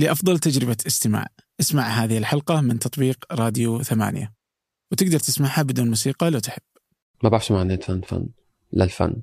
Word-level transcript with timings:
لأفضل 0.00 0.38
تجربة 0.38 0.76
استماع. 0.86 1.26
اسمع 1.60 1.82
هذه 1.82 2.18
الحلقة 2.18 2.60
من 2.60 2.78
تطبيق 2.78 3.24
راديو 3.32 3.82
ثمانية. 3.82 4.32
وتقدر 4.92 5.18
تسمعها 5.18 5.62
بدون 5.62 5.88
موسيقى 5.88 6.30
لو 6.30 6.38
تحب. 6.38 6.62
ما 7.22 7.28
بعرف 7.28 7.46
شو 7.46 7.54
معنى 7.54 7.76
فن 7.76 8.00
فن. 8.00 8.26
للفن 8.72 9.16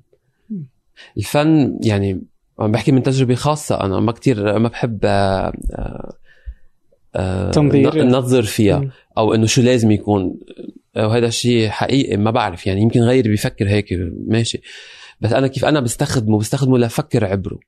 الفن. 1.17 1.79
يعني 1.83 2.21
عم 2.59 2.71
بحكي 2.71 2.91
من 2.91 3.03
تجربة 3.03 3.35
خاصة. 3.35 3.81
أنا 3.81 3.99
ما 3.99 4.11
كتير 4.11 4.59
ما 4.59 4.69
بحب 4.69 4.99
آه، 5.03 5.53
آه، 5.75 6.15
آه، 7.15 7.51
تنظير. 7.51 8.05
نظر 8.05 8.43
فيها. 8.43 8.91
أو 9.17 9.33
إنه 9.33 9.45
شو 9.45 9.61
لازم 9.61 9.91
يكون. 9.91 10.39
وهذا 10.95 11.27
الشيء 11.27 11.69
حقيقي 11.69 12.17
ما 12.17 12.31
بعرف. 12.31 12.67
يعني 12.67 12.81
يمكن 12.81 12.99
غيري 12.99 13.29
بيفكر 13.29 13.69
هيك 13.69 13.85
ماشي. 14.27 14.61
بس 15.21 15.33
أنا 15.33 15.47
كيف 15.47 15.65
أنا 15.65 15.79
بستخدمه 15.79 16.39
بستخدمه 16.39 16.77
لفكر 16.77 17.25
عبره. 17.25 17.59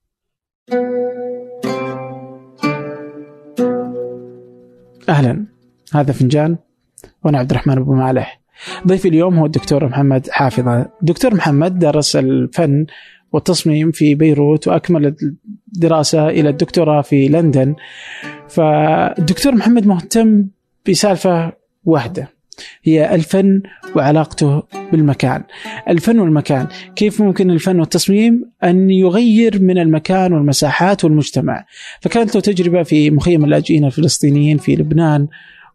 أهلا. 5.09 5.45
هذا 5.93 6.11
فنجان 6.11 6.57
وأنا 7.23 7.39
عبد 7.39 7.51
الرحمن 7.51 7.77
أبو 7.77 7.93
مالح. 7.93 8.41
ضيفي 8.87 9.07
اليوم 9.07 9.37
هو 9.39 9.45
الدكتور 9.45 9.85
محمد 9.85 10.29
حافظة 10.29 10.89
دكتور 11.01 11.35
محمد 11.35 11.79
درس 11.79 12.15
الفن 12.15 12.85
والتصميم 13.31 13.91
في 13.91 14.15
بيروت 14.15 14.67
وأكمل 14.67 15.15
الدراسة 15.75 16.27
إلى 16.27 16.49
الدكتوراه 16.49 17.01
في 17.01 17.27
لندن. 17.27 17.75
فالدكتور 18.47 19.55
محمد 19.55 19.87
مهتم 19.87 20.47
بسالفة 20.89 21.51
واحدة. 21.85 22.38
هي 22.83 23.15
الفن 23.15 23.61
وعلاقته 23.95 24.63
بالمكان. 24.91 25.43
الفن 25.89 26.19
والمكان 26.19 26.67
كيف 26.95 27.21
ممكن 27.21 27.51
الفن 27.51 27.79
والتصميم 27.79 28.51
أن 28.63 28.89
يغير 28.89 29.61
من 29.61 29.77
المكان 29.77 30.33
والمساحات 30.33 31.03
والمجتمع؟ 31.03 31.65
فكانت 32.01 32.35
له 32.35 32.41
تجربة 32.41 32.83
في 32.83 33.11
مخيم 33.11 33.43
اللاجئين 33.45 33.85
الفلسطينيين 33.85 34.57
في 34.57 34.75
لبنان 34.75 35.27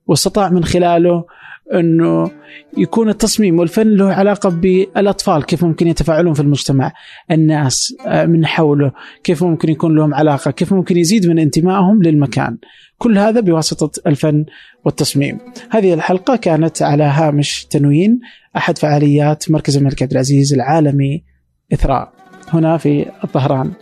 واستطاع 0.07 0.49
من 0.49 0.65
خلاله 0.65 1.25
انه 1.73 2.31
يكون 2.79 3.09
التصميم 3.09 3.59
والفن 3.59 3.89
له 3.89 4.13
علاقة 4.13 4.49
بالأطفال 4.49 5.45
كيف 5.45 5.65
ممكن 5.65 5.87
يتفاعلون 5.87 6.35
في 6.35 6.41
المجتمع 6.41 6.93
الناس 7.31 7.95
آه، 8.07 8.27
من 8.27 8.47
حوله 8.47 8.93
كيف 9.25 9.45
ممكن 9.45 9.69
يكون 9.69 9.97
لهم 9.97 10.15
علاقة 10.15 10.51
كيف 10.51 10.73
ممكن 10.73 10.97
يزيد 10.97 11.27
من 11.27 11.39
انتمائهم 11.39 12.03
للمكان. 12.03 12.59
كل 12.99 13.19
هذا 13.19 13.41
بواسطة 13.41 13.91
الفن 14.07 14.45
والتصميم. 14.85 15.39
هذه 15.71 15.95
الحلقة 15.95 16.37
كانت 16.37 16.83
على 16.83 17.05
هامش 17.05 17.65
تنوين 17.65 18.21
أحد 18.57 18.79
فعاليات 18.79 19.51
مركز 19.51 19.77
الملك 19.77 20.03
عبد 20.03 20.13
العزيز 20.13 20.55
العالمي 20.55 21.25
إثراء. 21.73 22.13
هنا 22.49 22.77
في 22.77 23.07
الظهران. 23.25 23.73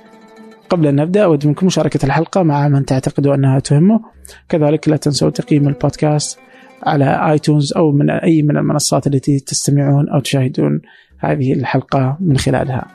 قبل 0.69 0.86
أن 0.86 0.97
نبدأ 0.97 1.25
أود 1.25 1.47
منكم 1.47 1.66
مشاركة 1.66 2.06
الحلقة 2.06 2.42
مع 2.42 2.69
من 2.69 2.84
تعتقدوا 2.84 3.34
أنها 3.34 3.58
تهمه. 3.58 4.00
كذلك 4.48 4.88
لا 4.88 4.97
تنسوا 4.97 5.30
تقييم 5.30 5.69
البودكاست 5.69 6.38
على 6.83 7.33
آيتونز 7.33 7.72
أو 7.72 7.92
من 7.92 8.11
أي 8.11 8.42
من 8.42 8.56
المنصات 8.56 9.06
التي 9.06 9.41
تستمعون 9.41 10.08
أو 10.08 10.20
تشاهدون 10.20 10.80
هذه 11.19 11.52
الحلقة 11.52 12.16
من 12.20 12.36
خلالها. 12.36 12.86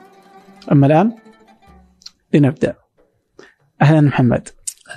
أما 0.72 0.88
الآن 0.88 1.12
لنبدأ. 2.34 2.76
أهلا 3.82 4.02
محمد. 4.02 4.48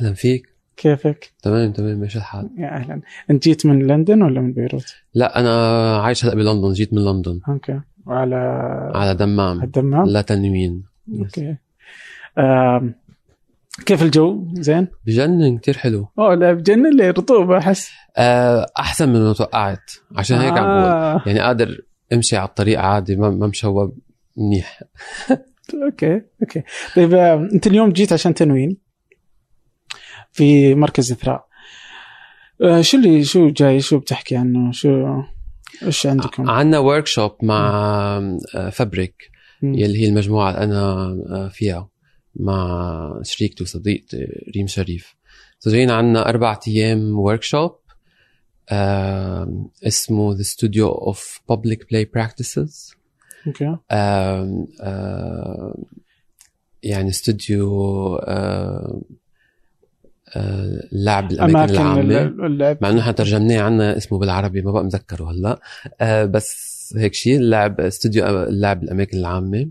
أهلا 0.01 0.13
فيك. 0.13 0.47
كيفك؟ 0.77 1.33
تمام 1.43 1.73
تمام 1.73 1.99
ماشي 1.99 2.19
الحال. 2.19 2.51
يا 2.59 2.77
أهلا. 2.77 3.01
أنت 3.31 3.45
جيت 3.45 3.67
من 3.67 3.87
لندن 3.87 4.23
ولا 4.23 4.41
من 4.41 4.53
بيروت؟ 4.53 4.95
لا 5.15 5.41
أنا 5.41 5.97
عايش 5.97 6.25
هلأ 6.25 6.35
بلندن 6.35 6.73
جيت 6.73 6.95
من 6.95 7.05
لندن. 7.05 7.41
أوكي. 7.49 7.81
وعلى 8.07 8.37
على 8.95 9.15
دمام. 9.15 9.63
الدمام؟ 9.63 10.07
لا 10.07 10.23
تنوين. 10.23 10.83
أوكي. 11.19 11.57
آم، 12.39 12.95
كيف 13.87 14.03
الجو؟ 14.03 14.49
زين؟ 14.55 14.89
بجنن 15.07 15.59
كتير 15.59 15.77
حلو. 15.77 16.09
أوه 16.19 16.35
لا 16.35 16.53
بجنن 16.53 16.97
لي 16.97 17.11
رطوبة 17.11 17.59
أحس. 17.59 17.91
آه، 18.17 18.67
أحسن 18.79 19.09
من 19.09 19.21
ما 19.21 19.33
توقعت. 19.33 19.91
عشان 20.17 20.39
هيك 20.39 20.53
عم 20.53 20.65
بقول. 20.65 20.91
آه. 20.91 21.23
يعني 21.27 21.41
قادر 21.41 21.79
أمشي 22.13 22.37
على 22.37 22.49
الطريق 22.49 22.81
عادي 22.81 23.17
ما 23.17 23.31
ما 23.31 23.47
مشوب 23.47 23.99
منيح. 24.37 24.83
أوكي 25.87 26.23
أوكي. 26.43 26.63
طيب 26.97 27.15
آه، 27.15 27.49
أنت 27.55 27.67
اليوم 27.67 27.91
جيت 27.91 28.13
عشان 28.13 28.35
تنوين 28.35 28.77
في 30.33 30.75
مركز 30.75 31.13
إثراء. 31.13 31.47
آه، 32.63 32.81
شو 32.81 32.97
اللي 32.97 33.25
شو 33.25 33.51
جاي؟ 33.51 33.81
شو 33.81 33.99
بتحكي 33.99 34.37
عنه؟ 34.37 34.73
شو 34.73 35.23
إيش 35.83 36.07
عندكم؟ 36.07 36.51
عندنا 36.51 36.79
workshop 36.79 37.37
مع 37.43 37.69
آه، 38.55 38.71
Fabric. 38.71 39.31
يلي 39.63 40.01
هي 40.03 40.09
المجموعة 40.09 40.51
اللي 40.51 40.65
أنا 40.65 40.83
آه، 41.31 41.49
فيها. 41.53 41.89
مع 42.37 43.21
شريكتي 43.23 43.63
وصديقتي 43.65 44.27
ريم 44.57 44.67
شريف. 44.67 45.15
so 45.59 45.71
جايين 45.71 45.91
عندنا 45.91 46.29
أربع 46.29 46.61
أيام 46.69 47.19
workshop 47.19 47.77
اسمه 49.87 50.37
The 50.37 50.47
Studio 50.47 51.13
of 51.13 51.19
Public 51.53 51.79
Play 51.79 52.05
Practices. 52.19 52.95
أوكي. 53.47 53.77
يعني 56.83 57.09
استوديو 57.09 58.17
لعب 60.93 61.31
الأماكن 61.31 61.57
أماكن 61.57 61.73
العامة. 61.75 62.47
اللعب 62.47 62.79
مع 62.83 62.91
إنه 62.91 63.01
إحنا 63.01 63.13
ترجمناه 63.13 63.61
عنا 63.61 63.97
اسمه 63.97 64.19
بالعربي 64.19 64.63
ما 64.63 64.73
بقى 64.73 64.85
مذكره 64.85 65.31
هلأ. 65.31 65.61
آه، 66.01 66.25
بس 66.25 66.95
هيك 66.97 67.15
شيء 67.15 67.37
اللعب 67.37 67.81
استوديو 67.81 68.27
اللعب 68.27 68.83
الأماكن 68.83 69.19
العامة. 69.19 69.71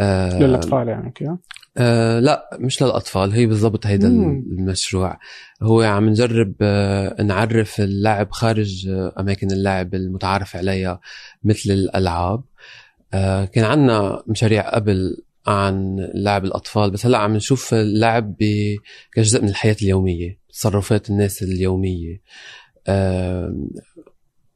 للأطفال 0.00 0.88
يعني 0.88 1.06
أوكي. 1.06 1.36
آه 1.76 2.20
لا 2.20 2.50
مش 2.60 2.82
للأطفال 2.82 3.32
هي 3.32 3.46
بالضبط 3.46 3.86
هيدا 3.86 4.08
مم. 4.08 4.44
المشروع. 4.58 5.18
هو 5.62 5.82
عم 5.82 6.08
نجرب 6.08 6.54
آه 6.60 7.22
نعرف 7.22 7.80
اللعب 7.80 8.30
خارج 8.32 8.88
آه 8.88 9.14
أماكن 9.20 9.50
اللعب 9.52 9.94
المتعارف 9.94 10.56
عليها 10.56 11.00
مثل 11.44 11.70
الألعاب. 11.70 12.42
آه 13.14 13.44
كان 13.44 13.64
عندنا 13.64 14.22
مشاريع 14.26 14.70
قبل 14.74 15.16
عن 15.46 15.96
لعب 16.14 16.44
الأطفال 16.44 16.90
بس 16.90 17.06
هلأ 17.06 17.18
عم 17.18 17.34
نشوف 17.36 17.74
اللعب 17.74 18.36
ب- 18.40 18.76
كجزء 19.14 19.42
من 19.42 19.48
الحياة 19.48 19.76
اليومية 19.82 20.38
تصرفات 20.52 21.10
الناس 21.10 21.42
اليومية. 21.42 22.20
آه 22.86 23.66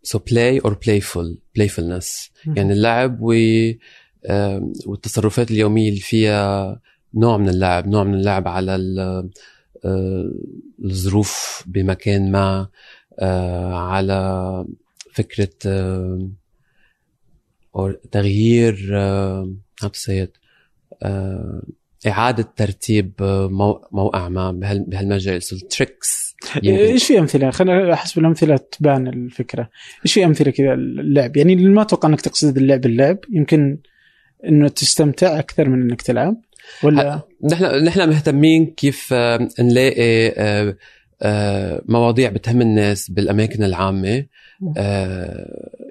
so 0.07 0.19
play 0.19 0.61
or 0.67 0.71
playful 0.73 1.37
playfulness. 1.59 2.31
يعني 2.57 2.73
اللعب 2.73 3.19
و 3.21 3.33
آه، 4.29 4.73
والتصرفات 4.87 5.51
اليومية 5.51 5.89
اللي 5.89 6.01
فيها 6.01 6.81
نوع 7.17 7.37
من 7.37 7.49
اللعب 7.49 7.87
نوع 7.89 8.05
من 8.05 8.15
اللعب 8.15 8.49
على 8.49 8.75
ال- 8.77 9.31
آه، 9.85 10.33
الظروف 10.85 11.65
بمكان 11.67 12.31
ما 12.31 12.69
آه، 13.21 13.75
على 13.75 14.65
فكرة 15.13 15.49
آه، 15.67 16.29
تغيير 18.13 18.75
how 19.83 19.87
to 19.89 19.99
say 19.99 20.27
it 20.27 20.39
إعادة 22.07 22.49
ترتيب 22.57 23.13
مو- 23.51 23.89
موقع 23.93 24.29
ما 24.29 24.53
بهال- 24.53 24.85
بهالمجال 24.89 25.43
so 25.43 25.47
tricks 25.57 26.27
إيش 26.67 27.07
في 27.07 27.19
أمثلة؟ 27.19 27.51
خلينا 27.51 27.93
أحس 27.93 28.15
بالأمثلة 28.15 28.57
تبان 28.57 29.07
الفكرة. 29.07 29.71
إيش 30.05 30.13
في 30.15 30.25
أمثلة 30.25 30.51
كذا 30.51 30.75
اللعب؟ 30.75 31.37
يعني 31.37 31.57
ما 31.57 31.83
أتوقع 31.83 32.09
إنك 32.09 32.21
تقصد 32.21 32.57
اللعب 32.57 32.87
اللعب 32.87 33.19
يمكن 33.33 33.79
إنه 34.49 34.69
تستمتع 34.69 35.39
أكثر 35.39 35.69
من 35.69 35.83
إنك 35.83 36.03
تلعب 36.03 36.37
ولا؟ 36.83 37.21
نحن 37.45 37.65
نحن 37.65 38.09
مهتمين 38.09 38.67
كيف 38.67 39.09
آه، 39.13 39.49
نلاقي 39.61 40.29
آه، 40.29 40.77
آه، 41.23 41.83
مواضيع 41.89 42.31
بتهم 42.31 42.61
الناس 42.61 43.11
بالأماكن 43.11 43.65
العامة. 43.65 44.27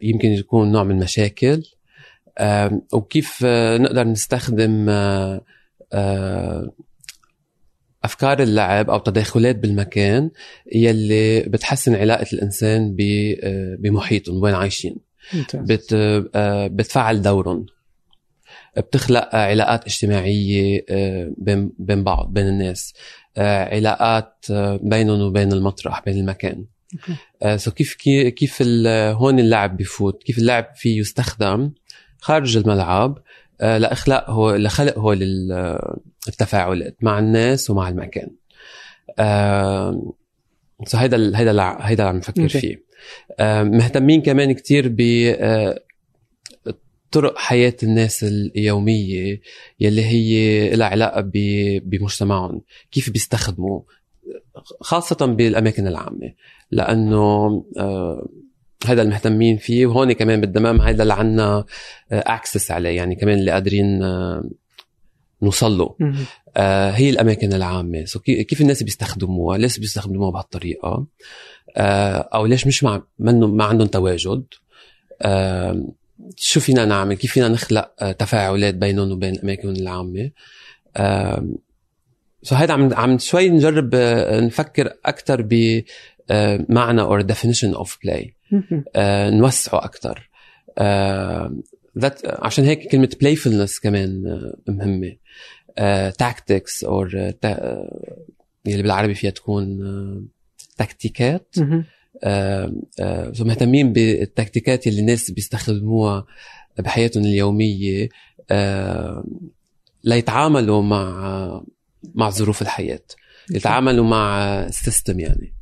يمكن 0.02 0.30
يكون 0.30 0.72
نوع 0.72 0.84
من 0.84 0.96
مشاكل. 0.96 1.64
آه، 2.38 2.82
وكيف 2.94 3.46
نقدر 3.80 4.04
نستخدم 4.08 4.90
أفكار 8.04 8.42
اللعب 8.44 8.90
أو 8.90 9.00
تداخلات 9.00 9.56
بالمكان 9.56 10.32
يلي 10.76 11.40
بتحسن 11.40 11.96
علاقة 11.96 12.26
الإنسان 12.34 12.96
بمحيطهم 13.80 14.44
وين 14.44 14.54
عايشين. 14.54 14.98
بت 15.54 15.96
بتفعل 16.72 17.22
دورهم. 17.22 17.66
بتخلق 18.78 19.36
علاقات 19.36 19.86
اجتماعية 19.86 20.86
آه، 20.90 21.32
بين 21.38 21.72
بين 21.80 22.04
بعض 22.04 22.34
بين 22.34 22.48
الناس. 22.48 22.94
آه، 23.38 23.76
علاقات 23.76 24.46
آه، 24.52 24.80
بينهم 24.84 25.22
وبين 25.22 25.52
المطرح 25.54 26.02
بين 26.06 26.18
المكان. 26.18 26.66
so 27.56 27.72
كيف 27.72 27.94
كي- 27.94 28.32
كيف 28.32 28.62
هون 28.88 29.40
اللعب 29.40 29.78
بفوت؟ 29.78 30.24
كيف 30.24 30.38
اللعب 30.38 30.68
فيه 30.76 31.00
يستخدم 31.00 31.72
خارج 32.22 32.58
الملعب 32.58 33.18
لإخلاق 33.62 34.30
هو 34.30 34.56
لخلق 34.56 34.98
هو 35.00 35.14
التفاعلات 36.28 36.98
مع 37.02 37.20
الناس 37.20 37.70
ومع 37.70 37.90
المكان. 37.90 38.30
سو 40.86 40.98
هيدا 40.98 41.18
هيدا 41.40 41.52
هيدا 41.82 42.04
اللي 42.04 42.10
عم 42.10 42.18
نفكر. 42.18 42.48
فيه. 42.48 42.86
مهتمين 43.64 44.22
كمان 44.22 44.52
كتير 44.52 44.88
ب 44.88 45.02
طرق 47.12 47.38
حياة 47.38 47.76
الناس 47.84 48.24
اليومية 48.24 49.42
يلي 49.80 50.06
هي 50.06 50.70
لها 50.76 50.88
علاقة 50.88 51.22
بمجتمعهم 51.86 52.62
كيف 52.92 53.10
بيستخدموا 53.10 53.82
خاصة 54.82 55.26
بالأماكن 55.26 55.88
العامة 55.88 56.34
لأنه 56.72 57.66
آه، 57.78 58.30
هذا 58.86 59.02
المهتمين 59.02 59.58
فيه 59.58 59.86
وهون 59.86 60.12
كمان 60.12 60.42
بالدمام 60.42 60.82
هذا 60.82 61.04
اللي 61.04 61.14
عنا 61.14 61.66
access 62.12 62.72
عليه 62.72 62.90
يعني 62.90 63.16
كمان 63.16 63.40
اللي 63.40 63.52
قادرين 63.52 64.02
نوصل 65.42 65.78
له 65.78 65.96
آه 66.58 66.92
هي 66.92 67.10
الأماكن 67.10 67.54
العامة. 67.54 68.06
so 68.06 68.20
كيف 68.20 68.62
الناس 68.62 68.84
بيستخدموها؟ 68.84 69.58
ليش 69.58 69.80
بيستخدموها 69.80 70.32
بهالطريقة؟ 70.32 71.06
آه 71.78 72.30
أو 72.34 72.46
ليش 72.46 72.68
مش 72.68 72.84
مع 72.84 73.04
ما 73.20 73.64
عندهم 73.64 73.88
تواجد؟ 73.88 74.46
آه 75.22 75.88
شو 76.38 76.60
فينا 76.60 76.86
نعمل؟ 76.86 77.16
كيف 77.16 77.32
فينا 77.32 77.48
نخلق 77.48 77.92
آه 78.00 78.12
تفاعلات 78.12 78.76
بينهم 78.76 79.12
وبين 79.12 79.34
الاماكن 79.34 79.70
العامة؟ 79.70 80.32
so 82.44 82.56
هيدا 82.56 82.74
عم 82.74 82.94
عم 82.94 83.18
شوي 83.18 83.50
نجرب 83.50 83.90
آه 83.94 84.40
نفكر 84.40 84.94
أكثر 85.06 85.42
ب 85.42 85.82
آه 86.30 86.66
معنى 86.70 87.06
or 87.06 87.24
definition 87.24 87.78
of 87.78 87.90
play. 87.90 88.30
آه 88.96 89.30
نوسعه 89.30 89.86
أكثر 89.86 90.30
ذات 92.00 92.22
عشان 92.26 92.66
هيك 92.66 92.92
كلمة 92.92 93.10
playfulness 93.24 93.82
كمان 93.82 94.24
مهمة. 94.68 95.16
tactics 96.18 96.84
أو 96.84 97.04
اللي 97.04 98.84
بالعربي 98.84 99.16
فيها 99.16 99.32
تكون 99.32 99.80
تكتيكات. 100.78 101.56
مهتمين 103.40 103.94
بالتكتيكات 103.94 104.88
اللي 104.88 105.00
الناس 105.02 105.32
بيستخدموها 105.32 106.26
بحياتهم 106.80 107.24
اليومية 107.24 108.10
ليتعاملوا 110.04 110.82
مع 110.82 111.64
مع 112.16 112.30
ظروف 112.30 112.62
الحياة 112.62 113.00
يتعاملوا 113.52 114.06
مع 114.06 114.44
ال 114.66 114.73
system 114.73 115.20
يعني. 115.20 115.54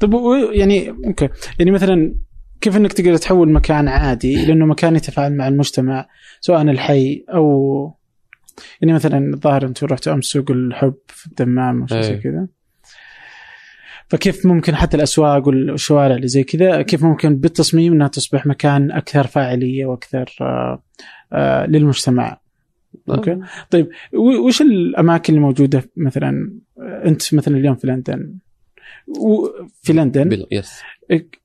طيب 0.00 0.12
يعني 0.52 0.90
أوكي. 0.90 1.28
يعني 1.58 1.70
مثلا 1.70 2.14
كيف 2.60 2.76
إنك 2.76 2.92
تقدر 2.92 3.16
تحول 3.16 3.52
مكان 3.52 3.88
عادي 3.88 4.46
لأنه 4.46 4.66
مكان 4.66 4.96
يتفاعل 4.96 5.36
مع 5.36 5.48
المجتمع 5.48 6.08
سواء 6.40 6.62
الحي 6.62 7.24
أو 7.28 7.94
يعني 8.80 8.92
مثلا 8.92 9.34
الظاهر 9.34 9.66
أنتم 9.66 9.86
رحتوا 9.86 10.12
أمس 10.12 10.24
سوق 10.24 10.50
الحب 10.50 10.94
في 11.06 11.26
الدمام 11.26 11.82
وشيء 11.82 12.00
زي 12.00 12.16
كذا. 12.16 12.48
فكيف 14.10 14.46
ممكن 14.46 14.76
حتى 14.76 14.96
الأسواق 14.96 15.48
والشوارع 15.48 16.14
اللي 16.16 16.28
زي 16.28 16.44
كذا 16.44 16.82
كيف 16.82 17.04
ممكن 17.04 17.36
بالتصميم 17.36 17.92
إنها 17.92 18.08
تصبح 18.08 18.46
مكان 18.46 18.90
أكثر 18.90 19.26
فاعلية 19.26 19.86
وأكثر 19.86 20.36
آآ 20.40 20.82
آآ 21.32 21.66
للمجتمع. 21.66 22.40
أوكي؟ 23.10 23.38
طيب 23.70 23.88
وش 24.46 24.62
الأماكن 24.62 25.34
اللي 25.34 25.46
موجوده 25.46 25.82
مثلا؟ 25.96 26.60
أنت 26.80 27.34
مثلا 27.34 27.56
اليوم 27.56 27.74
في 27.74 27.86
لندن. 27.86 28.34
في 29.82 29.92
لندن؟ 29.92 30.44
yes 30.50 30.80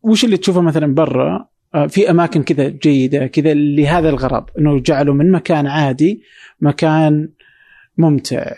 وش 0.03 0.25
اللي 0.25 0.37
تشوفه 0.37 0.61
مثلا 0.61 0.93
برا؟ 0.93 1.49
في 1.87 2.09
أماكن 2.09 2.43
كذا 2.43 2.67
جيدة 2.67 3.27
كذا 3.27 3.53
لهذا 3.53 4.09
الغرض 4.09 4.45
إنه 4.59 4.79
جعلوا 4.79 5.15
من 5.15 5.31
مكان 5.31 5.67
عادي 5.67 6.21
مكان 6.61 7.29
ممتع 7.97 8.53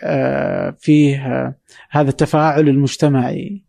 فيه 0.79 1.55
هذا 1.89 2.09
التفاعل 2.09 2.69
المجتمعي. 2.69 3.66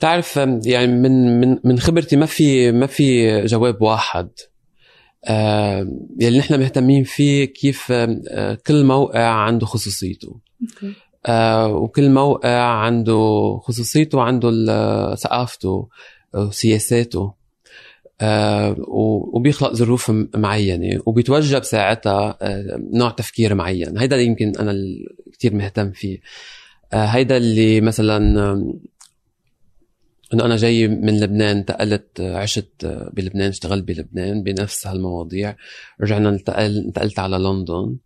تعرف 0.00 0.36
يعني 0.64 0.86
من 0.86 1.40
من 1.40 1.58
من 1.64 1.78
خبرتي 1.78 2.16
ما 2.16 2.26
في 2.26 2.72
ما 2.72 2.86
في 2.86 3.40
جواب 3.44 3.82
واحد. 3.82 4.30
يلي 6.20 6.38
نحن 6.38 6.60
مهتمين 6.60 7.04
فيه 7.04 7.44
كيف 7.44 7.92
كل 8.66 8.84
موقع 8.84 9.26
عنده 9.28 9.66
خصوصيته. 9.66 10.40
وكل 11.68 12.10
موقع 12.10 12.60
عنده 12.60 13.58
خصوصيته 13.62 14.18
وعنده 14.18 14.50
ثقافته 15.14 15.88
وسياساته 16.34 17.34
آه 18.20 18.76
وبيخلق 19.34 19.74
ظروف 19.74 20.12
معينة 20.36 21.02
وبيتوجب 21.06 21.62
ساعتها 21.62 22.38
آه 22.42 22.80
نوع 22.92 23.10
تفكير 23.10 23.54
معين. 23.54 23.98
هيدا 23.98 24.16
اللي 24.16 24.26
يمكن 24.26 24.52
أنا 24.56 24.74
كثير 25.40 25.54
مهتم 25.54 25.92
فيه. 25.92 26.20
آه 26.92 27.04
هيدا 27.04 27.36
اللي 27.36 27.80
مثلا 27.80 28.16
إنه 30.34 30.44
أنا 30.44 30.56
جاي 30.56 30.88
من 30.88 31.20
لبنان 31.20 31.56
انتقلت 31.56 32.20
عشت 32.20 32.86
بلبنان 33.12 33.48
اشتغلت 33.48 33.84
بلبنان 33.84 34.42
بنفس 34.42 34.86
هالمواضيع. 34.86 35.56
رجعنا 36.00 36.28
انتقل 36.28 36.76
انتقلت 36.78 37.18
على 37.18 37.36
لندن. 37.38 37.96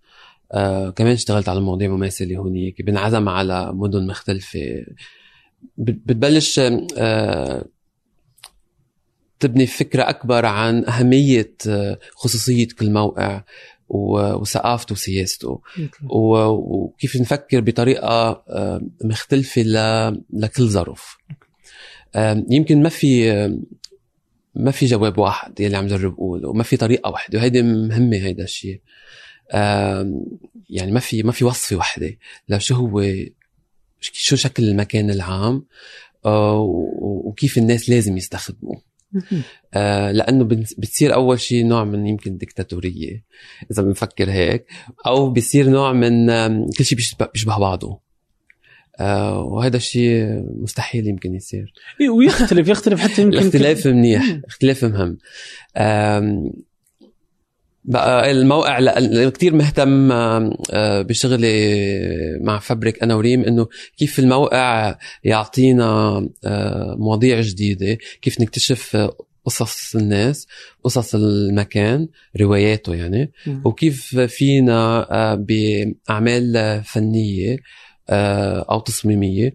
آه 0.53 0.91
كمان 0.91 1.13
اشتغلت 1.13 1.49
على 1.49 1.61
مواضيع 1.61 1.89
مماثلة 1.91 2.37
هونيك 2.37 2.83
بنعزم 2.83 3.29
على 3.29 3.73
مدن 3.73 4.07
مختلفة. 4.07 4.85
بتبلش 5.79 6.61
آه 6.99 7.65
تبني 9.41 9.67
فكرة 9.67 10.03
أكبر 10.09 10.47
عن 10.47 10.85
أهمية 10.85 11.55
خصوصية 12.15 12.69
كل 12.79 12.91
موقع. 12.91 13.43
وثقافته 13.89 14.93
وسياسته 14.93 15.61
وكيف 16.11 17.17
نفكر 17.17 17.61
بطريقة 17.61 18.45
مختلفة 19.05 19.63
لكل 20.33 20.69
ظرف. 20.69 21.17
يمكن 22.51 22.83
ما 22.83 22.89
في 22.89 23.33
ما 24.55 24.71
في 24.71 24.87
جواب 24.87 25.19
واحد 25.19 25.61
يلي 25.61 25.77
عم 25.77 25.87
جرب 25.87 26.13
أقوله 26.13 26.49
وما 26.49 26.63
في 26.63 26.77
طريقة 26.77 27.11
واحدة 27.11 27.39
وهيدي 27.39 27.63
مهمة 27.63 28.17
هيدا 28.17 28.45
الشيء 28.45 28.81
يعني 30.71 30.93
ما 30.93 31.01
في 31.01 31.23
ما 31.23 31.33
في 31.33 31.45
وصفة 31.45 31.77
واحدة 31.77 32.17
لشو 32.49 32.75
هو 32.75 33.03
شو 34.01 34.37
شكل 34.37 34.65
المكان 34.65 35.11
العام 35.11 35.65
وكيف 36.25 37.59
الناس 37.59 37.91
لازم 37.91 38.17
يستخدموه. 38.17 38.94
آه 39.75 40.13
لأنه 40.13 40.45
بتصير 40.79 41.15
أول 41.15 41.41
شيء 41.41 41.67
نوع 41.67 41.85
من 41.85 42.07
يمكن 42.07 42.37
ديكتاتورية 42.37 43.25
إذا 43.71 43.83
بنفكر 43.83 44.31
هيك 44.31 44.67
أو 45.07 45.31
بصير 45.31 45.69
نوع 45.69 45.93
من 45.93 46.27
كل 46.79 46.85
شيء 46.85 46.99
بيشبه 47.33 47.59
بعضه. 47.59 48.01
آه 49.01 49.43
وهذا 49.43 49.77
الشيء 49.77 50.43
مستحيل 50.63 51.07
يمكن 51.07 51.35
يصير. 51.35 51.73
ويختلف 52.17 52.69
يختلف 52.69 53.01
حتى 53.01 53.23
يمكن 53.23 53.39
الاختلاف 53.39 53.87
منيح 53.87 54.41
اختلاف 54.47 54.85
مهم. 54.85 55.19
بقى 57.85 58.31
الموقع 58.31 58.81
كثير 59.29 59.55
مهتم 59.55 60.09
بشغلي 61.03 62.39
مع 62.41 62.59
فبرك 62.59 63.03
أنا 63.03 63.15
وريم 63.15 63.43
إنه 63.45 63.67
كيف 63.97 64.19
الموقع 64.19 64.99
يعطينا 65.25 66.21
مواضيع 66.99 67.41
جديدة 67.41 67.99
كيف 68.23 68.41
نكتشف 68.41 69.09
قصص 69.45 69.97
الناس 69.97 70.47
قصص 70.85 71.15
المكان 71.15 72.09
رواياته 72.41 72.95
يعني 72.95 73.33
وكيف 73.65 74.17
فينا 74.21 75.07
بأعمال 75.35 76.83
فنية 76.85 77.57
أو 78.71 78.81
تصميمية 78.81 79.55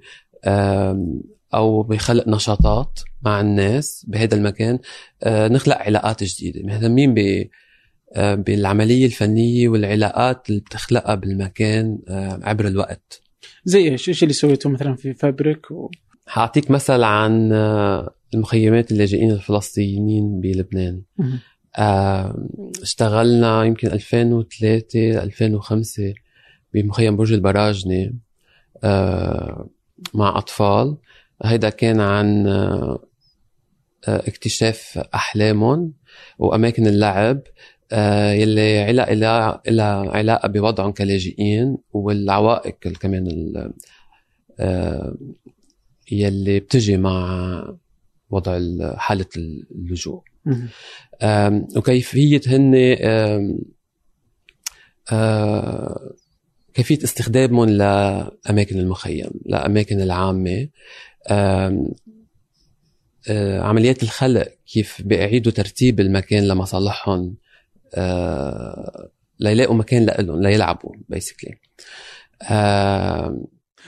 أو 1.54 1.84
بخلق 1.84 2.28
نشاطات 2.28 3.00
مع 3.22 3.42
الناس 3.42 4.06
بهذا 4.08 4.36
المكان 4.36 4.80
نخلق 5.28 5.78
علاقات 5.78 6.24
جديدة. 6.24 6.62
مهتمين 6.64 7.14
ب 7.14 7.48
بالعملية 8.18 9.06
الفنية 9.06 9.70
والعلاقات 9.70 10.50
اللي 10.50 10.62
بتخلقها 10.62 11.16
بالمكان 11.16 12.00
عبر 12.44 12.68
الوقت. 12.68 13.22
زي 13.66 13.90
إيش؟ 13.90 14.10
إيش 14.10 14.24
اللي 14.24 14.34
سويته 14.34 14.70
مثلا 14.70 14.96
في 14.96 15.14
فابريك؟ 15.14 15.72
و... 15.72 15.92
حاعطيك 16.28 16.72
مثل 16.72 17.04
عن 17.04 17.52
المخيمات 18.34 18.92
اللاجئين 18.92 19.32
الفلسطينيين 19.32 20.40
بلبنان. 20.42 21.02
اشتغلنا 22.82 23.64
يمكن 23.64 23.88
2003 23.88 25.24
2005 25.24 26.14
بمخيم 26.74 27.16
برج 27.16 27.34
البراجني 27.34 28.16
مع 30.14 30.38
أطفال. 30.38 30.98
هيدا 31.44 31.70
كان 31.70 32.00
عن 32.00 32.48
اكتشاف 34.08 34.98
أحلامهم 35.16 35.94
وأماكن 36.40 36.88
اللعب. 36.88 37.42
يلي 37.92 38.80
علاقة 38.80 39.14
لها 39.68 40.10
علاقة 40.10 40.48
بوضعهم 40.48 40.92
كلاجئين 40.92 41.78
والعوائق 41.92 42.78
كمان 42.80 43.52
يلي 46.12 46.60
بتجي 46.60 46.98
مع 46.98 47.78
وضع 48.30 48.60
حالة 48.96 49.26
اللجوء. 49.38 50.22
وكيفية 51.78 52.42
هن 52.48 52.76
كيفية 56.74 57.04
استخدامهم 57.04 57.70
لأماكن 57.70 58.80
المخيم 58.80 59.30
لأماكن 59.46 60.02
العامة. 60.02 60.70
عمليات 63.60 64.04
الخلق 64.04 64.48
كيف 64.74 65.02
بيعيدوا 65.02 65.52
ترتيب 65.52 66.00
المكان 66.00 66.48
لمصالحهم. 66.48 67.36
ليلاقوا 69.40 69.76
مكان 69.76 70.06
لهم 70.20 70.42
ليلعبوا 70.42 70.92
بيسكلي 71.10 71.60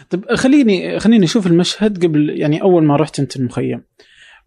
طيب 0.10 0.36
خليني 0.36 1.00
خليني 1.00 1.26
أشوف 1.26 1.48
المشهد 1.48 2.06
قبل 2.06 2.30
يعني 2.30 2.62
أول 2.62 2.84
ما 2.84 2.96
رحت 2.96 3.20
أنت 3.20 3.36
المخيم. 3.36 3.84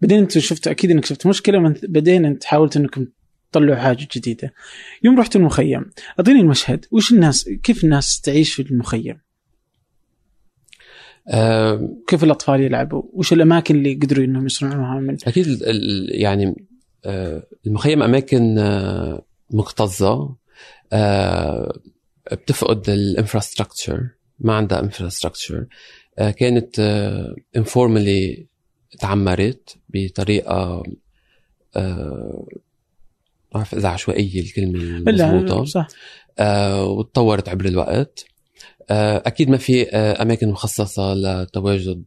بعدين 0.01 0.19
أنت 0.19 0.39
شفت 0.39 0.69
أكيد 0.69 0.91
إنك 0.91 1.05
شفت 1.05 1.27
مشكلة 1.27 1.75
بعدين 1.89 2.25
أنت 2.25 2.45
حاولت 2.45 2.77
إنكم 2.77 3.07
تطلعوا 3.53 3.77
حاجة 3.77 4.09
جديدة. 4.17 4.55
يوم 5.03 5.21
رحت 5.21 5.37
المخيم 5.37 5.91
أعطيني 6.19 6.41
المشهد. 6.41 6.87
وش 6.91 7.13
الناس 7.13 7.49
كيف 7.63 7.85
الناس 7.85 8.21
تعيش 8.21 8.55
في 8.55 8.63
المخيم؟ 8.63 9.21
أه 11.29 11.97
كيف 12.07 12.25
الأطفال 12.25 12.61
يلعبوا؟ 12.61 13.03
وش 13.13 13.33
الأماكن 13.33 13.77
اللي 13.77 13.95
قدروا 13.95 14.25
إنهم 14.25 14.47
يصنعوها 14.47 15.01
من 15.01 15.17
أكيد 15.27 15.47
يعني 16.09 16.55
أه 17.05 17.47
المخيم 17.67 18.03
أماكن 18.03 18.59
مكتظة. 19.55 20.37
أه 20.93 21.81
بتفقد 22.33 22.91
ال 22.91 22.99
infrastructure 22.99 24.09
ما 24.39 24.55
عندها 24.55 24.81
infrastructure 24.81 25.67
آه، 26.19 26.31
كانت 26.31 26.81
informally 27.57 28.47
آه، 28.95 28.97
تعمرت 28.97 29.77
بطريقة 29.89 30.83
آه، 31.77 32.47
ما 33.55 33.61
بعرف 33.61 33.75
إذا 33.75 33.89
عشوائية 33.89 34.41
الكلمة 34.41 34.79
المضبوطة. 34.79 35.65
صح. 35.65 35.89
وتطورت 36.81 37.49
عبر 37.49 37.65
الوقت. 37.65 38.25
أكيد 38.91 39.51
ما 39.51 39.57
في 39.57 39.89
أماكن 39.97 40.49
مخصصة 40.49 41.15
لتواجد 41.15 42.05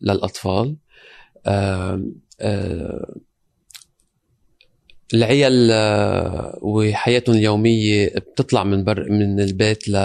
للأطفال. 0.00 0.76
العيال 5.14 5.70
وحياتهم 6.62 7.36
اليومية 7.36 8.08
بتطلع 8.08 8.64
من 8.64 8.84
بر 8.84 9.10
من 9.10 9.40
البيت 9.40 9.88
ل 9.88 9.96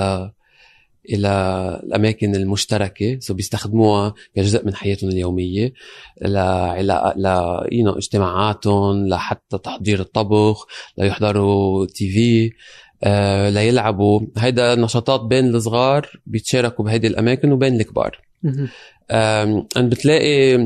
إلى 1.09 1.81
الأماكن 1.83 2.35
المشتركة 2.35 3.19
سو 3.19 3.33
بيستخدموها 3.33 4.13
كجزء 4.35 4.65
من 4.65 4.75
حياتهم 4.75 5.09
اليومية 5.09 5.73
لعلاقة 6.21 7.13
ل 7.17 7.25
يو 7.71 7.91
اجتماعاتهم 7.91 9.07
لحتى 9.07 9.57
تحضير 9.57 9.99
الطبخ 9.99 10.67
ليحضروا 10.97 11.85
TV 11.85 12.51
آه 13.03 13.49
ليلعبوا. 13.49 14.21
هيدا 14.37 14.75
نشاطات 14.75 15.21
بين 15.21 15.55
الصغار 15.55 16.21
بيتشاركوا 16.25 16.85
بهيدي 16.85 17.07
الأماكن 17.07 17.51
وبين 17.51 17.75
الكبار. 17.81 18.21
آه 19.11 19.67
بتلاقي 19.77 20.57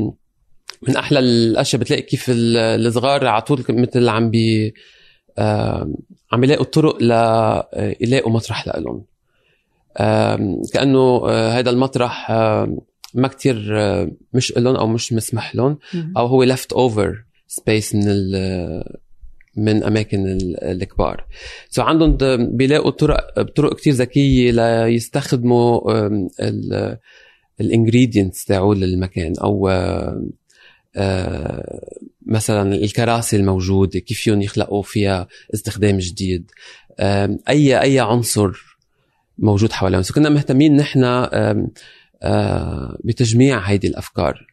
من 0.88 0.96
أحلى 0.96 1.18
الأشياء. 1.18 1.82
بتلاقي 1.82 2.02
كيف 2.02 2.26
الصغار 2.30 3.26
على 3.26 3.42
طول 3.42 3.64
مثل 3.68 4.08
عم 4.08 4.30
بي 4.30 4.74
عم 6.32 6.44
يلاقوا 6.44 6.64
طرق 6.64 7.02
ليلاقوا 7.02 8.32
مطرح 8.32 8.68
لهم 8.68 9.04
كأنه 10.72 11.28
هذا 11.28 11.70
آه، 11.70 11.72
المطرح 11.72 12.30
ما 13.14 13.28
كتير 13.28 13.80
آه، 13.80 14.10
مش 14.32 14.52
لهم 14.56 14.76
أو 14.76 14.86
مش 14.86 15.12
مسمح 15.12 15.54
لهم 15.54 15.78
أو 16.16 16.26
هو 16.26 16.42
leftover 16.42 17.24
space 17.46 17.94
من 17.94 18.04
من 19.56 19.84
أماكن 19.84 20.38
الكبار. 20.62 21.26
so 21.70 21.82
so 21.82 21.84
عندهم 21.84 22.16
بيلاقوا 22.56 22.90
طرق 22.90 23.42
طرق 23.42 23.76
كتير 23.76 23.92
ذكية 23.92 24.50
ليستخدموا 24.50 25.92
ال 27.60 27.67
ingredients 27.67 28.44
تاعوا 28.44 28.74
للمكان 28.74 29.34
أو 29.42 29.68
مثلا 32.26 32.74
الكراسي 32.74 33.36
الموجودة 33.36 33.98
كيف 33.98 34.20
فيهم 34.20 34.42
يخلقوا 34.42 34.82
فيها 34.82 35.28
استخدام 35.54 35.98
جديد؟ 35.98 36.50
أي 37.48 37.80
أي 37.80 38.00
عنصر 38.00 38.76
موجود 39.38 39.72
حوالينا 39.72 40.02
كنا 40.14 40.28
مهتمين 40.28 40.76
نحن 40.76 41.28
بتجميع 43.04 43.58
هيدي 43.58 43.86
الأفكار. 43.86 44.46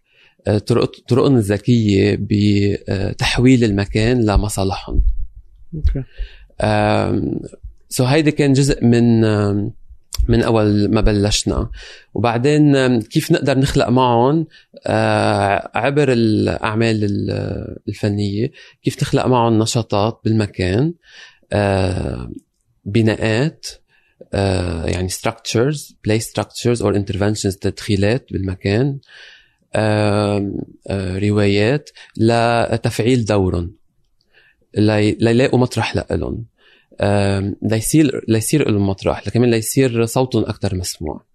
آه، 0.47 0.57
طرق 0.57 0.91
طرقهم 1.07 1.35
الذكية 1.35 2.17
بتحويل 2.21 3.63
المكان 3.63 4.25
لمصالحهم. 4.25 5.01
أوكي 5.75 6.03
so 7.89 8.03
هيدي 8.05 8.31
كان 8.31 8.53
جزء 8.53 8.85
من 8.85 9.21
من 10.29 10.43
أول 10.43 10.87
ما 10.87 11.01
بلشنا. 11.01 11.69
وبعدين 12.13 12.99
كيف 13.01 13.31
نقدر 13.31 13.57
نخلق 13.57 13.89
معهم 13.89 14.47
آه، 14.87 15.71
عبر 15.75 16.11
الأعمال 16.11 16.97
الفنية 17.87 18.51
كيف 18.83 18.95
تخلق 18.95 19.25
معهم 19.25 19.59
نشاطات 19.59 20.21
بالمكان 20.23 20.93
آه، 21.53 22.31
بناءات 22.85 23.67
آه، 24.33 24.85
يعني 24.85 25.09
structures 25.09 25.93
play 26.07 26.21
structures 26.21 26.81
or 26.81 26.93
interventions 26.95 27.59
تدخيلات 27.61 28.25
بالمكان 28.31 28.99
روايات 31.17 31.89
لتفعيل 32.17 33.25
دورهم 33.25 33.75
ليلاقوا 34.77 35.59
مطرح 35.59 36.11
لهم 36.11 36.45
ليصير 37.61 38.25
ليصير 38.27 38.71
لهم 38.71 38.87
مطرح 38.87 39.27
لكمان 39.27 39.49
ليصير 39.51 40.05
صوتهم 40.05 40.43
أكثر 40.43 40.75
مسموع. 40.75 41.29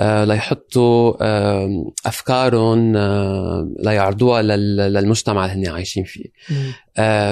ليحطوا 0.00 1.16
أفكارهم 2.06 2.96
ليعرضوها 3.84 4.42
للمجتمع 4.42 5.52
اللي 5.52 5.68
هن 5.68 5.74
عايشين 5.74 6.04
فيه. 6.04 6.24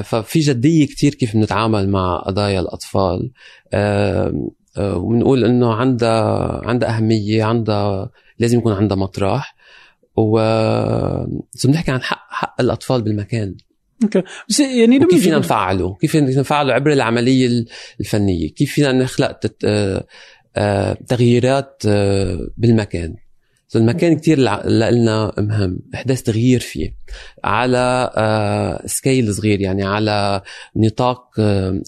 ففي 0.03 0.41
جدية 0.41 0.87
كتير 0.87 1.15
كيف 1.15 1.35
بنتعامل 1.37 1.89
مع 1.89 2.17
قضايا 2.17 2.61
الأطفال. 2.61 3.31
آه، 3.73 4.51
وبنقول 4.79 5.45
إنه 5.45 5.75
عندها 5.75 6.61
عندها 6.65 6.97
أهمية 6.97 7.45
عندها 7.45 8.11
لازم 8.39 8.59
يكون 8.59 8.73
عندها 8.73 8.97
مطرح. 8.97 9.57
و 10.17 10.39
بنحكي 11.65 11.91
عن 11.91 12.03
حق 12.03 12.27
حق 12.31 12.61
الأطفال 12.61 13.03
بالمكان. 13.03 13.57
أوكي 14.03 14.23
بس 14.49 14.61
يعني 14.61 15.07
كيف 15.07 15.23
فينا 15.23 15.39
نفعله؟ 15.39 15.95
كيف 15.95 16.13
فينا 16.13 16.41
نفعله 16.41 16.73
عبر 16.73 16.93
العملية 16.93 17.65
الفنية؟ 18.01 18.51
كيف 18.51 18.73
فينا 18.73 18.93
نخلق 18.93 19.33
تت... 19.33 19.65
آه، 19.65 20.07
آه، 20.57 20.99
تغييرات 21.09 21.83
بالمكان؟ 22.57 23.17
المكان 23.77 24.17
كتير 24.17 24.39
لنا 24.67 25.33
مهم 25.39 25.79
احداث 25.95 26.23
تغيير 26.23 26.61
فيه 26.61 26.95
على 27.45 28.83
scale 28.87 29.35
صغير 29.35 29.61
يعني 29.61 29.83
على 29.83 30.43
نطاق 30.77 31.41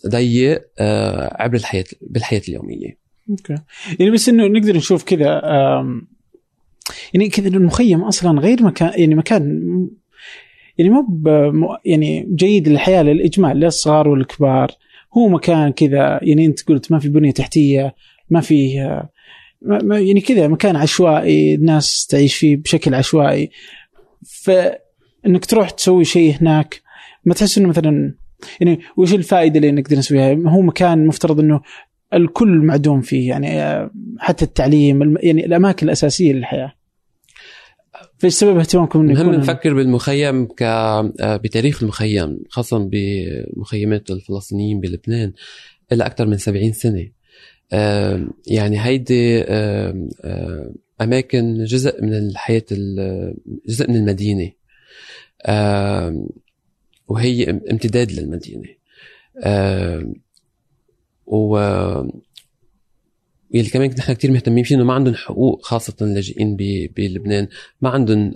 ضيق 0.06 0.62
عبر 1.40 1.56
الحياة 1.56 1.84
بالحياة 2.00 2.42
اليومية 2.48 2.98
أوكي 3.30 3.54
يعني 4.00 4.10
بس 4.10 4.28
إنه 4.28 4.46
نقدر 4.46 4.76
نشوف 4.76 5.04
كذا 5.04 5.42
يعني 7.14 7.28
كذا 7.28 7.48
المخيم 7.48 8.02
أصلا 8.02 8.40
غير 8.40 8.62
مكان 8.62 8.92
يعني 8.96 9.14
مكان 9.14 9.62
يعني 10.78 10.90
مو 10.90 11.76
يعني 11.84 12.28
جيد 12.34 12.68
للحياة 12.68 13.02
للاجمال 13.02 13.56
للصغار 13.56 14.08
والكبار 14.08 14.70
هو 15.16 15.28
مكان 15.28 15.72
كذا 15.72 16.18
يعني 16.22 16.46
أنت 16.46 16.68
قلت 16.68 16.92
ما 16.92 16.98
في 16.98 17.08
بنية 17.08 17.30
تحتية 17.30 17.94
ما 18.30 18.40
فيه 18.40 19.02
يعني 19.90 20.20
كذا 20.20 20.48
مكان 20.48 20.76
عشوائي 20.76 21.54
الناس 21.54 22.06
تعيش 22.06 22.36
فيه 22.36 22.56
بشكل 22.56 22.94
عشوائي 22.94 23.50
فإنك 24.26 25.44
تروح 25.44 25.70
تسوي 25.70 26.04
شيء 26.04 26.34
هناك 26.40 26.82
ما 27.24 27.34
تحس 27.34 27.58
إنه 27.58 27.68
مثلا 27.68 28.14
يعني 28.60 28.80
وش 28.96 29.14
الفائدة 29.14 29.56
اللي 29.56 29.72
نقدر 29.72 29.96
نسويها؟ 29.98 30.32
هو 30.32 30.62
مكان 30.62 31.06
مفترض 31.06 31.40
إنه 31.40 31.60
الكل 32.14 32.48
معدوم 32.48 33.00
فيه 33.00 33.28
يعني 33.28 33.88
حتى 34.18 34.44
التعليم 34.44 35.16
يعني 35.22 35.46
الأماكن 35.46 35.86
الأساسية 35.86 36.32
للحياة. 36.32 36.72
فايش 38.18 38.34
سبب 38.34 38.58
اهتمامكم 38.58 39.00
إنه 39.00 39.12
مهم 39.12 39.34
نفكر 39.34 39.74
بالمخيم 39.74 40.46
ك 40.46 40.62
بتاريخ 41.22 41.82
المخيم 41.82 42.38
خاصه 42.48 42.90
بمخيمات 42.92 44.10
الفلسطينيين 44.10 44.80
بلبنان 44.80 45.32
إلى 45.92 46.06
أكثر 46.06 46.26
من 46.26 46.36
70 46.36 46.72
سنة. 46.72 47.08
يعني 48.46 48.84
هيدي 48.84 49.42
أماكن 51.00 51.64
جزء 51.64 52.02
من 52.02 52.14
الحياة 52.14 52.64
جزء 53.66 53.90
من 53.90 53.96
المدينة. 53.96 54.52
وهي 57.08 57.50
امتداد 57.50 58.12
للمدينة. 58.12 58.68
و 61.26 61.56
يلي 63.56 63.68
كمان 63.68 63.90
نحن 63.98 64.12
كثير 64.12 64.30
مهتمين 64.30 64.64
فيه 64.64 64.74
إنه 64.74 64.84
ما 64.84 64.94
عندهم 64.94 65.14
حقوق 65.14 65.64
خاصة 65.64 65.94
اللاجئين 66.02 66.56
بلبنان. 66.96 67.48
ما 67.80 67.90
عندهم 67.90 68.32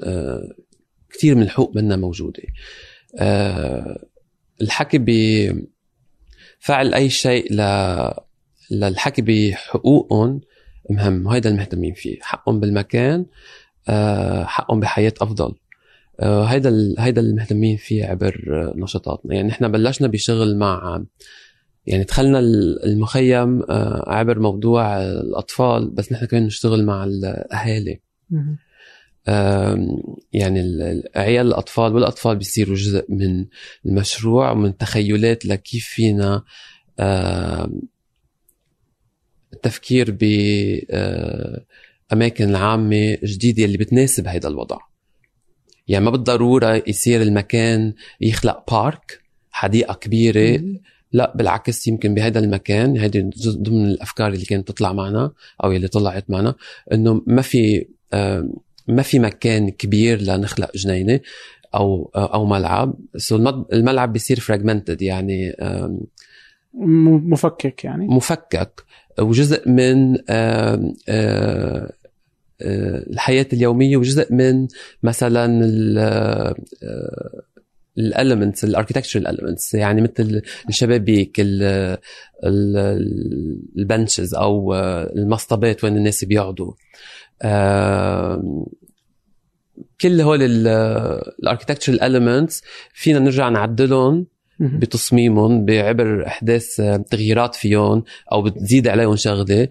كثير 1.11 1.35
من 1.35 1.43
الحقوق 1.43 1.77
منا 1.77 1.97
موجودة. 1.97 2.43
الحكي 4.63 4.99
بفعل 6.61 6.95
أي 6.95 7.11
شيء 7.11 7.55
ل 7.55 7.61
للحكي 8.71 9.23
بحقوقهم 9.23 10.41
مهم 10.91 11.27
وهيدا 11.27 11.51
المهتمين 11.51 11.95
فيه. 11.95 12.19
حقهم 12.21 12.61
بالمكان 12.61 13.27
آه، 13.89 14.45
حقهم 14.45 14.81
بحياة 14.81 15.15
أفضل. 15.21 15.55
آه، 16.21 16.45
هيدا 16.45 16.95
هيدا 16.99 17.21
اللي 17.21 17.35
مهتمين 17.35 17.77
فيه 17.77 18.05
عبر 18.05 18.41
نشاطاتنا. 18.77 19.35
يعني 19.35 19.49
نحن 19.49 19.69
بلشنا 19.69 20.09
بشغل 20.09 20.57
مع 20.57 21.05
يعني 21.87 22.05
دخلنا 22.05 22.39
المخيم 22.85 23.63
آه، 23.63 24.05
عبر 24.07 24.39
موضوع 24.39 25.03
الأطفال 25.03 25.91
بس 25.91 26.13
نحن 26.13 26.27
كمان 26.27 26.47
نشتغل 26.47 26.85
مع 26.85 27.05
الأهالي. 27.05 28.01
يعني 30.33 30.61
عيال 31.17 31.47
الأطفال 31.47 31.95
والأطفال 31.95 32.37
بيصيروا 32.37 32.77
جزء 32.77 33.05
من 33.09 33.47
المشروع 33.87 34.51
ومن 34.51 34.77
تخيلات 34.77 35.47
لكيف 35.47 35.87
فينا 35.87 36.43
التفكير 39.53 40.17
بأماكن 42.11 42.55
عامة 42.55 43.19
جديدة 43.25 43.65
اللي 43.65 43.79
بتناسب 43.79 44.27
هذا 44.27 44.49
الوضع. 44.49 44.79
يعني 45.89 46.05
ما 46.05 46.11
بالضرورة 46.11 46.83
يصير 46.87 47.23
المكان 47.23 47.95
يخلق 48.21 48.71
بارك 48.71 49.21
حديقة 49.51 49.95
كبيرة. 49.95 50.63
لا 51.13 51.33
بالعكس 51.37 51.87
يمكن 51.87 52.15
بهذا 52.15 52.39
المكان 52.39 52.99
هذه 52.99 53.31
ضمن 53.47 53.87
الأفكار 53.87 54.33
اللي 54.33 54.45
كانت 54.45 54.69
تطلع 54.69 54.93
معنا 54.93 55.33
أو 55.65 55.73
اللي 55.73 55.89
طلعت 55.89 56.31
معنا 56.31 56.55
إنه 56.93 57.23
ما 57.27 57.43
في 57.43 57.87
ما 58.89 59.03
في 59.03 59.19
مكان 59.19 59.71
كبير 59.71 60.23
لنخلق 60.23 60.77
جنينة 60.77 61.21
أو 61.75 62.11
أو 62.15 62.47
ملعب. 62.47 62.95
so 63.17 63.37
الملعب 63.73 64.13
بيصير 64.13 64.41
fragmented 64.41 65.03
يعني 65.03 65.57
مفكك 66.75 67.85
يعني؟ 67.85 68.07
مفكك. 68.09 68.85
وجزء 69.19 69.69
من 69.69 70.17
الحياة 73.11 73.47
اليومية 73.53 73.97
وجزء 73.97 74.35
من 74.35 74.69
مثلا 75.03 75.65
ال 77.99 78.06
elements 78.06 78.65
ال 78.65 78.69
architecture 78.69 79.21
ال 79.21 79.27
elements 79.27 79.75
يعني 79.75 80.01
مثل 80.01 80.43
الشبابيك 80.69 81.37
ال 83.79 83.86
benches 83.86 84.35
أو 84.35 84.75
المصطبات 85.17 85.85
وين 85.85 85.97
الناس 85.97 86.25
بيقعدوا. 86.25 86.73
كل 90.01 90.21
هول 90.21 90.39
ال 90.43 90.54
architecture 90.54 91.93
ال 91.93 92.00
elements 92.00 92.63
فينا 92.95 93.19
نرجع 93.19 93.49
نعدلهم 93.49 94.27
بتصميمهم 94.61 95.65
بعبر 95.65 96.27
أحداث 96.27 96.77
تغييرات 97.11 97.55
فيهم 97.55 98.05
أو 98.33 98.43
بتزيد 98.43 98.89
عليهم 98.89 99.17
شغلة. 99.17 99.69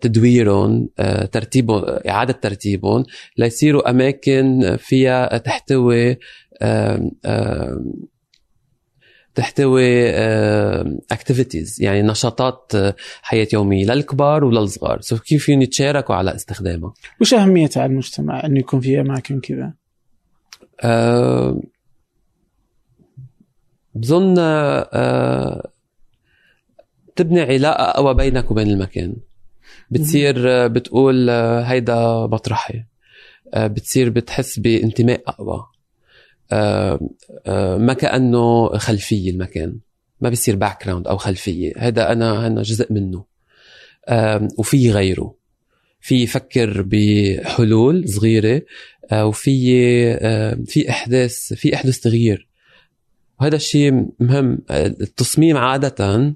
تدويرهم 0.00 0.88
ترتيبهم 1.32 1.84
إعادة 2.08 2.32
ترتيبهم. 2.32 3.04
ليصيروا 3.36 3.90
أماكن 3.90 4.76
فيها 4.78 5.38
تحتوي 5.38 6.18
تحتوي 9.34 10.10
activities 11.12 11.82
يعني 11.82 12.02
نشاطات 12.02 12.72
حياة 13.22 13.48
يومية 13.52 13.84
للكبار 13.84 14.44
وللصغار 14.44 15.00
so 15.00 15.18
كيف 15.18 15.44
فيهم 15.44 15.62
يتشاركوا 15.62 16.14
على 16.14 16.34
استخدامها 16.34 16.94
وش 17.20 17.34
اهميتها 17.34 17.82
على 17.82 17.92
المجتمع 17.92 18.44
إنه 18.44 18.60
يكون 18.60 18.80
في 18.80 19.00
أماكن 19.00 19.40
كذا؟ 19.40 19.72
أه 20.80 21.62
بظن 23.94 24.34
أه 24.38 25.72
تبني 27.16 27.40
علاقة 27.40 28.02
قوى 28.02 28.14
بينك 28.14 28.50
وبين 28.50 28.70
المكان. 28.70 29.16
بتصير 29.90 30.66
بتقول 30.66 31.30
هيدا 31.30 32.26
مطرحي 32.26 32.84
بتصير 33.56 34.10
بتحس 34.10 34.58
بانتماء 34.58 35.22
أقوى. 35.26 35.54
آه، 35.54 35.60
آه، 35.60 35.71
ما 37.78 37.92
كأنه 37.92 38.78
خلفية 38.78 39.30
المكان. 39.30 39.78
ما 40.20 40.28
بيصير 40.28 40.56
background 40.56 41.06
أو 41.06 41.16
خلفية. 41.16 41.72
هذا 41.76 42.12
أنا 42.12 42.46
أنا 42.46 42.62
جزء 42.62 42.92
منه. 42.92 43.24
وفي 44.58 44.90
غيره. 44.90 45.34
في 46.00 46.22
يفكر 46.22 46.82
بحلول 46.86 48.08
صغيرة 48.08 48.62
آه، 49.12 49.26
وفي 49.26 49.54
في 50.66 50.90
أحداث 50.90 51.52
في 51.52 51.74
أحداث 51.74 52.00
تغيير. 52.00 52.48
وهذا 53.40 53.56
الشيء 53.56 54.06
مهم. 54.20 54.58
التصميم 54.70 55.56
عادة 55.56 56.34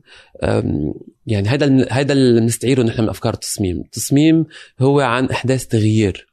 يعني 1.26 1.48
هذا 1.48 1.87
هذا 1.90 2.12
اللي 2.12 2.40
بنستعيره 2.40 2.83
نحن 2.83 3.02
من 3.02 3.09
أفكار 3.09 3.35
التصميم. 3.35 3.81
التصميم 3.81 4.46
هو 4.81 5.00
عن 5.00 5.26
أحداث 5.26 5.66
تغيير. 5.66 6.29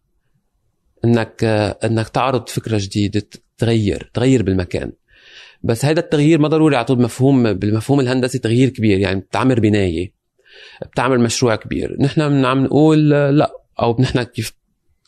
إنك 1.06 1.44
إنك 1.84 2.10
تعرض 2.10 2.50
فكرة 2.50 2.78
جديدة 2.82 3.28
تغير 3.64 4.10
تغير 4.14 4.44
بالمكان. 4.44 4.92
بس 5.64 5.86
هذا 5.86 6.00
التغيير 6.00 6.40
ما 6.40 6.48
ضروري 6.48 6.76
على 6.76 6.86
طول 6.86 7.02
مفهوم 7.02 7.54
بالمفهوم 7.54 8.00
الهندسي 8.00 8.40
تغيير 8.40 8.70
كبير 8.70 9.00
يعني 9.00 9.20
بتعمر 9.20 9.60
بناية 9.60 10.14
بتعمل 10.92 11.20
مشروع 11.20 11.56
كبير. 11.56 11.98
نحن 12.00 12.46
عم 12.46 12.64
نقول 12.64 13.10
لا 13.10 13.52
أو 13.82 13.98
نحن 14.00 14.24
كيف 14.24 14.54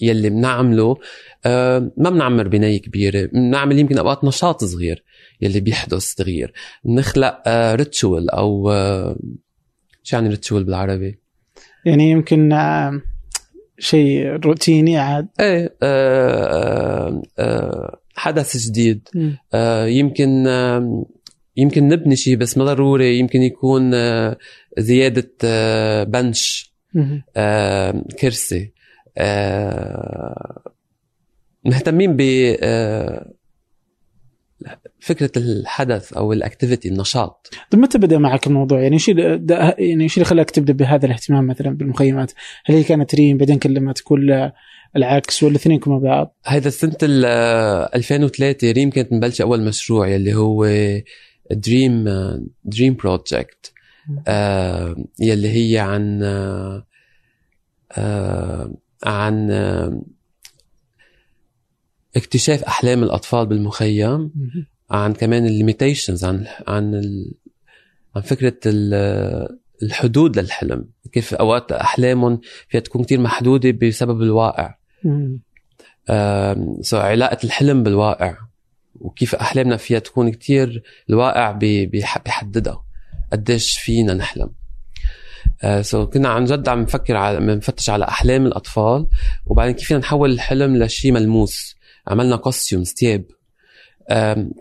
يلي 0.01 0.29
بنعمله 0.29 0.97
آه 1.45 1.91
ما 1.97 2.09
بنعمر 2.09 2.47
بناية 2.47 2.81
كبيرة. 2.81 3.25
بنعمل 3.25 3.79
يمكن 3.79 3.97
أوقات 3.97 4.23
نشاط 4.23 4.63
صغير 4.63 5.03
يلي 5.41 5.59
بيحدث 5.59 6.13
تغيير. 6.13 6.53
بنخلق 6.83 7.41
آه 7.47 7.75
ritual 7.75 8.29
أو 8.29 8.71
آه 8.71 9.19
شو 10.03 10.15
يعني 10.15 10.29
ritual 10.29 10.63
بالعربي؟ 10.63 11.19
يعني 11.85 12.11
يمكن 12.11 12.53
آه 12.53 13.01
شيء 13.79 14.27
روتيني 14.27 14.97
عاد. 14.97 15.27
إيه 15.39 15.75
آه 15.83 16.43
آه 16.43 17.21
آه 17.39 18.04
حدث 18.15 18.57
جديد. 18.57 19.07
آه 19.53 19.85
يمكن 19.85 20.47
آه 20.47 21.05
يمكن 21.57 21.87
نبني 21.87 22.15
شيء 22.15 22.35
بس 22.37 22.57
ما 22.57 22.65
ضروري 22.65 23.19
يمكن 23.19 23.41
يكون 23.41 23.93
آه 23.93 24.37
زيادة 24.77 25.31
آه 25.43 26.03
بنش 26.03 26.73
آه 27.35 28.03
كرسي. 28.19 28.73
آه 29.17 30.71
مهتمين 31.65 32.15
ب 32.15 32.21
آه 32.59 33.31
فكرة 34.99 35.31
الحدث 35.37 36.13
أو 36.13 36.33
الأكتيفيتي 36.33 36.89
النشاط. 36.89 37.49
طيب 37.71 37.81
متى 37.81 37.97
بدأ 37.97 38.17
معك 38.17 38.47
الموضوع؟ 38.47 38.81
يعني 38.81 38.93
إيش 38.93 39.07
يعني 39.07 40.03
إيش 40.03 40.17
اللي 40.17 40.25
خلاك 40.25 40.51
تبدا 40.51 40.73
بهذا 40.73 41.05
الاهتمام 41.05 41.47
مثلا 41.47 41.69
بالمخيمات؟ 41.69 42.31
هل 42.65 42.75
هي 42.75 42.83
كانت 42.83 43.15
ريم 43.15 43.37
بعدين 43.37 43.59
كلمت 43.59 44.01
كل 44.03 44.51
العكس 44.95 45.43
ولا 45.43 45.51
الاثنين 45.51 45.79
مع 45.87 45.97
بعض. 45.97 46.35
هذا 46.45 46.69
سنة 46.69 46.97
2003 47.03 48.71
ريم 48.71 48.89
كانت 48.89 49.13
مبلشة 49.13 49.43
أول 49.43 49.61
مشروع 49.61 50.07
يلي 50.07 50.33
هو 50.33 50.67
dream 51.51 52.05
dream 52.63 52.93
project 52.93 53.73
يلي 55.19 55.47
هي 55.47 55.79
عن 55.79 56.23
آه 56.23 56.85
عن 59.03 59.51
آه 59.51 60.01
اكتشاف 62.15 62.63
أحلام 62.63 63.03
الأطفال 63.03 63.45
بالمخيم. 63.45 64.31
عن 64.91 65.13
كمان 65.13 65.45
ال 65.45 65.52
limitations 65.52 66.25
عن 66.25 66.47
عن 66.67 66.95
ال... 66.95 67.33
عن 68.15 68.21
فكرة 68.21 68.57
ال... 68.65 68.93
الحدود 69.83 70.39
للحلم. 70.39 70.85
كيف 71.11 71.33
أوقات 71.33 71.71
أحلامهم 71.71 72.41
فيها 72.69 72.81
تكون 72.81 73.03
كتير 73.03 73.19
محدودة 73.19 73.71
بسبب 73.71 74.21
الواقع. 74.21 74.75
so 76.81 76.97
علاقة 76.97 77.37
الحلم 77.43 77.83
بالواقع 77.83 78.37
وكيف 78.95 79.35
أحلامنا 79.35 79.77
فيها 79.77 79.99
تكون 79.99 80.31
كتير 80.31 80.83
الواقع 81.09 81.51
بيحددها. 81.51 82.85
قديش 83.31 83.77
فينا 83.77 84.13
نحلم. 84.13 84.49
so 85.81 86.05
uh, 86.05 86.07
so 86.07 86.09
كنا 86.13 86.29
عن 86.29 86.45
جد 86.45 86.67
عم 86.67 86.81
نفكر 86.81 87.15
على 87.15 87.39
بنفتش 87.39 87.89
على 87.89 88.05
أحلام 88.05 88.45
الأطفال 88.45 89.07
وبعدين 89.45 89.73
كيف 89.75 89.87
فينا 89.87 89.99
نحول 89.99 90.31
الحلم 90.31 90.77
لشيء 90.83 91.11
ملموس. 91.11 91.75
عملنا 92.07 92.35
كوستيوم 92.35 92.83
ثياب 92.83 93.25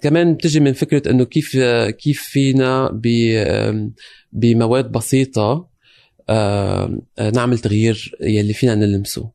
كمان 0.02 0.34
بتجي 0.34 0.60
من 0.60 0.72
فكرة 0.72 1.10
إنه 1.10 1.24
كيف 1.24 1.56
كيف 1.98 2.22
فينا 2.22 3.00
بمواد 4.32 4.92
بسيطة 4.92 5.68
نعمل 7.34 7.58
تغيير 7.58 8.16
يلي 8.20 8.52
فينا 8.52 8.74
نلمسه. 8.74 9.22
آه، 9.22 9.33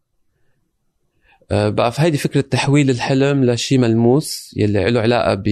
بقى 1.51 1.91
فهيدي 1.91 2.17
فكرة 2.17 2.41
تحويل 2.41 2.89
الحلم 2.89 3.45
لشيء 3.45 3.77
ملموس 3.77 4.53
يلي 4.57 4.91
له 4.91 5.01
علاقة 5.01 5.33
ب 5.33 5.47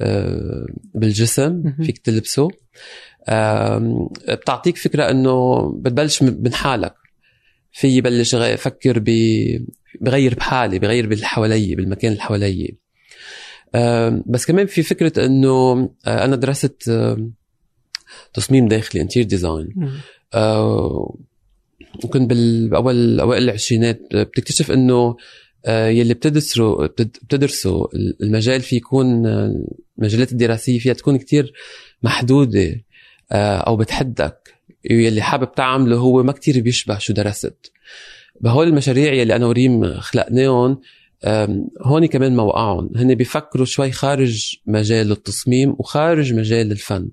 آه، 0.00 0.66
بالجسم 0.94 1.72
فيك 1.82 1.98
تلبسه. 1.98 2.48
بتعطيك 4.28 4.76
فكرة 4.76 5.10
إنه 5.10 5.62
بتبلش 5.76 6.22
من 6.22 6.52
حالك. 6.52 6.94
في 7.72 7.88
يبلش 7.88 8.34
يفكر 8.34 8.98
بغير 10.00 10.34
بحالي 10.34 10.78
بغير 10.78 11.06
باللي 11.06 11.26
حوالي 11.26 11.74
بالمكان 11.74 12.12
اللي 12.12 12.22
حوالي. 12.22 12.76
بس 14.26 14.46
كمان 14.46 14.66
في 14.66 14.82
فكرة 14.82 15.26
إنه 15.26 15.90
أنا 16.06 16.36
درست 16.36 16.90
تصميم 18.34 18.68
داخلي 18.68 19.02
interior 19.02 19.22
design 19.24 19.68
وكنت 22.04 22.32
بأول 22.32 23.20
أوائل 23.20 23.42
العشرينات 23.42 24.00
بتكتشف 24.14 24.70
إنه 24.70 25.16
آه، 25.66 25.88
يلي 25.88 26.14
بتدرسوا 26.14 26.86
بتدرسوا 26.86 27.86
المجال 28.22 28.60
فيه 28.60 28.76
يكون 28.76 29.26
المجالات 29.98 30.32
الدراسية 30.32 30.78
فيها 30.78 30.92
تكون 30.92 31.16
كتير 31.16 31.52
محدودة 32.02 32.84
آه، 33.32 33.56
أو 33.56 33.76
بتحدك. 33.76 34.54
يلي 34.90 35.22
حابب 35.22 35.52
تعمله 35.52 35.96
هو 35.96 36.22
ما 36.22 36.32
كتير 36.32 36.60
بيشبه 36.60 36.98
شو 36.98 37.12
درست. 37.12 37.72
بهول 38.40 38.68
المشاريع 38.68 39.12
يلي 39.12 39.36
أنا 39.36 39.46
وريم 39.46 40.00
خلقناهم 40.00 40.80
هون 41.82 42.06
كمان 42.06 42.36
موقعهم. 42.36 42.90
هن 42.96 43.14
بيفكروا 43.14 43.66
شوي 43.66 43.92
خارج 43.92 44.56
مجال 44.66 45.12
التصميم 45.12 45.76
وخارج 45.78 46.34
مجال 46.34 46.72
الفن. 46.72 47.08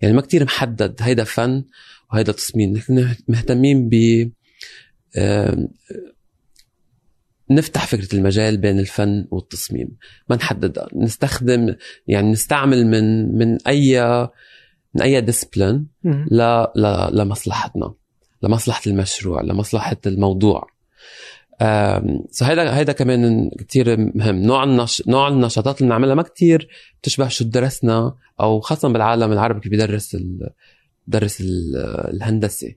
يعني 0.00 0.14
ما 0.14 0.20
كتير 0.20 0.44
محدد 0.44 0.96
هيدا 1.00 1.24
فن 1.24 1.64
وهيدا 2.12 2.32
تصميم 2.32 2.72
نحن 2.72 3.14
مهتمين 3.28 3.88
ب 3.88 3.94
نفتح 7.50 7.86
فكرة 7.86 8.16
المجال 8.16 8.56
بين 8.56 8.78
الفن 8.78 9.26
والتصميم. 9.30 9.96
ما 10.30 10.36
نحددها 10.36 10.88
نستخدم 10.94 11.74
يعني 12.06 12.30
نستعمل 12.30 12.86
من 12.86 13.38
من 13.38 13.58
أي 13.66 14.00
من 14.94 15.02
أي 15.02 15.20
discipline 15.20 15.86
ل 16.30 16.64
لمصلحتنا 17.12 17.94
لمصلحة 18.42 18.82
المشروع 18.86 19.42
لمصلحة 19.42 19.96
الموضوع. 20.06 20.66
so 22.30 22.44
هيدا 22.44 22.76
هيدا 22.76 22.92
كمان 22.92 23.50
كثير 23.58 23.96
مهم. 23.96 24.36
نوع 24.36 24.64
النش... 24.64 25.02
نوع 25.06 25.28
النشاطات 25.28 25.80
اللي 25.80 25.88
بنعملها 25.88 26.14
ما 26.14 26.22
كثير 26.22 26.68
بتشبه 27.02 27.28
شو 27.28 27.44
درسنا 27.44 28.14
أو 28.40 28.60
خاصة 28.60 28.88
بالعالم 28.88 29.32
العربي 29.32 29.60
كيف 29.60 29.70
بيدرس 29.70 30.16
ال... 31.40 31.76
الهندسة 32.14 32.74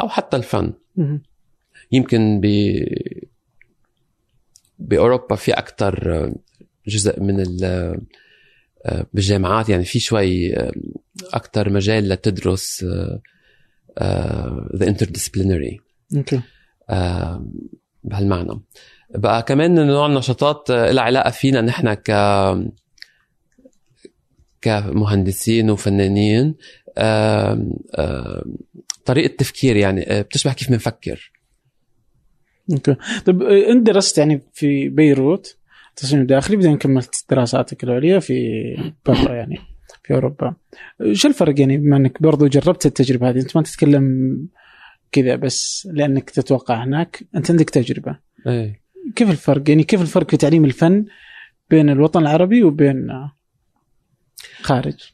أو 0.00 0.08
حتى 0.08 0.36
الفن. 0.36 0.72
يمكن 1.92 2.40
ب 2.40 2.46
بأوروبا 4.78 5.36
في 5.36 5.52
أكثر 5.52 6.32
جزء 6.86 7.20
من 7.20 7.40
ال 7.40 8.00
بالجامعات 9.12 9.68
يعني 9.68 9.84
في 9.84 9.98
شوي 9.98 10.54
أكثر 11.32 11.70
مجال 11.70 12.08
لتدرس 12.08 12.84
the 14.76 14.92
interdisciplinary. 14.92 15.76
Okay. 16.16 16.40
بهالمعنى. 18.04 18.60
بقى 19.14 19.42
كمان 19.42 19.86
نوع 19.86 20.06
النشاطات 20.06 20.70
لها 20.70 21.02
علاقة 21.02 21.30
فينا 21.30 21.60
نحن 21.60 21.94
ك 21.94 22.10
كمهندسين 24.60 25.70
وفنانين 25.70 26.54
طريقة 29.04 29.36
تفكير 29.36 29.76
يعني 29.76 30.10
آه، 30.10 30.22
بتشبه 30.22 30.52
كيف 30.52 30.70
بنفكر. 30.70 31.32
Okay. 32.72 32.96
طيب 33.26 33.42
آه، 33.42 33.72
أنت 33.72 33.86
درست 33.86 34.18
يعني 34.18 34.40
في 34.52 34.88
بيروت 34.88 35.56
تصميم 35.96 36.26
داخلي 36.26 36.56
بعدين 36.56 36.76
كملت 36.76 37.24
دراساتك 37.30 37.84
العليا 37.84 38.18
في 38.18 38.62
برا 39.06 39.34
يعني 39.34 39.58
في 40.04 40.14
أوروبا. 40.14 40.54
شو 41.12 41.28
الفرق 41.28 41.60
يعني؟ 41.60 41.76
بما 41.76 41.96
إنك 41.96 42.22
برضو 42.22 42.46
جربت 42.46 42.86
التجربة 42.86 43.28
هذه 43.28 43.38
أنت 43.40 43.56
ما 43.56 43.62
تتكلم 43.62 44.04
كذا 45.12 45.36
بس 45.36 45.88
لأنك 45.92 46.30
تتوقع 46.30 46.84
هناك 46.84 47.24
أنت 47.34 47.50
عندك 47.50 47.70
تجربة. 47.70 48.18
إيه. 48.46 48.80
كيف 49.16 49.30
الفرق؟ 49.30 49.70
يعني 49.70 49.84
كيف 49.84 50.00
الفرق 50.00 50.30
في 50.30 50.36
تعليم 50.36 50.64
الفن 50.64 51.04
بين 51.70 51.90
الوطن 51.90 52.20
العربي 52.20 52.62
وبين 52.62 53.06
خارج. 54.62 55.12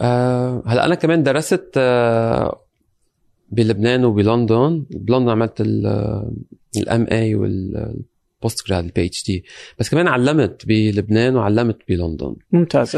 آه 0.00 0.62
هلا 0.66 0.86
أنا 0.86 0.94
كمان 0.94 1.22
درست 1.22 1.70
آه 1.76 2.66
بلبنان 3.48 4.04
وبلندن. 4.04 4.86
بلندن 4.90 5.28
عملت 5.28 5.60
ال 6.76 7.06
MA 7.12 7.34
وال 7.34 8.68
post 8.68 8.84
grad 8.84 9.06
ال 9.06 9.24
PhD 9.24 9.44
بس 9.78 9.88
كمان 9.88 10.08
علمت 10.08 10.66
بلبنان 10.66 11.36
وعلمت 11.36 11.78
بلندن. 11.88 12.36
ممتاز. 12.52 12.90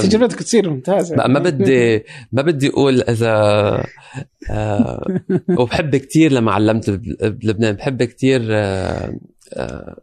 تجربتك 0.00 0.42
تصير 0.42 0.70
ممتازة. 0.70 1.16
ما 1.16 1.38
بدي 1.38 2.04
ما 2.32 2.42
بدي 2.42 2.68
أقول 2.68 3.02
إذا 3.02 3.32
آه 4.50 5.20
وبحب 5.58 5.96
كثير 5.96 6.32
لما 6.32 6.52
علمت 6.52 6.90
بلبنان. 6.90 7.74
بحب 7.74 8.02
كثير 8.02 8.40
آه 8.50 9.18
آه 9.52 9.96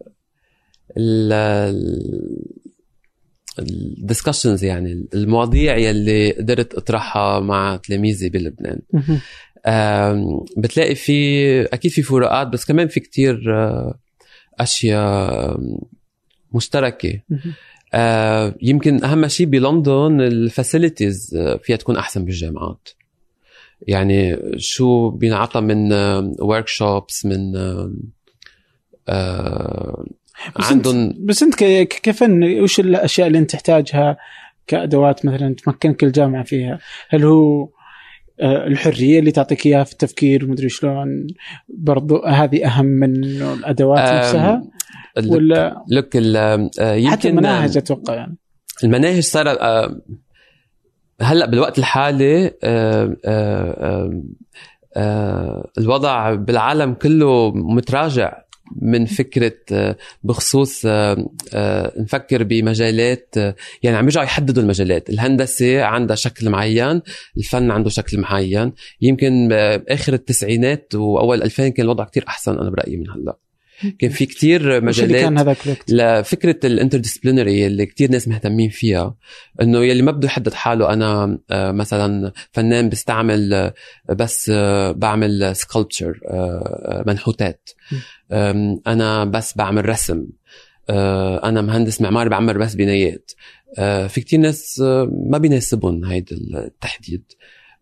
ال 3.59 3.68
discussions 3.68 4.63
يعني 4.63 5.07
المواضيع 5.13 5.77
يلي 5.77 6.31
قدرت 6.31 6.73
أطرحها 6.73 7.39
مع 7.39 7.75
تلاميذي 7.75 8.29
بلبنان. 8.29 8.79
بتلاقي 10.57 10.95
في 10.95 11.61
أكيد 11.65 11.91
في 11.91 12.01
فروقات 12.01 12.47
بس 12.47 12.65
كمان 12.65 12.87
في 12.87 12.99
كتير 12.99 13.55
آه، 13.55 13.99
أشياء 14.59 15.59
مشتركة. 16.53 17.21
يمكن 18.61 19.03
أهم 19.03 19.27
شيء 19.27 19.47
بلندن 19.47 20.21
ال 20.21 20.32
facilities 20.32 21.35
آه، 21.35 21.59
فيها 21.63 21.75
تكون 21.75 21.97
أحسن 21.97 22.25
بالجامعات. 22.25 22.89
يعني 23.87 24.37
شو 24.57 25.09
بينعطى 25.09 25.61
من 25.61 25.93
workshops 26.39 27.25
من 27.25 27.55
بس 30.59 30.71
عندهم 30.71 30.95
انت 30.95 31.17
بس 31.19 31.43
انت 31.43 31.55
كفن 32.03 32.59
وش 32.59 32.79
الأشياء 32.79 33.27
اللي 33.27 33.39
انت 33.39 33.51
تحتاجها 33.51 34.17
كأدوات 34.67 35.25
مثلا 35.25 35.55
تمكنك 35.55 36.03
الجامعة 36.03 36.43
فيها؟ 36.43 36.79
هل 37.09 37.23
هو 37.23 37.69
آه، 38.39 38.67
الحرية 38.67 39.19
اللي 39.19 39.31
تعطيك 39.31 39.65
إياها 39.65 39.83
في 39.83 39.91
التفكير 39.91 40.45
ومدري 40.45 40.69
شلون؟ 40.69 41.27
برضو 41.69 42.23
هذه 42.23 42.65
أهم 42.65 42.85
من 42.85 43.23
الأدوات 43.23 43.99
نفسها؟ 43.99 44.63
ولا 45.27 45.83
لك 45.87 46.15
آه، 46.15 46.69
يمكن 46.93 47.11
حتى 47.11 47.29
المناهج 47.29 47.77
أتوقع 47.77 48.13
يعني. 48.13 48.37
المناهج 48.83 49.19
صار 49.19 49.47
هلأ 51.21 51.45
بالوقت 51.45 51.79
الحالي 51.79 52.51
الوضع 55.77 56.33
بالعالم 56.33 56.93
كله 56.93 57.51
متراجع. 57.51 58.44
من 58.81 59.05
فكرة 59.05 59.57
آه، 59.71 59.97
بخصوص 60.23 60.85
آه، 60.85 61.29
آه، 61.53 61.93
نفكر 61.97 62.43
بمجالات 62.43 63.35
يعني 63.83 63.97
عم 63.97 64.05
يرجعوا 64.05 64.25
يحددوا 64.25 64.63
المجالات. 64.63 65.09
الهندسة 65.09 65.83
عندها 65.83 66.15
شكل 66.15 66.49
معين 66.49 67.01
الفن 67.37 67.71
عنده 67.71 67.89
شكل 67.89 68.19
معين. 68.19 68.73
يمكن 69.01 69.47
باخر 69.47 70.13
التسعينات 70.13 70.95
وأول 70.95 71.43
2000 71.43 71.69
كان 71.69 71.85
الوضع 71.85 72.03
كتير 72.03 72.25
أحسن 72.27 72.57
أنا 72.57 72.69
برأيي 72.69 72.97
من 72.97 73.09
هلأ. 73.09 73.44
كان 73.99 74.09
في 74.09 74.25
كتير 74.25 74.83
مجالات 74.83 75.21
كان 75.21 75.37
هذاك 75.37 75.57
الفكرة 75.89 76.59
ال 76.63 76.69
interdisciplinary 76.69 77.67
اللي 77.67 77.85
كتير 77.85 78.11
ناس 78.11 78.27
مهتمين 78.27 78.69
فيها. 78.69 79.15
إنه 79.61 79.85
يلي 79.85 80.01
ما 80.01 80.11
بده 80.11 80.27
يحدد 80.27 80.53
حاله 80.53 80.93
أنا 80.93 81.39
آه، 81.51 81.71
مثلا 81.71 82.31
فنان 82.51 82.89
بستعمل 82.89 83.53
آه، 83.53 83.73
بس 84.09 84.51
آه، 84.53 84.91
بعمل 84.91 85.55
sculpture 85.55 86.19
منحوتات. 87.07 87.69
أنا 88.87 89.25
بس 89.25 89.57
بعمل 89.57 89.89
رسم. 89.89 90.25
أنا 90.89 91.61
مهندس 91.61 92.01
معماري 92.01 92.29
بعمل 92.29 92.57
بس 92.57 92.75
بنايات. 92.75 93.31
في 94.07 94.21
كتير 94.21 94.39
ناس 94.39 94.79
ما 95.29 95.37
بيناسبهم 95.37 96.05
هيدا 96.05 96.35
التحديد. 96.55 97.23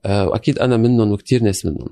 وأكيد 0.05 0.59
أنا 0.59 0.77
منهم 0.77 1.11
وكثير 1.11 1.43
ناس 1.43 1.65
منهم. 1.65 1.89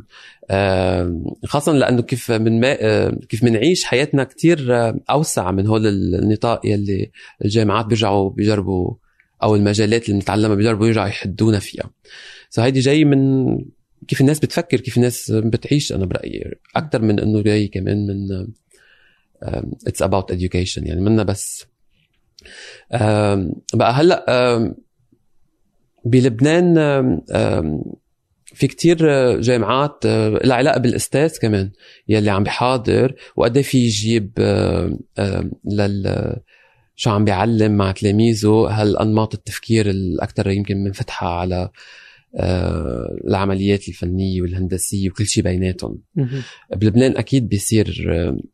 آه، 0.50 1.24
خاصه 1.46 1.72
لأنه 1.72 2.02
كيف 2.02 2.32
من 2.32 2.60
ما 2.60 2.78
آه، 2.82 3.20
كيف 3.30 3.46
بنعيش 3.46 3.84
حياتنا 3.84 4.24
كثير 4.24 4.68
أوسع 5.10 5.52
من 5.52 5.68
هول 5.68 5.88
النطاق 5.88 6.66
يلي 6.66 7.12
الجامعات 7.46 7.86
بيرجعوا 7.86 8.30
بيجربوا 8.30 8.94
أو 9.44 9.56
المجالات 9.56 10.10
اللي 10.10 10.20
بنتعلمها 10.20 10.56
بيجربوا 10.56 10.88
يرجعوا 10.88 11.08
يحدونا 11.08 11.60
فيها. 11.60 11.90
سو 12.50 12.62
هيدي 12.62 12.80
جاي 12.80 13.06
من 13.06 13.48
كيف 14.08 14.22
الناس 14.22 14.40
بتفكر 14.40 14.80
كيف 14.80 14.98
الناس 14.98 15.32
بتعيش 15.32 15.94
أنا 15.94 16.06
برأيي 16.06 16.52
أكثر 16.76 17.02
من 17.02 17.20
إنه 17.20 17.42
جاي 17.42 17.68
كمان 17.68 18.08
من 18.08 18.48
it's 19.88 20.02
about 20.02 20.32
education. 20.34 20.88
يعني 20.88 21.02
منا 21.02 21.24
بس. 21.24 21.66
بقى 23.74 23.94
هلأ 23.94 24.76
بلبنان 26.06 26.78
في 28.54 28.68
كتير 28.68 28.98
جامعات 29.42 30.06
آه، 30.06 30.30
لها 30.30 30.56
علاقة 30.56 30.80
بالأستاذ 30.80 31.40
كمان 31.40 31.72
يلي 32.08 32.32
عم 32.32 32.44
بيحاضر 32.44 33.16
وقد 33.36 33.58
إيه 33.58 33.64
في 33.64 33.78
يجيب 33.78 34.32
آه، 34.40 35.00
آه، 35.18 35.52
لل 35.66 36.36
شو 36.96 37.10
عم 37.10 37.26
بيعلم 37.26 37.72
مع 37.72 37.92
تلاميذه 37.92 38.68
هالأنماط 38.70 39.34
التفكير 39.34 39.90
الاكثر 39.90 40.50
يمكن 40.50 40.84
منفتحة 40.84 41.28
على 41.28 41.70
العمليات 43.28 43.88
الفنية 43.88 44.42
والهندسية 44.42 45.10
وكل 45.10 45.26
شيء 45.26 45.44
بيناتهم. 45.44 46.02
بلبنان 46.76 47.18
أكيد 47.18 47.50
بيصير 47.50 48.06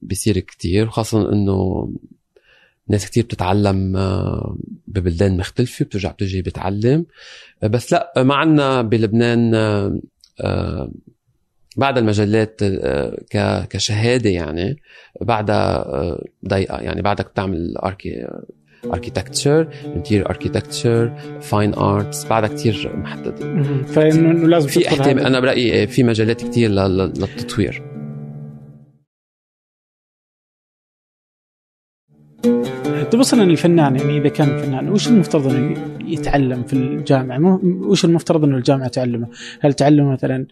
بيصير 0.02 0.40
كتير 0.40 0.90
خاصه 0.90 1.34
إنه 1.34 1.90
ناس 2.90 3.06
كتير 3.06 3.24
بتتعلم 3.24 3.94
ببلدان 4.88 5.38
مختلفة 5.38 5.86
بترجع 5.86 6.12
بتجي 6.12 6.42
بتعلم 6.42 7.06
بس 7.64 7.94
لا 7.94 8.14
ما 8.18 8.36
عنا 8.36 8.82
بلبنان 8.82 9.56
آه، 10.42 10.92
بعد 11.78 11.98
المجلات 11.98 12.60
آه، 12.64 13.66
كشهادة 13.70 14.30
يعني 14.30 14.78
بعدها 15.22 15.78
آه، 15.78 16.24
ضيقة 16.48 16.78
يعني 16.80 17.02
بعدك 17.02 17.26
بتعمل 17.30 17.78
archi- 17.78 18.28
architecture 18.94 19.68
interior 19.96 20.30
architecture 20.30 21.12
fine 21.42 21.74
arts 21.74 22.26
بعدها 22.26 22.50
كتير 22.50 22.92
محددة. 22.96 23.64
فإنه 23.84 24.48
لازم 24.48 24.68
في 24.68 24.88
احتمال. 24.88 25.20
أنا 25.26 25.40
برأيي 25.40 25.88
في 25.88 26.04
مجالات 26.04 26.44
كتير 26.44 26.70
لل- 26.70 26.98
لل- 26.98 27.14
للتطوير 27.20 27.82
طيب 33.12 33.20
أصلا 33.22 33.44
الفنان 33.44 33.96
يعني 33.96 34.18
إذا 34.18 34.30
كان 34.30 34.58
فنان 34.62 34.90
وش 34.90 35.08
المفترض 35.08 35.48
إنه 35.48 35.98
يتعلم 36.06 36.64
في 36.64 36.74
الجامعة؟ 36.74 37.60
وش 37.64 38.06
المفترض 38.06 38.44
إنه 38.44 38.58
الجامعة 38.58 38.88
تعلمه؟ 38.88 39.28
هل 39.62 39.74
تعلمه 39.74 40.12
مثلا 40.12 40.46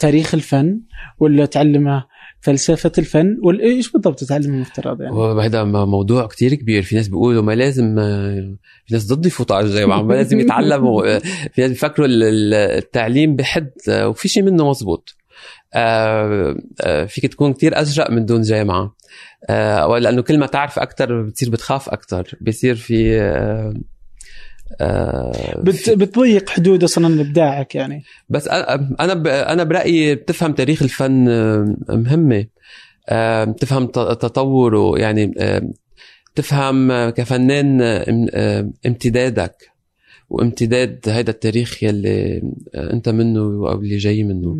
تاريخ 0.00 0.34
الفن 0.34 0.80
ولا 1.18 1.44
تعلمه 1.46 2.04
فلسفة 2.40 2.92
الفن 2.98 3.38
ولا 3.42 3.62
إيش 3.64 3.92
بالضبط 3.92 4.24
تعلم 4.24 4.54
المفترض 4.54 5.00
يعني؟ 5.00 5.14
وهذا 5.16 5.64
م- 5.64 5.90
موضوع 5.90 6.26
كتير 6.26 6.54
كبير 6.54 6.82
في 6.82 6.96
ناس 6.96 7.08
بيقولوا 7.08 7.42
ما 7.42 7.52
لازم 7.52 7.98
آه، 7.98 8.56
في 8.86 8.94
ناس 8.94 9.12
ضد 9.12 9.26
يفوتوا 9.26 9.56
على 9.56 9.66
الجامعة 9.66 10.02
ما 10.02 10.14
لازم 10.14 10.40
يتعلموا 10.40 11.02
آه، 11.16 11.18
في 11.52 11.60
ناس 11.60 11.70
بيفكروا 11.70 12.06
ال- 12.06 12.22
ال- 12.22 12.54
التعليم 12.54 13.36
بحد 13.36 13.70
آه، 13.88 14.08
وفي 14.08 14.28
شيء 14.28 14.42
منه 14.42 14.68
مزبوط 14.70 15.16
فيك 17.06 17.26
تكون 17.26 17.52
كتير 17.52 17.80
أجرأ 17.80 18.10
من 18.10 18.24
دون 18.24 18.42
جامعة. 18.42 18.94
آه، 19.50 19.86
ولأنه 19.88 20.22
كل 20.22 20.38
ما 20.38 20.46
تعرف 20.46 20.78
أكتر 20.78 21.22
بتصير 21.22 21.50
بتخاف 21.50 21.88
أكتر. 21.88 22.34
بيصير 22.40 22.74
في 22.74 23.20
آه، 23.20 23.74
آه، 24.80 25.60
بت 25.62 25.90
بتضيق 25.90 26.50
حدود 26.50 26.84
أصلا 26.84 27.20
إبداعك 27.20 27.74
يعني. 27.74 28.02
بس 28.28 28.48
أنا 28.48 29.52
أنا 29.52 29.64
برأيي 29.64 30.14
بتفهم 30.14 30.52
تاريخ 30.52 30.82
الفن 30.82 31.28
آه، 31.28 31.74
مهمة. 31.88 32.46
آه، 33.08 33.44
بتفهم 33.44 33.86
تطوره 33.86 34.98
يعني 34.98 35.34
آه، 35.38 35.62
تفهم 36.34 36.90
آه، 36.90 37.10
كفنان 37.10 37.82
آه، 37.82 38.04
إم- 38.04 38.30
آه، 38.34 38.70
امتدادك. 38.86 39.71
وامتداد 40.32 41.08
هذا 41.08 41.30
التاريخ 41.30 41.82
يلي 41.82 42.42
آه، 42.74 42.92
انت 42.92 43.08
منه 43.08 43.40
أو 43.40 43.80
اللي 43.80 43.96
جاي 43.96 44.22
منه. 44.24 44.56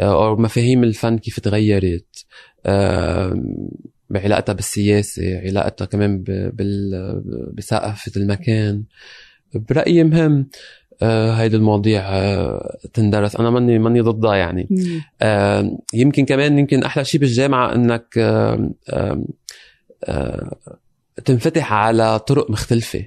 آه، 0.00 0.28
أو 0.28 0.36
مفاهيم 0.36 0.84
الفن 0.84 1.18
كيف 1.18 1.40
تغيرت. 1.40 2.24
آه، 2.66 3.42
بعلاقتها 4.10 4.52
بالسياسة 4.52 5.38
علاقتها 5.38 5.84
كمان 5.84 6.24
بثقافة 7.54 8.12
المكان. 8.16 8.84
برأيي 9.54 10.04
مهم 10.04 10.48
آه، 11.02 11.32
هيدي 11.32 11.56
المواضيع 11.56 12.02
آه، 12.08 12.78
تندرس. 12.94 13.36
أنا 13.36 13.50
ماني 13.50 13.78
ماني 13.78 14.00
ضدها 14.00 14.34
يعني. 14.36 14.68
آه، 15.22 15.78
يمكن 15.94 16.24
كمان 16.24 16.58
يمكن 16.58 16.82
أحلى 16.84 17.04
شيء 17.04 17.20
بالجامعة 17.20 17.74
إنك 17.74 18.18
آه، 18.18 18.70
آه، 18.90 19.24
آه، 20.04 20.56
تنفتح 21.24 21.72
على 21.72 22.18
طرق 22.18 22.50
مختلفة. 22.50 22.98
آه، 22.98 23.06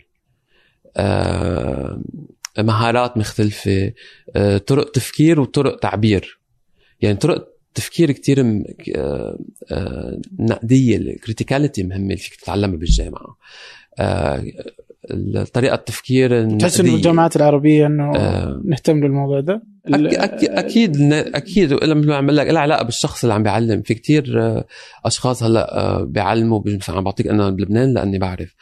مهارات 2.59 3.17
مختلفة 3.17 3.93
آه، 4.35 4.57
طرق 4.57 4.91
تفكير 4.91 5.39
وطرق 5.39 5.79
تعبير 5.79 6.39
يعني 7.01 7.15
طرق 7.15 7.47
تفكير 7.73 8.11
كتير 8.11 8.63
آه، 8.95 9.37
آه، 9.71 10.21
نقدية 10.39 10.97
الكريتيكاليتي 10.97 11.83
مهمة 11.83 12.03
اللي 12.03 12.17
فيك 12.17 12.35
تتعلمها 12.35 12.77
بالجامعة 12.77 13.37
آه، 13.99 14.43
طريقة 15.53 15.75
التفكير 15.75 16.57
تحس 16.57 16.79
إنه. 16.79 16.95
الجامعات 16.95 17.35
العربية 17.35 17.85
إنه 17.85 18.15
آه. 18.15 18.61
نهتم 18.65 19.03
للموضوع 19.03 19.39
ده؟ 19.39 19.63
أكيد 19.87 20.49
أكيد 20.49 21.13
أكيد 21.13 21.73
لما 21.73 22.15
عم 22.15 22.31
لك 22.31 22.47
لها 22.47 22.61
علاقة 22.61 22.83
بالشخص 22.83 23.23
اللي 23.23 23.33
عم 23.33 23.43
بيعلم 23.43 23.81
في 23.81 23.93
كتير 23.93 24.41
آه، 24.41 24.65
أشخاص 25.05 25.43
هلأ 25.43 25.77
آه، 25.77 26.03
بيعلموا 26.03 26.61
مثلا 26.65 26.95
عم 26.97 27.03
بعطيك 27.03 27.27
أنا 27.27 27.49
بلبنان 27.49 27.93
لأني 27.93 28.19
بعرف 28.19 28.55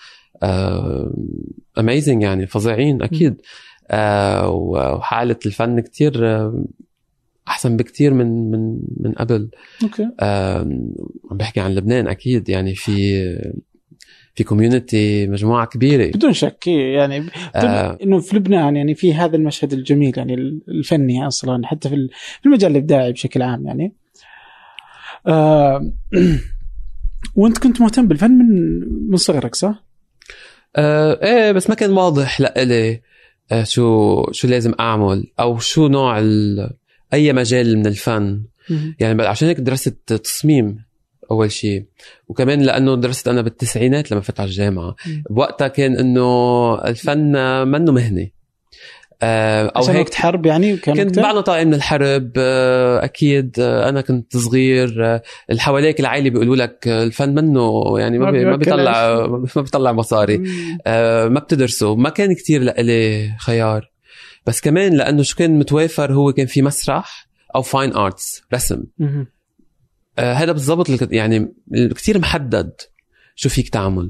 amazing 1.78 2.24
يعني 2.24 2.48
فظيعين 2.48 3.02
أكيد. 3.02 3.42
آه، 3.92 4.50
وحالة 4.50 5.36
الفن 5.46 5.80
كتير 5.80 6.28
آه، 6.28 6.66
أحسن 7.48 7.78
بكتير 7.78 8.14
من 8.14 8.52
من 8.52 8.80
من 9.00 9.12
قبل. 9.12 9.50
okay. 9.84 10.10
آه، 10.20 10.60
عم 11.32 11.38
بحكي 11.38 11.60
عن 11.60 11.76
لبنان 11.76 12.08
أكيد 12.08 12.50
يعني 12.50 12.76
في 12.76 13.24
في 14.36 14.44
community 14.44 15.28
مجموعة 15.28 15.66
كبيرة. 15.66 16.12
بدون 16.12 16.34
شك 16.34 16.68
إيه، 16.68 16.96
يعني 16.96 17.26
آه. 17.56 17.98
إنه 18.04 18.20
في 18.20 18.36
لبنان 18.36 18.76
يعني 18.76 18.96
في 18.96 19.14
هذا 19.14 19.36
المشهد 19.36 19.74
الجميل 19.74 20.14
يعني 20.18 20.34
الفني 20.68 21.28
أصلا 21.28 21.68
حتى 21.68 21.90
في 21.90 22.10
في 22.42 22.46
المجال 22.46 22.72
الإبداعي 22.72 23.12
بشكل 23.12 23.42
عام 23.42 23.68
يعني. 23.68 23.94
آه 25.28 25.92
وأنت 27.36 27.58
كنت 27.58 27.82
مهتم 27.82 28.08
بالفن 28.08 28.32
من 28.32 28.80
من 29.10 29.18
صغرك 29.18 29.56
صح؟ 29.56 29.93
آه 30.76 31.20
إيه 31.24 31.52
بس 31.52 31.70
ما 31.70 31.76
كان 31.76 31.92
واضح. 31.92 32.42
لإلي 32.42 33.02
آه 33.52 33.64
شو 33.64 34.32
شو 34.32 34.48
لازم 34.48 34.74
أعمل 34.80 35.32
أو 35.40 35.60
شو 35.60 35.88
نوع 35.88 36.20
ال... 36.20 36.70
أي 37.14 37.34
مجال 37.34 37.78
من 37.78 37.88
الفن. 37.88 38.44
يعني 39.00 39.24
عشان 39.24 39.48
هيك 39.48 39.60
درست 39.60 40.14
تصميم 40.14 40.78
أول 41.32 41.52
شيء. 41.52 41.86
وكمان 42.28 42.62
لأنه 42.62 42.96
درست 42.96 43.28
أنا 43.28 43.42
بالتسعينات 43.42 44.12
لما 44.12 44.22
فتت 44.22 44.40
على 44.40 44.48
الجامعة. 44.48 44.96
بوقتها 45.30 45.68
كان 45.68 45.98
إنه 45.98 46.76
الفن 46.76 47.32
منه 47.68 47.92
مهنة. 47.92 48.28
أو 49.24 49.82
عشان 49.82 49.96
هيك 49.96 50.06
وقت 50.08 50.16
حرب 50.16 50.46
يعني 50.46 50.74
وكان 50.74 50.96
كنت؟ 50.96 51.20
بعدنا 51.20 51.42
طالع 51.42 51.64
من 51.64 51.74
الحرب 51.74 52.32
آه، 52.38 53.04
أكيد 53.04 53.56
آه، 53.60 53.90
أنا 53.90 54.02
كنت 54.02 54.38
صغير 54.38 55.06
آه، 55.06 55.22
اللي 55.50 55.62
حواليك 55.62 56.00
العائلة 56.00 56.30
بيقولوا 56.30 56.56
لك 56.56 56.88
آه، 56.88 57.04
الفن 57.04 57.36
منه 57.36 57.84
يعني 58.00 58.20
ما, 58.20 58.32
ما. 58.32 58.56
بيطلع 58.56 59.26
ما 59.56 59.62
بيطلع 59.62 59.92
مصاري. 59.92 60.44
آه، 60.88 61.28
ما 61.28 61.40
بتدرسه 61.40 61.96
ما 61.96 62.10
كان 62.10 62.34
كتير 62.34 62.62
لإلي 62.62 63.32
خيار 63.40 63.92
بس 64.48 64.62
كمان 64.62 64.94
لأنه 64.94 65.24
شو 65.24 65.36
كان 65.36 65.60
متوافر 65.60 66.14
هو 66.14 66.34
كان 66.34 66.46
في 66.46 66.62
مسرح 66.62 67.28
أو 67.56 67.62
fine 67.62 67.94
arts 67.96 68.42
رسم. 68.54 68.84
آه، 70.20 70.34
هذا 70.34 70.52
بالضبط 70.52 71.12
يعني 71.12 71.54
كتير 71.96 72.20
محدد 72.20 72.72
شو 73.36 73.50
فيك 73.50 73.70
تعمل 73.70 74.10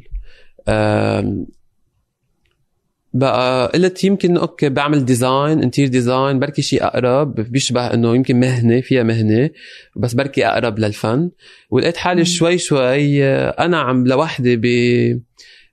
بقى 3.13 3.67
قلت 3.67 4.04
يمكن 4.04 4.38
okay 4.38 4.69
بعمل 4.69 5.06
design 5.06 5.63
interior 5.63 5.88
design 5.88 6.39
بركي 6.39 6.62
شيء 6.62 6.84
أقرب 6.84 7.36
بيشبه 7.36 7.93
إنه 7.93 8.15
يمكن 8.15 8.39
مهنة 8.39 8.82
فيها 8.82 9.04
مهنة 9.04 9.49
بس 9.95 10.13
بركي 10.13 10.45
أقرب 10.45 10.80
للفن 10.80 11.32
ولقيت 11.69 11.97
حالي. 11.97 12.26
شوي 12.26 12.58
شوي 12.58 13.26
آه، 13.26 13.49
أنا 13.49 13.80
عم 13.80 14.08
لوحدي 14.08 14.56
ب 14.56 15.23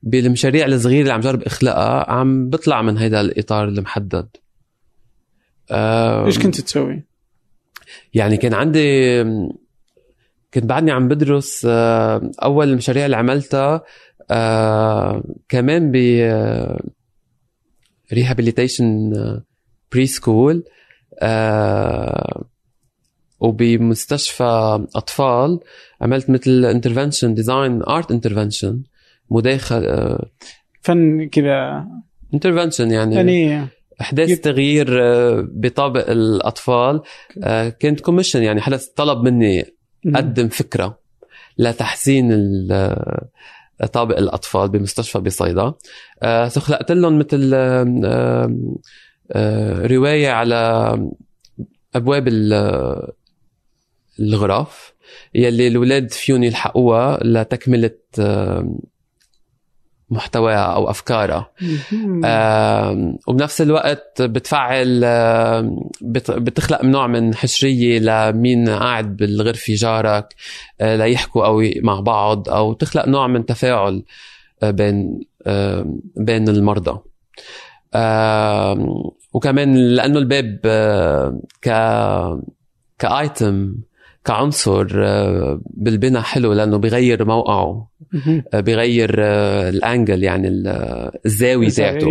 بالمشاريع 0.03 0.67
الصغيرة 0.67 1.03
اللي 1.03 1.13
عم 1.13 1.21
جرب 1.21 1.43
أخلقها 1.43 2.11
عم 2.11 2.51
بطلع 2.51 2.83
من 2.83 2.99
هيدا 2.99 3.21
الإطار 3.21 3.69
المحدد 3.69 4.29
إيش 5.71 6.39
كنت 6.39 6.61
تسوي؟ 6.61 7.05
يعني 8.15 8.37
كان 8.37 8.55
عندي 8.55 9.23
كنت 10.55 10.65
بعدني 10.65 10.91
عم 10.91 11.09
بدرس 11.09 11.67
آه، 11.71 12.31
أول 12.43 12.69
المشاريع 12.69 13.07
اللي 13.07 13.17
عملتها 13.17 13.83
آه، 14.31 15.23
كمان 15.49 15.93
ب 15.93 15.97
ريهابيليتيشن 18.13 19.13
preschool 19.93 20.65
وبمستشفى 23.41 24.87
أطفال 24.97 25.61
عملت 26.01 26.31
مثل 26.31 26.65
intervention 26.65 27.35
design 27.35 27.83
art 27.83 28.11
intervention 28.11 28.83
مداخل 29.31 29.87
فن 30.83 31.29
كذا. 31.29 31.87
intervention 32.35 32.91
يعني, 32.91 33.15
يعني 33.15 33.67
أحداث 34.01 34.41
تغيير 34.41 35.03
آه، 35.03 35.49
بطابق 35.53 36.11
الأطفال. 36.11 37.01
آه، 37.45 37.69
كنت 37.69 38.01
commission 38.01 38.43
يعني 38.43 38.61
حدا 38.61 38.79
طلب 38.97 39.23
مني 39.23 39.65
قدم 40.15 40.49
فكرة 40.49 40.99
لتحسين 41.59 42.33
ال- 42.33 42.97
طابق 43.93 44.19
الأطفال 44.19 44.69
بمستشفى 44.69 45.19
بصيدا. 45.19 45.75
آه، 46.23 46.49
خلقت 46.49 46.93
لهم 46.93 47.19
مثل 47.19 47.51
آه، 49.33 49.87
رواية 49.87 50.31
على 50.31 50.93
أبواب 51.95 52.29
ال- 52.29 53.13
الغرف 54.21 54.93
يلي 55.35 55.69
الاولاد 55.69 56.11
فيهم 56.13 56.43
يلحقوها 56.43 57.19
لتكملة 57.25 57.91
محتواها 60.11 60.75
أو 60.75 60.91
افكارها. 60.91 61.51
آم، 62.25 63.17
وبنفس 63.29 63.61
الوقت 63.61 64.23
بتفعل 64.23 65.01
بت- 66.01 66.31
بتخلق 66.31 66.85
نوع 66.85 67.07
من 67.07 67.35
حشرية 67.35 67.99
لمين 67.99 68.69
قاعد 68.69 69.17
بالغرفة 69.17 69.75
جارك 69.75 70.35
آه، 70.81 70.97
ليحكوا 70.97 71.47
أو 71.47 71.63
مع 71.83 72.01
بعض 72.01 72.49
أو 72.49 72.73
تخلق 72.73 73.09
نوع 73.09 73.27
من 73.27 73.47
تفاعل 73.47 74.03
آه، 74.63 74.71
بين 74.71 75.21
آم، 75.47 76.01
بين 76.17 76.49
المرضى 76.49 76.99
آم، 77.95 78.87
وكمان 79.33 79.77
لأنه 79.77 80.19
الباب 80.19 80.61
آه، 80.65 81.41
ك 81.63 81.69
كآيتم 82.99 83.75
كعنصر 84.25 84.87
آه، 85.05 85.61
بالبناء 85.65 86.23
حلو 86.23 86.53
لأنه 86.53 86.77
بيغير 86.77 87.25
موقعه. 87.25 87.91
آه، 88.55 88.61
بيغير 88.61 89.17
آه، 89.19 89.69
الأنجل 89.69 90.23
يعني 90.23 90.49
ال- 90.49 91.11
الزاوية 91.27 91.67
تاعته 91.71 92.07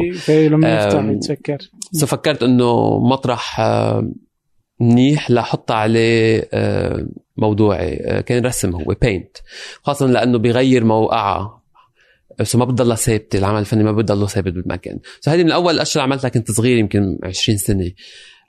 لما 0.49 0.67
يفتح 0.85 0.99
يتسكر. 1.11 1.57
سو 1.91 2.05
فكرت 2.05 2.43
إنه 2.43 2.99
مطرح 2.99 3.61
منيح 4.79 5.31
لأحط 5.31 5.71
عليه 5.71 6.49
موضوعي 7.37 8.23
كان 8.25 8.45
رسم 8.45 8.75
هو 8.75 8.95
بينت 9.01 9.37
خاصة 9.83 10.05
لأنه 10.05 10.37
بيغير 10.37 10.83
موقعها 10.83 11.61
so 12.43 12.57
ما 12.57 12.65
بتضلها 12.65 12.95
ثابتة 12.95 13.39
العمل 13.39 13.59
الفني 13.59 13.83
ما 13.83 13.91
بتضله 13.91 14.27
ثابت 14.27 14.53
بالمكان. 14.53 14.99
so 15.21 15.31
هذه 15.31 15.43
من 15.43 15.51
أول 15.51 15.73
الأشياء 15.75 16.03
اللي 16.03 16.13
عملتها 16.13 16.29
كنت 16.29 16.51
صغير 16.51 16.77
يمكن 16.77 17.19
20 17.23 17.57
سنة. 17.57 17.91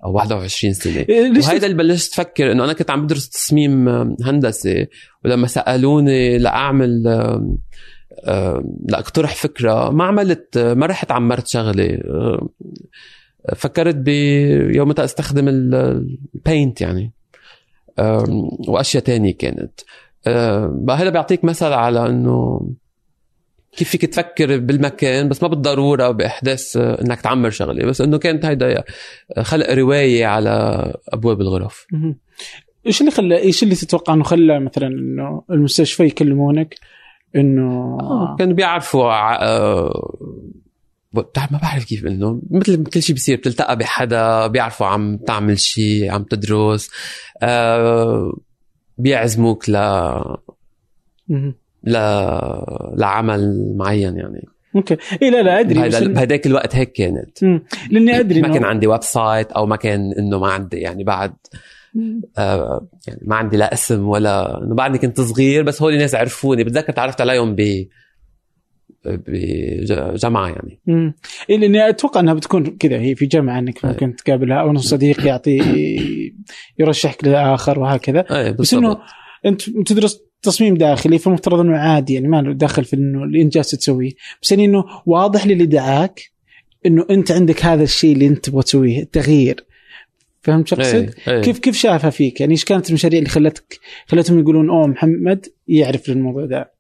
أو 0.04 0.12
21 0.12 0.74
سنة. 0.74 0.96
إيه، 1.08 1.30
وهيدا 1.30 1.66
اللي 1.66 1.76
بلشت 1.76 2.12
أفكر 2.12 2.52
إنه 2.52 2.64
أنا 2.64 2.72
كنت 2.72 2.90
عم 2.90 3.06
بدرس 3.06 3.28
تصميم 3.28 3.88
هندسي 4.24 4.86
ولما 5.24 5.46
سألوني 5.46 6.38
لأعمل 6.38 7.02
لأقترح 8.88 9.34
فكرة 9.34 9.90
ما 9.90 10.04
عملت 10.04 10.56
آه، 10.56 10.74
ما 10.74 10.86
رحت 10.86 11.12
عمرت 11.12 11.46
شغلة. 11.46 11.98
فكرت 13.56 13.94
بيوم 13.94 14.90
أستخدم 14.98 15.48
ال 15.48 15.70
paint 15.70 16.80
يعني. 16.80 17.12
وأشياء 18.68 19.02
تانية 19.04 19.36
كانت. 19.36 19.80
بقى 20.84 20.96
هذا 20.96 21.10
بيعطيك 21.10 21.44
مثل 21.44 21.72
على 21.72 22.06
إنه 22.06 22.60
كيف 23.76 23.88
فيك 23.88 24.06
تفكر 24.06 24.58
بالمكان 24.58 25.28
بس 25.28 25.42
ما 25.42 25.48
بالضرورة 25.48 26.10
بإحداث 26.10 26.76
آه، 26.76 27.02
إنك 27.02 27.20
تعمر 27.20 27.50
شغلة 27.50 27.86
بس 27.86 28.00
إنه 28.00 28.18
كانت 28.18 28.44
هيدا 28.44 28.84
خلق 29.40 29.70
رواية 29.70 30.26
على 30.26 30.84
أبواب 31.08 31.40
الغرف. 31.40 31.86
إيش 32.86 33.00
اللي 33.00 33.10
خلى 33.10 33.38
إيش 33.38 33.62
اللي 33.62 33.74
تتوقع 33.74 34.14
إنه 34.14 34.24
خلى 34.24 34.60
مثلا 34.60 34.86
إنه 34.86 35.42
المستشفى 35.50 36.04
يكلمونك 36.04 36.74
إنه 37.36 37.98
كانوا 38.38 38.54
بيعرفوا 38.54 39.12
آه، 39.44 40.18
ما 41.14 41.58
بعرف 41.62 41.84
كيف 41.84 42.06
إنه 42.06 42.42
مثل 42.50 42.84
كل 42.84 43.02
شيء 43.02 43.14
بيصير 43.14 43.36
بتلتقى 43.36 43.76
بحدا 43.76 44.46
بيعرفوا 44.46 44.86
عم 44.86 45.16
تعمل 45.16 45.60
شيء 45.60 46.10
عم 46.10 46.22
تدرس 46.22 46.90
آه، 47.42 48.32
بيعزموك. 48.98 49.68
ل 49.68 49.76
لعمل 52.96 53.74
معين 53.76 54.16
يعني 54.16 54.48
okay 54.76 54.96
اي 55.22 55.30
لا 55.30 55.42
لا 55.42 55.60
أدري 55.60 55.88
بس 55.88 56.02
بهداك 56.02 56.46
الوقت 56.46 56.76
هيك 56.76 56.92
كانت 56.92 57.44
مم. 57.44 57.64
لأني 57.90 58.20
أدري 58.20 58.42
ما 58.42 58.48
كان 58.48 58.64
عندي 58.64 58.86
website 58.86 59.52
أو 59.52 59.66
ما 59.66 59.76
كان 59.76 60.12
إنه 60.18 60.38
ما 60.38 60.48
عندي 60.48 60.76
يعني 60.76 61.04
بعد 61.04 61.32
آه 62.38 62.88
يعني 63.08 63.20
ما 63.22 63.36
عندي 63.36 63.56
لا 63.56 63.72
اسم 63.72 64.08
ولا 64.08 64.62
إنه 64.62 64.74
بعدني 64.74 64.98
كنت 64.98 65.20
صغير 65.20 65.62
بس 65.62 65.82
هول 65.82 65.92
الناس 65.92 66.14
عرفوني 66.14 66.64
بتذكر 66.64 66.92
تعرفت 66.92 67.20
عليهم 67.20 67.54
ب 67.54 67.86
بجامعه 69.04 70.48
يعني 70.48 70.80
مم. 70.86 71.14
إيه 71.50 71.56
لأني 71.56 71.88
أتوقع 71.88 72.20
إنها 72.20 72.34
بتكون 72.34 72.66
كذا 72.66 72.98
هي 72.98 73.14
في 73.14 73.26
جامعه 73.26 73.58
إنك 73.58 73.84
أي. 73.84 73.90
ممكن 73.90 74.16
تقابلها 74.16 74.60
أو 74.60 74.70
إنه 74.70 74.78
صديق 74.78 75.26
يعطي 75.26 75.60
يرشحك 76.78 77.24
لآخر 77.24 77.78
وهكذا 77.78 78.50
بس 78.50 78.74
إنه. 78.74 78.98
أنت 79.46 79.70
تدرس 79.70 80.29
تصميم 80.42 80.74
داخلي 80.74 81.18
فالمفترض 81.18 81.60
إنه 81.60 81.76
عادي 81.76 82.14
يعني 82.14 82.28
ما 82.28 82.42
له 82.42 82.52
دخل 82.52 82.84
في 82.84 82.96
إنه 82.96 83.24
اللي 83.24 83.42
انت 83.42 83.54
جالس 83.54 83.70
تسويه 83.70 84.10
بس 84.42 84.50
يعني 84.50 84.64
إنه 84.64 84.84
واضح 85.06 85.46
للي 85.46 85.66
دعاك 85.66 86.20
إنه 86.86 87.06
أنت 87.10 87.32
عندك 87.32 87.64
هذا 87.64 87.82
الشيء 87.82 88.12
اللي 88.12 88.26
أنت 88.26 88.44
تبغى 88.44 88.62
تسويه 88.62 89.02
التغيير 89.02 89.64
فهمت 90.42 90.68
شو 90.68 90.76
أقصد؟ 90.76 90.94
إيه 90.94 91.14
إيه 91.28 91.42
كيف 91.42 91.58
كيف 91.58 91.76
شافها 91.76 92.10
فيك؟ 92.10 92.40
يعني 92.40 92.52
إيش 92.52 92.64
كانت 92.64 92.88
المشاريع 92.88 93.18
اللي 93.18 93.30
خلتك 93.30 93.78
خلتهم 94.06 94.38
يقولون 94.38 94.70
أوه 94.70 94.86
محمد 94.86 95.46
يعرف 95.68 96.08
الموضوع 96.08 96.46
ده؟ 96.46 96.72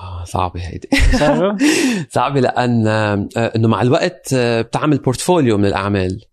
آه 0.00 0.24
صعبة 0.24 0.60
هيدي 0.60 0.88
صح؟ 1.18 1.56
صعبة 2.16 2.40
لأن 2.40 2.86
آه، 2.86 3.28
إنه 3.36 3.68
مع 3.68 3.82
الوقت 3.82 4.30
آه، 4.34 4.62
بتعمل 4.62 4.98
بورتفوليو 4.98 5.58
من 5.58 5.66
الأعمال 5.66 6.24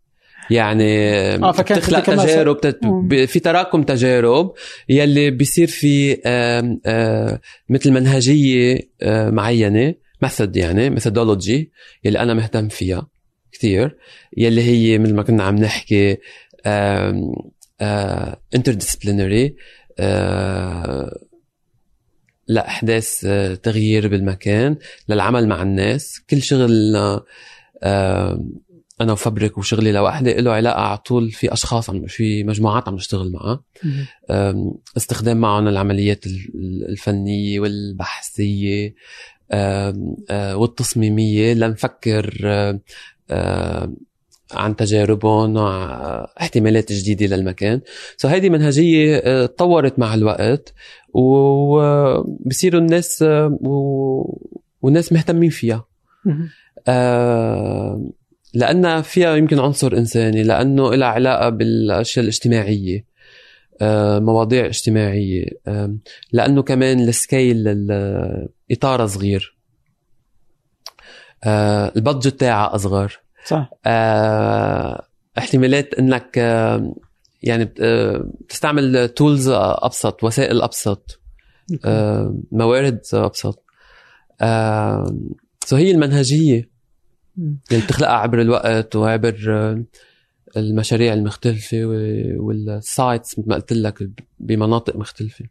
يعني 0.52 1.10
آه، 1.16 1.52
بتخلق 1.52 2.00
تجارب 2.00 2.60
في 3.26 3.40
تراكم 3.40 3.84
تجارب 3.84 4.54
يلي 4.90 5.32
بيصير 5.32 5.68
في 5.68 6.22
آه، 6.26 7.40
مثل 7.70 7.92
منهجية 7.92 8.80
آه، 9.02 9.30
معينة 9.30 9.94
method 10.22 10.56
يعني 10.56 10.90
methodology 10.90 11.72
يلي 12.04 12.20
أنا 12.20 12.34
مهتم 12.34 12.68
فيها 12.68 13.08
كثير 13.52 13.98
يلي 14.38 14.62
هي 14.62 14.98
مثل 14.98 15.16
ما 15.16 15.24
كنا 15.24 15.44
عم 15.44 15.56
نحكي 15.56 16.18
interdisciplinary 18.56 19.56
لأحداث 22.48 23.26
آه، 23.26 23.56
تغيير 23.56 24.08
بالمكان 24.08 24.78
للعمل 25.10 25.48
مع 25.48 25.62
الناس 25.62 26.22
كل 26.30 26.42
آه، 27.84 28.46
أنا 29.02 29.12
وفبرك 29.14 29.58
وشغلي 29.58 29.92
لوحدي 29.92 30.34
له 30.34 30.52
علاقة 30.52 30.80
على 30.82 30.98
طول 30.98 31.32
في 31.32 31.54
أشخاص 31.54 31.90
عم 31.90 32.06
في 32.08 32.44
مجموعات 32.44 32.88
عم 32.88 32.96
نشتغل 32.96 33.32
معها. 33.32 33.64
استخدام 34.98 35.38
معهم 35.38 35.68
العمليات 35.68 36.26
ال- 36.28 36.52
ال- 36.56 36.90
الفنية 36.90 37.60
والبحثية 37.60 38.94
والتصميمية 40.32 41.54
لنفكر 41.54 42.46
عن 44.52 44.76
تجاربهم 44.76 45.56
واحتمالات 45.56 46.92
جديدة 46.92 47.36
للمكان. 47.36 47.82
سو 48.18 48.28
هيدي 48.28 48.50
منهجية 48.50 49.46
تطورت 49.46 50.00
مع 50.00 50.14
الوقت 50.14 50.74
وبصيروا 51.14 52.82
الناس 52.82 53.22
و- 53.62 54.38
والناس 54.82 55.14
مهتمين 55.14 55.50
فيها. 55.50 55.86
لأنها 58.58 59.02
فيها 59.02 59.36
يمكن 59.36 59.60
عنصر 59.60 59.94
إنساني 59.94 60.44
لأنه 60.44 60.96
لها 60.96 61.08
علاقة 61.08 61.50
بالأشياء 61.50 62.24
الاجتماعية 62.24 63.06
آه، 63.82 64.20
مواضيع 64.20 64.66
اجتماعية 64.66 65.46
آه، 65.68 65.96
لأنه 66.32 66.64
كمان 66.64 67.00
ال 67.00 67.11
scale 67.11 67.68
الإطار 67.68 69.08
صغير. 69.08 69.58
آه، 71.44 71.92
ال 71.96 72.02
budget 72.02 72.40
تاعها 72.40 72.76
أصغر. 72.76 73.20
صح. 73.46 73.70
آه، 73.86 75.08
احتمالات 75.38 75.94
إنك 75.94 76.38
يعني 77.44 77.66
بت- 77.66 77.82
بتستعمل 78.46 79.08
tools 79.08 79.50
أبسط 79.50 80.24
وسائل 80.24 80.62
أبسط 80.62 81.20
موارد 82.52 83.02
أبسط. 83.14 83.64
so 85.66 85.76
هي 85.76 85.92
المنهجية. 85.92 86.77
اللي 87.38 87.84
بتخلقها 87.84 88.14
عبر 88.14 88.42
الوقت 88.42 88.96
وعبر 88.96 89.36
آه، 89.50 89.84
المشاريع 90.58 91.14
المختلفة 91.14 91.86
وال 92.38 92.67
sites 92.67 93.40
مثل 93.40 93.50
ما 93.50 93.56
قلت 93.56 93.74
لك 93.74 94.10
بمناطق 94.40 94.96
مختلفة. 94.96 95.46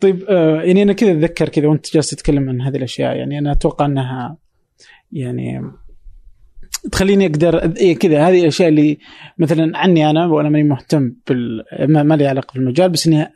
طيب 0.00 0.24
آه 0.28 0.62
يعني 0.62 0.82
أنا 0.82 0.92
كذا 0.92 1.12
أتذكر 1.12 1.48
كذا 1.48 1.66
وأنت 1.66 1.94
جالس 1.94 2.10
تتكلم 2.10 2.48
عن 2.48 2.60
هذه 2.60 2.76
الأشياء 2.76 3.16
يعني 3.16 3.38
أنا 3.38 3.52
أتوقع 3.52 3.86
أنها 3.86 4.36
يعني 5.12 5.62
تخليني 6.92 7.26
أقدر 7.26 7.76
إيه 7.76 7.96
كذا 7.96 8.28
هذه 8.28 8.40
الأشياء 8.40 8.68
اللي 8.68 8.98
مثلا 9.38 9.78
عني 9.78 10.10
أنا 10.10 10.26
وأنا 10.26 10.48
ماني 10.48 10.68
مهتم 10.68 11.14
بال 11.28 11.64
ما, 11.88 12.02
ما 12.02 12.14
لي 12.14 12.26
علاقة 12.26 12.54
بالمجال 12.54 12.88
بس 12.88 13.06
اني 13.06 13.26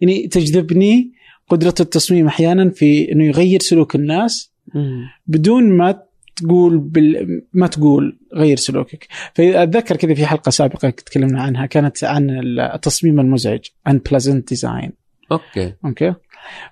يعني 0.00 0.28
تجذبني 0.28 1.12
قدرة 1.48 1.74
التصميم 1.80 2.26
أحيانا 2.26 2.70
في 2.70 3.12
إنه 3.12 3.24
يغير 3.24 3.60
سلوك 3.60 3.94
الناس 3.94 4.52
بدون 5.26 5.76
ما 5.76 6.02
تقول 6.38 6.78
بال... 6.78 7.42
ما 7.52 7.66
تقول 7.66 8.18
غير 8.34 8.56
سلوكك. 8.56 9.06
فأتذكر 9.34 9.96
كذا 9.96 10.14
في 10.14 10.26
حلقة 10.26 10.50
سابقة 10.50 10.90
تكلمنا 10.90 11.42
عنها 11.42 11.66
كانت 11.66 12.04
عن 12.04 12.30
التصميم 12.74 13.20
المزعج 13.20 13.60
unpleasant 13.88 14.42
design. 14.54 14.90
okay. 15.32 15.74
okay? 15.84 16.14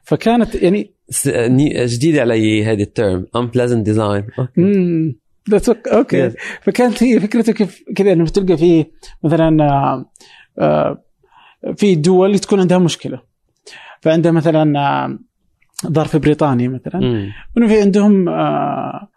فكانت 0.02 0.54
يعني 0.54 0.92
س- 1.08 1.28
ني- 1.28 1.86
جديدة 1.86 2.20
علي 2.20 2.64
هذه 2.64 2.82
ال 2.82 2.91
term 2.91 3.26
okay. 4.38 4.60
امم 4.60 5.18
that's 5.50 5.72
ok- 5.72 5.92
okay. 5.94 6.30
Yes. 6.30 6.32
فكانت 6.62 7.02
هي 7.02 7.20
فكرته 7.20 7.52
كيف 7.52 7.82
كذا 7.96 8.12
إنه 8.12 8.24
بتلقى 8.24 8.56
فيه 8.56 8.90
مثلا 9.24 9.56
آه، 10.58 11.02
في 11.76 11.94
دول 11.94 12.38
تكون 12.38 12.60
عندها 12.60 12.78
مشكلة. 12.78 13.20
فعندها 14.00 14.32
مثلا 14.32 14.78
آه، 14.80 15.18
ظرف 15.86 16.16
بريطاني 16.16 16.68
مثلا. 16.68 16.98
إنه 17.58 17.68
في 17.68 17.80
عندهم 17.80 18.28
آه، 18.28 19.08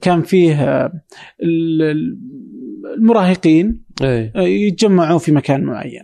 كان 0.00 0.22
فيه 0.22 0.54
آه، 0.64 0.92
ال- 1.42 1.82
ال- 1.82 2.18
المراهقين 2.98 3.80
إيه 4.02 4.32
آه، 4.36 4.40
يتجمعوا 4.42 5.18
في 5.18 5.32
مكان 5.32 5.64
معين 5.64 6.02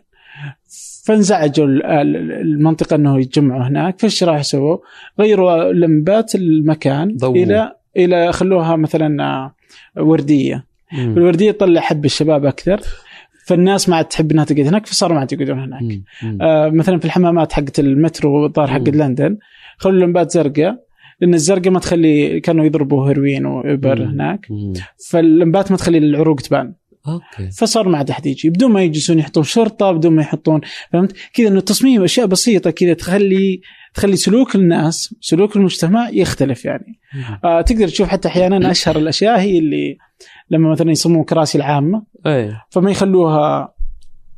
فانزعجوا 1.06 1.66
ال- 1.66 1.84
ال- 1.86 2.32
المنطقة 2.32 2.96
إنه 2.96 3.20
يتجمعوا 3.20 3.62
هناك 3.68 3.98
فايش 4.00 4.24
راح 4.24 4.42
سووا؟ 4.42 4.76
غيروا 5.20 5.72
لمبات 5.72 6.34
المكان 6.34 7.16
ضوء. 7.16 7.42
إلى 7.42 7.72
إلى 7.96 8.32
خلوها 8.32 8.76
مثلا 8.76 9.24
آه، 9.24 9.54
وردية 10.02 10.64
مم. 10.92 11.12
الوردية 11.18 11.50
تطلع 11.50 11.80
حب 11.80 12.04
الشباب 12.04 12.44
أكثر 12.44 12.80
فالناس 13.46 13.88
ما 13.88 13.96
عاد 13.96 14.04
تحب 14.04 14.30
إنها 14.32 14.44
تقعد 14.44 14.66
هناك 14.66 14.86
فصاروا 14.86 15.14
ما 15.14 15.20
عاد 15.20 15.32
يقعدون 15.32 15.58
هناك 15.58 15.82
مم. 15.82 16.04
مم. 16.22 16.38
آه 16.42 16.68
مثلا 16.68 16.98
في 16.98 17.04
الحمامات 17.04 17.52
حقت 17.52 17.78
المترو 17.78 18.42
والظاهر 18.42 18.68
حق. 18.68 18.88
لندن 18.88 19.38
خلوا 19.76 19.94
اللمبات 19.94 20.30
زرقاء 20.30 20.83
لأن 21.24 21.34
الزرقاء 21.34 21.70
ما 21.70 21.80
تخلي 21.80 22.40
كانوا 22.40 22.64
يضربوا 22.64 23.08
هيروين 23.08 23.46
وابر. 23.46 24.04
هناك. 24.04 24.46
فاللمبات 25.10 25.70
ما 25.70 25.76
تخلي 25.76 25.98
العروق 25.98 26.40
تبان. 26.40 26.74
أوكي. 27.08 27.50
فصار 27.50 27.88
ما 27.88 27.98
عاد 27.98 28.10
أحد 28.10 28.26
يجي. 28.26 28.50
بدون 28.50 28.72
ما 28.72 28.82
يجلسون 28.82 29.18
يحطون 29.18 29.42
شرطة 29.42 29.92
بدون 29.92 30.12
ما 30.12 30.22
يحطون 30.22 30.60
فهمت؟ 30.92 31.12
كذا 31.34 31.48
إنه 31.48 31.58
التصميم 31.58 32.04
أشياء 32.04 32.26
بسيطة 32.26 32.70
كذا 32.70 32.94
تخلي 32.94 33.60
تخلي 33.94 34.16
سلوك 34.16 34.54
الناس 34.54 35.14
سلوك 35.20 35.56
المجتمع 35.56 36.08
يختلف 36.12 36.64
يعني. 36.64 37.00
آه 37.44 37.60
تقدر 37.60 37.88
تشوف 37.88 38.08
حتى 38.08 38.28
أحيانا 38.28 38.70
أشهر 38.70 38.96
الأشياء 38.96 39.40
هي 39.40 39.58
اللي 39.58 39.96
لما 40.50 40.70
مثلا 40.70 40.90
يصممون 40.90 41.24
كراسي 41.24 41.58
العامة. 41.58 42.02
إيه. 42.26 42.64
فما 42.70 42.90
يخلوها 42.90 43.74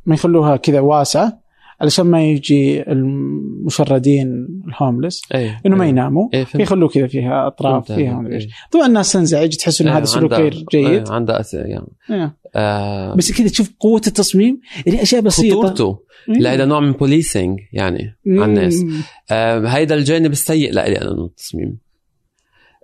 ما 0.05 0.15
يخلوها 0.15 0.55
كذا 0.55 0.79
واسعة. 0.79 1.46
علشان 1.81 2.05
ما 2.05 2.23
يجي 2.23 2.81
المشردين 2.91 4.47
ال 4.67 4.73
homeless 4.73 5.21
إيه 5.33 5.61
إنه 5.65 5.75
ما 5.75 5.83
إيه. 5.83 5.89
يناموا 5.89 6.29
فهمت 6.31 6.55
يخلوا 6.55 6.89
كذا 6.89 7.07
فيها 7.07 7.47
أطراف 7.47 7.91
فيها. 7.91 8.19
مدري 8.19 8.35
إيش 8.35 8.43
إيه. 8.43 8.51
طبعا 8.71 8.87
الناس 8.87 9.11
تنزعج 9.11 9.55
تحس 9.55 9.81
إنه 9.81 9.91
إيه، 9.91 9.97
هذا 9.97 10.05
سلوك 10.05 10.33
غير 10.33 10.53
جيد 10.71 10.87
إيه، 10.87 11.03
عندها 11.09 11.39
أس... 11.39 11.53
يعني 11.53 11.87
إيه. 12.09 12.37
آه 12.55 13.15
بس 13.15 13.31
كذا 13.31 13.47
تشوف 13.47 13.71
قوة 13.79 14.01
التصميم 14.07 14.61
اللي 14.87 15.01
أشياء 15.01 15.21
بسيطة 15.21 15.55
خطورته 15.55 15.99
لا 16.27 16.53
هذا 16.53 16.65
نوع 16.65 16.79
من 16.79 16.91
بوليسينج 16.91 17.59
يعني 17.73 18.17
على 18.27 18.45
الناس. 18.45 18.85
آه 19.31 19.67
هيدا 19.67 19.95
الجانب 19.95 20.31
السيء 20.31 20.73
لإلي 20.73 21.01
أنا 21.01 21.13
من 21.13 21.25
التصميم 21.25 21.77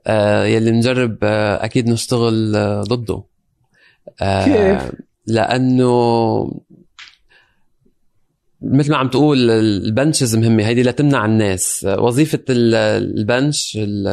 آه 0.07 0.45
يلي 0.45 0.71
بنجرب 0.71 1.17
آه 1.23 1.65
أكيد 1.65 1.89
نشتغل 1.89 2.55
آه 2.55 2.81
ضده 2.81 3.23
آه 4.21 4.45
كيف؟ 4.45 4.91
لأنه 5.27 6.43
مثل 8.63 8.91
ما 8.91 8.97
عم 8.97 9.07
تقول 9.07 9.49
البنشز 9.51 10.35
مهمة. 10.35 10.67
هيدي 10.67 10.83
لتمنع 10.83 11.25
الناس. 11.25 11.85
آه، 11.85 12.01
وظيفة 12.01 12.39
ال- 12.49 12.75
البنش 13.19 13.77
ال- 13.81 14.07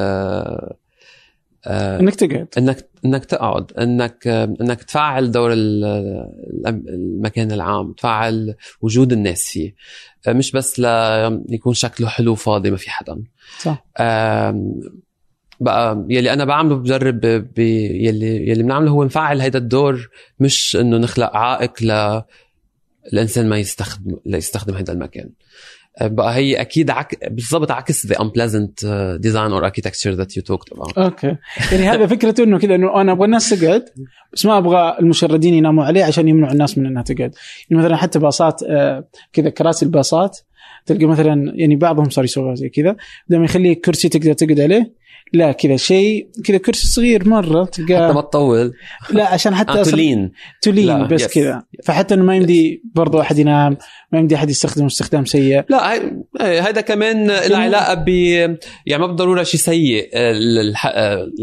آه، 1.66 2.00
إنك 2.00 2.14
تقعد. 2.14 2.46
إنك 2.58 2.88
إنك 3.04 3.24
تقعد. 3.24 3.72
إنك 3.72 4.26
إنك 4.60 4.82
تفعل 4.82 5.30
دور 5.30 5.52
ال- 5.52 5.84
ال- 6.66 6.88
المكان 6.88 7.52
العام. 7.52 7.92
تفعل 7.92 8.54
وجود 8.82 9.12
الناس 9.12 9.44
فيه. 9.48 9.74
مش 10.28 10.52
بس 10.52 10.80
ليكون 11.48 11.74
شكله 11.74 12.08
حلو 12.08 12.34
فاضي 12.34 12.70
ما 12.70 12.76
في 12.76 12.90
حدا. 12.90 13.22
صح. 13.58 13.84
بقى 15.60 16.06
يلي 16.08 16.32
أنا 16.32 16.44
بعمله 16.44 16.74
بجرب 16.76 17.20
ب- 17.20 17.58
يلي 17.58 18.48
يلي 18.50 18.62
بنعمله 18.62 18.90
هو 18.90 19.04
نفعل 19.04 19.40
هيدا 19.40 19.58
الدور. 19.58 20.08
مش 20.40 20.76
إنه 20.80 20.96
نخلق 20.96 21.36
عائق 21.36 21.72
ل 21.82 22.22
الانسان 23.12 23.48
ما 23.48 23.58
يستخدم 23.58 24.16
لا 24.24 24.38
يستخدم 24.38 24.74
هذا 24.74 24.92
المكان. 24.92 25.30
بقى 26.02 26.34
هي 26.34 26.60
أكيد 26.60 26.90
عك... 26.90 27.30
بالضبط 27.30 27.70
عكس 27.70 28.06
the 28.06 28.16
unpleasant 28.16 28.84
uh, 28.84 29.18
design 29.18 29.52
or 29.52 29.64
architecture 29.64 30.16
that 30.16 30.36
you 30.36 30.42
talked 30.42 30.76
about. 30.76 30.98
أوكي. 30.98 31.36
يعني 31.72 31.88
هذا 31.88 32.06
فكرته 32.06 32.44
إنه 32.44 32.58
كذا 32.58 32.74
إنه 32.74 33.00
أنا 33.00 33.12
أبغى 33.12 33.24
الناس 33.24 33.50
تقعد 33.50 33.84
بس 34.32 34.46
ما 34.46 34.58
أبغى 34.58 34.96
المشردين 35.00 35.54
يناموا 35.54 35.84
عليه 35.84 36.04
عشان 36.04 36.28
يمنعوا 36.28 36.52
الناس 36.52 36.78
من 36.78 36.86
إنها 36.86 37.02
تقعد. 37.02 37.34
يعني 37.70 37.82
مثلا 37.82 37.96
حتى 37.96 38.18
باصات 38.18 38.62
آه، 38.62 39.08
كذا 39.32 39.50
كراسي 39.50 39.84
الباصات 39.84 40.38
تلقى 40.86 41.06
مثلا 41.06 41.52
يعني 41.54 41.76
بعضهم 41.76 42.10
صار 42.10 42.24
يسويها 42.24 42.54
زي 42.54 42.68
كذا 42.68 42.96
لما 43.28 43.44
يخليك 43.44 43.84
كرسي 43.84 44.08
تقدر 44.08 44.32
تقعد 44.32 44.60
عليه. 44.60 44.99
لا 45.32 45.52
كذا 45.52 45.76
شيء 45.76 46.28
كذا 46.44 46.58
كرسي 46.58 46.86
صغير 46.86 47.28
مرة 47.28 47.64
حتى 47.64 48.12
ما 48.12 48.20
تطول. 48.20 48.72
لا 49.10 49.28
عشان 49.28 49.54
حتى 49.54 49.72
أصلاً 49.72 49.90
تولين. 49.90 50.32
تولين 50.62 51.06
بس. 51.06 51.26
كذا. 51.26 51.62
فحتى 51.84 52.14
إنه 52.14 52.24
ما 52.24 52.36
يمدي 52.36 52.82
برضو 52.94 53.20
أحد 53.20 53.38
ينام 53.38 53.76
ما 54.12 54.18
يمدي 54.18 54.34
أحد 54.34 54.50
يستخدمه 54.50 54.86
استخدام 54.86 55.24
سيء. 55.24 55.64
لا 55.68 55.92
هيدا 56.40 56.80
كمان 56.80 57.26
له 57.26 57.56
علاقة 57.56 57.94
ب 57.94 58.08
يعني 58.08 59.02
ما 59.02 59.06
بالضرورة 59.06 59.42
شيء 59.42 59.60
سيء. 59.60 60.10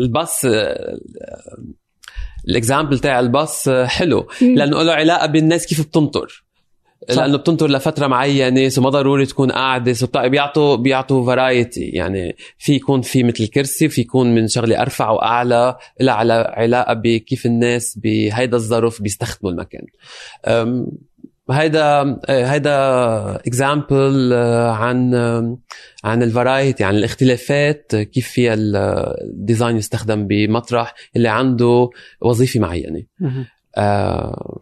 الباص 0.01 0.41
ال 2.49 2.56
example 2.56 2.99
تاع 2.99 3.19
الباص 3.19 3.69
حلو. 3.69 4.27
لأنه 4.41 4.83
له 4.83 4.93
علاقة 4.93 5.25
بالناس 5.25 5.67
كيف 5.67 5.87
بتنطر. 5.87 6.46
صح. 7.09 7.21
لأنه 7.23 7.37
بتنطر 7.37 7.67
لفترة 7.67 8.07
معينة 8.07 8.69
so 8.69 8.81
ما 8.81 8.89
ضروري 8.89 9.25
تكون 9.25 9.51
قاعدة 9.51 9.93
so 9.93 10.05
بتاع- 10.05 10.27
بيعطوا 10.27 10.75
بيعطوا 10.75 11.25
variety 11.25 11.81
يعني 11.81 12.35
في 12.57 12.73
يكون 12.73 13.01
في 13.01 13.23
مثل 13.23 13.47
كرسي 13.47 13.89
في 13.89 14.01
يكون 14.01 14.35
من 14.35 14.47
شغلة 14.47 14.81
أرفع 14.81 15.09
وأعلى 15.09 15.77
لها 15.99 16.13
على 16.13 16.33
علاقة 16.57 16.93
بكيف 16.93 17.45
الناس 17.45 17.99
بهيدا 18.03 18.57
الظرف 18.57 19.01
بيستخدموا 19.01 19.51
المكان 19.51 19.85
هيدا 21.51 22.19
هيدا 22.29 22.71
example 23.35 24.33
عن 24.73 25.15
عن 26.03 26.23
ال 26.23 26.31
variety 26.31 26.83
عن 26.83 26.95
الاختلافات 26.95 27.95
كيف 27.95 28.27
فيها 28.27 28.53
ال 28.57 28.75
design 28.75 29.77
يستخدم 29.77 30.27
بمطرح 30.27 30.93
اللي 31.15 31.27
عنده 31.29 31.89
وظيفة 32.21 32.59
معينة. 32.59 33.03
آه 33.77 34.59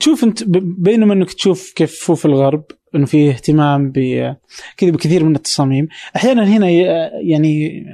تشوف 0.00 0.24
انت 0.24 0.44
بينما 0.78 1.14
انك 1.14 1.32
تشوف 1.32 1.72
كيف 1.76 2.10
هو 2.10 2.16
في 2.16 2.24
الغرب 2.24 2.64
انه 2.94 3.06
في 3.06 3.30
اهتمام 3.30 3.90
ب 3.90 3.98
كذا 4.76 4.90
بكثير 4.90 5.24
من 5.24 5.36
التصاميم 5.36 5.88
أحيانا 6.16 6.44
هنا 6.56 6.68
يعني 7.20 7.84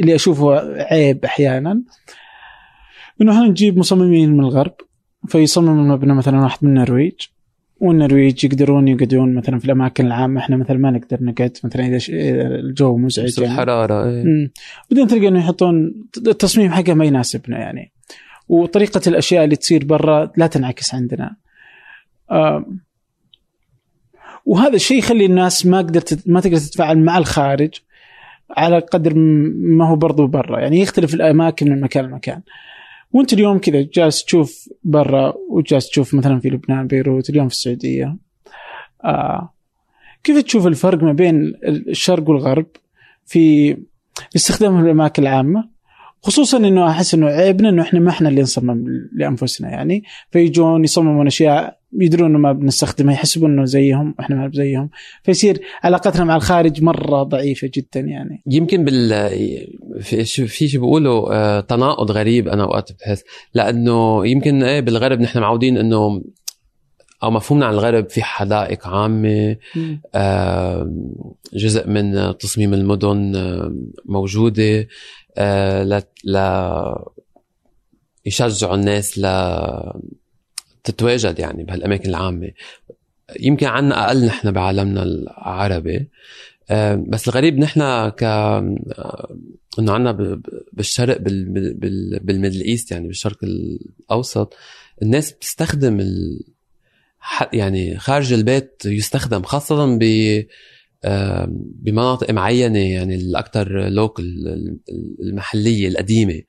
اللي 0.00 0.14
أشوفه 0.14 0.54
عيب 0.92 1.24
أحيانا 1.24 1.82
إنه 3.22 3.40
هنا 3.40 3.48
نجيب 3.48 3.78
مصممين 3.78 4.32
من 4.32 4.40
الغرب 4.40 4.74
فيصمم 5.28 5.80
المبنى 5.80 6.14
مثلا 6.14 6.40
واحد 6.40 6.58
من 6.62 6.70
النرويج 6.70 7.12
والنرويج 7.80 8.44
يقدرون 8.44 8.88
يقعدون 8.88 9.34
مثلا 9.34 9.58
في 9.58 9.64
الأماكن 9.64 10.06
العامة 10.06 10.40
إحنا 10.40 10.56
مثلا 10.56 10.76
ما 10.78 10.90
نقدر 10.90 11.18
نقعد 11.20 11.56
مثلا 11.64 11.86
إذا 11.86 11.98
ش- 11.98 12.10
الجو 12.10 12.96
مزعج 12.96 13.38
يعني. 13.40 13.52
الحرارة 13.52 14.04
إيه. 14.10 14.24
مم. 14.24 14.50
بعدين 14.90 15.06
تلقى 15.06 15.28
إنه 15.28 15.38
يحطون 15.38 15.94
التصميم 16.26 16.70
حقه 16.72 16.94
ما 16.94 17.04
يناسبنا 17.04 17.58
يعني 17.58 17.92
وطريقة 18.48 19.00
الأشياء 19.06 19.44
اللي 19.44 19.56
تصير 19.56 19.84
برا 19.84 20.32
لا 20.36 20.46
تنعكس 20.46 20.94
عندنا. 20.94 21.36
وهذا 24.46 24.74
الشيء 24.74 24.98
يخلي 24.98 25.26
الناس 25.26 25.66
ما 25.66 25.78
قدرت 25.78 26.28
ما 26.28 26.40
تقدر 26.40 26.56
تتفاعل 26.56 26.98
مع 26.98 27.18
الخارج 27.18 27.74
على 28.50 28.78
قدر 28.78 29.14
ما 29.56 29.88
هو 29.88 29.96
برضو 29.96 30.26
برا. 30.26 30.60
يعني 30.60 30.80
يختلف 30.80 31.14
الأماكن 31.14 31.70
من 31.70 31.80
مكان 31.80 32.04
لمكان. 32.04 32.40
وانت 33.12 33.32
اليوم 33.32 33.58
كذا 33.58 33.86
جالس 33.94 34.24
تشوف 34.24 34.68
برا 34.84 35.34
وجالس 35.50 35.88
تشوف 35.88 36.14
مثلا 36.14 36.40
في 36.40 36.48
لبنان 36.48 36.86
بيروت 36.86 37.30
اليوم 37.30 37.48
في 37.48 37.54
السعودية. 37.54 38.16
آه 39.04 39.52
كيف 40.24 40.42
تشوف 40.42 40.66
الفرق 40.66 41.02
ما 41.02 41.12
بين 41.12 41.54
الشرق 41.64 42.28
والغرب 42.28 42.66
في 43.26 43.76
استخدامهم 44.36 44.84
للأماكن 44.84 45.22
العامة؟ 45.22 45.75
خصوصا 46.26 46.58
إنه 46.58 46.90
أحس 46.90 47.14
إنه 47.14 47.26
عيبنا 47.26 47.68
إنه 47.68 47.82
إحنا 47.82 48.00
ما 48.00 48.10
إحنا 48.10 48.28
اللي 48.28 48.42
نصمم 48.42 48.84
لأنفسنا 49.12 49.70
يعني. 49.70 50.02
فيجون 50.30 50.84
يصممون 50.84 51.26
أشياء 51.26 51.78
يدرون 52.00 52.30
إنه 52.30 52.38
ما 52.38 52.52
بنستخدمها 52.52 53.14
يحسبون 53.14 53.50
إنه 53.50 53.64
زيهم 53.64 54.14
وإحنا 54.18 54.36
ما 54.36 54.50
زيهم 54.54 54.90
فيصير 55.22 55.60
علاقتنا 55.82 56.24
مع 56.24 56.36
الخارج 56.36 56.82
مرة 56.82 57.22
ضعيفة 57.22 57.70
جدا 57.74 58.00
يعني. 58.00 58.42
يمكن 58.46 58.84
بال 58.84 59.30
في 60.00 60.24
شيء 60.24 60.80
بيقولوا 60.80 61.34
آه، 61.34 61.60
تناقض 61.60 62.10
غريب 62.10 62.48
أنا 62.48 62.62
أوقات 62.62 62.90
بحس. 63.00 63.24
لأنه 63.54 64.26
يمكن 64.26 64.62
إيه 64.62 64.80
بالغرب 64.80 65.20
نحن 65.20 65.38
معودين 65.38 65.78
إنه 65.78 66.22
أو 67.22 67.30
مفهومنا 67.30 67.66
عن 67.66 67.74
الغرب 67.74 68.08
في 68.08 68.22
حدائق 68.22 68.86
عامة 68.86 69.56
آه، 70.14 70.92
جزء 71.54 71.88
من 71.88 72.38
تصميم 72.38 72.74
المدن 72.74 73.36
آه، 73.36 73.74
موجودة. 74.04 74.88
ل 75.84 76.02
ل 76.24 76.36
يشجعوا 78.26 78.74
الناس 78.74 79.18
ل 79.18 79.26
تتواجد 80.84 81.38
يعني 81.38 81.64
بهالأماكن 81.64 82.08
العامة. 82.08 82.50
يمكن 83.40 83.66
عنا 83.66 84.06
أقل 84.06 84.26
نحن 84.26 84.50
بعالمنا 84.50 85.02
العربي. 85.02 86.08
آه، 86.70 87.04
بس 87.08 87.28
الغريب 87.28 87.58
نحن 87.58 88.08
ك 88.08 88.22
آه، 88.22 89.36
إنه 89.78 89.92
عنا 89.92 90.40
بالشرق 90.72 91.18
بال... 91.18 91.44
بال... 91.44 91.74
بال... 91.74 92.20
بالميدل 92.22 92.60
إيست 92.60 92.90
يعني 92.90 93.06
بالشرق 93.06 93.38
الأوسط 93.42 94.54
الناس 95.02 95.32
بتستخدم 95.32 96.00
ال... 96.00 96.40
يعني 97.52 97.98
خارج 97.98 98.32
البيت 98.32 98.82
يستخدم 98.84 99.42
خاصة 99.42 99.98
ب 99.98 100.02
آه، 100.02 100.46
بمناطق 101.82 102.30
معينة 102.30 102.78
يعني 102.78 103.14
الأكثر 103.14 103.88
لوكل 103.88 104.24
المحلية 105.22 105.88
القديمة. 105.88 106.42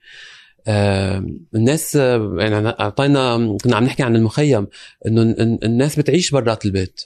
آه، 0.66 1.26
الناس 1.54 1.96
آه، 1.96 2.36
يعني 2.38 2.68
أعطينا 2.68 3.56
كنا 3.64 3.76
عم 3.76 3.84
نحكي 3.84 4.02
عن 4.02 4.16
المخيم 4.16 4.66
إنه 5.06 5.22
ال- 5.22 5.64
الناس 5.64 5.98
بتعيش 5.98 6.30
برات 6.30 6.66
البيت. 6.66 7.00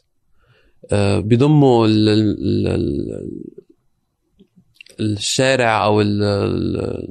آه، 0.93 1.21
بيضموا 1.21 1.87
ال- 1.87 2.09
ال- 2.09 2.67
ال- 2.69 3.31
الشارع 5.01 5.85
أو 5.85 6.01
ال- 6.01 6.23
ال- 6.23 7.09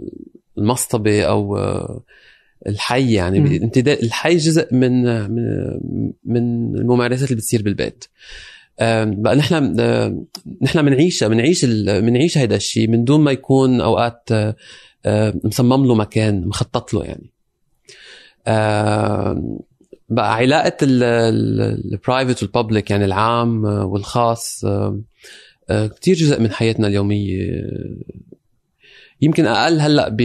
المصطبة 0.57 1.21
أو 1.23 1.57
آه، 1.57 2.03
الحي 2.67 3.13
يعني 3.13 3.39
الحي 3.87 4.37
جزء 4.37 4.73
من 4.73 5.03
من 5.03 6.13
من 6.25 6.75
الممارسات 6.75 7.29
اللي 7.29 7.35
بتصير 7.35 7.61
بالبيت. 7.61 8.03
آم، 8.03 8.09
بقى 9.05 9.35
نحن 9.35 9.75
نحن 10.61 10.81
بنعيشها 10.81 11.27
بنعيش 11.27 11.65
بنعيش 11.65 12.37
هيدا 12.37 12.55
الشيء 12.55 12.87
من 12.87 13.03
دون 13.03 13.21
ما 13.21 13.31
يكون 13.31 13.81
أوقات 13.81 14.29
مصمم 15.43 15.85
له 15.85 15.95
مكان 15.95 16.47
مخطط 16.47 16.93
له 16.93 17.03
يعني. 17.05 17.31
بقى 20.09 20.35
علاقة 20.35 20.77
البرايفت 20.81 22.43
والببليك 22.43 22.91
يعني 22.91 23.05
العام 23.05 23.65
آه، 23.65 23.85
والخاص 23.85 24.65
آه، 24.65 25.87
كتير 25.87 26.15
جزء 26.15 26.41
من 26.41 26.51
حياتنا 26.51 26.87
اليومية. 26.87 27.61
يمكن 29.21 29.45
أقل 29.45 29.79
هلأ 29.79 30.09
ب 30.09 30.17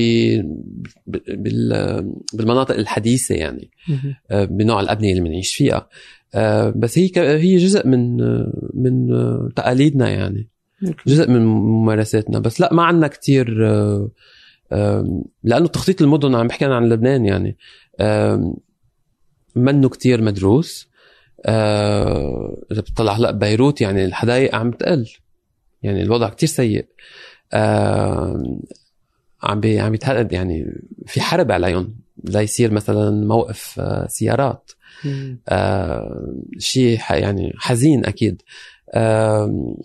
بال- 1.06 2.12
بالمناطق 2.34 2.74
الحديثة 2.74 3.34
يعني 3.34 3.70
آه، 4.30 4.44
بنوع 4.44 4.80
الأبنية 4.80 5.10
اللي 5.10 5.22
بنعيش 5.22 5.54
فيها. 5.54 5.88
بس 6.76 6.98
هي 6.98 7.10
هي 7.16 7.56
جزء 7.56 7.86
من 7.86 8.20
آه، 8.20 8.70
من 8.74 9.12
آه، 9.12 9.48
تقاليدنا 9.56 10.08
يعني. 10.10 10.48
جزء 11.06 11.30
من 11.30 11.46
ممارساتنا. 11.46 12.38
بس 12.38 12.60
لا 12.60 12.74
ما 12.74 12.82
عندنا 12.82 13.08
كتير 13.08 13.66
آه، 13.68 14.10
آه، 14.72 15.24
لأنه 15.44 15.66
تخطيط 15.66 16.02
المدن 16.02 16.34
عم 16.34 16.46
بحكي 16.46 16.64
عن 16.64 16.88
لبنان 16.88 17.24
يعني 17.26 17.56
آه، 18.00 18.56
منه 19.56 19.88
كتير 19.88 20.22
مدروس. 20.22 20.88
آه، 21.46 22.62
إذا 22.72 22.80
بتطلع 22.80 23.12
هلأ 23.12 23.30
بيروت 23.30 23.80
يعني 23.80 24.04
الحدائق 24.04 24.54
عم 24.54 24.70
تقل. 24.70 25.08
يعني 25.82 26.02
الوضع 26.02 26.28
كتير 26.28 26.48
سيء. 26.48 26.86
آه، 27.52 28.60
عم 29.42 29.60
بي 29.60 29.80
عم 29.80 29.94
يتهدد 29.94 30.32
يعني 30.32 30.80
في 31.06 31.20
حرب 31.20 31.52
عليهم. 31.52 31.94
ليصير 32.24 32.72
مثلا 32.72 33.10
موقف 33.26 33.80
آه، 33.80 34.06
سيارات. 34.06 34.70
آه 35.48 36.32
شيء 36.58 36.98
يعني 37.10 37.52
حزين 37.56 38.04
أكيد. 38.06 38.42
آه 38.94 39.76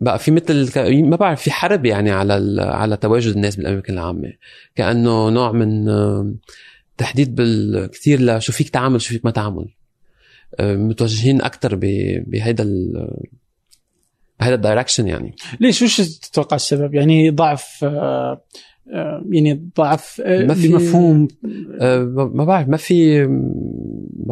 بقى 0.00 0.18
في 0.18 0.30
مثل 0.30 0.78
ما 1.04 1.16
بعرف 1.16 1.42
في 1.42 1.50
حرب 1.50 1.86
يعني 1.86 2.10
على 2.10 2.36
ال- 2.36 2.60
على 2.60 2.96
تواجد 2.96 3.34
الناس 3.36 3.56
بالاماكن 3.56 3.92
العامة. 3.92 4.32
كأنه 4.74 5.28
نوع 5.30 5.52
من 5.52 5.84
تحديد 6.98 7.34
بال 7.34 7.86
كثير 7.92 8.20
لشو 8.22 8.52
فيك 8.52 8.68
تعمل 8.68 9.00
شو 9.00 9.08
فيك 9.08 9.24
ما 9.24 9.30
تعمل. 9.30 9.66
آه، 10.60 10.76
متوجهين 10.76 11.42
أكثر 11.42 11.74
بهيدا 12.26 12.64
ال 12.64 13.08
بهيدا 14.40 14.54
الدايركشن 14.54 15.08
يعني. 15.08 15.34
ليش؟ 15.60 15.82
وش 15.82 16.00
تتوقع 16.00 16.56
السبب؟ 16.56 16.94
يعني 16.94 17.30
ضعف 17.30 17.84
آه، 17.84 18.44
آه، 18.94 19.24
يعني 19.30 19.70
ضعف 19.76 20.22
ما 20.26 20.54
في- 20.54 20.68
بمفهوم 20.68 21.28
ما 21.80 22.30
ما 22.34 22.44
بعرف 22.44 22.68
ما 22.68 22.76
في 22.76 23.26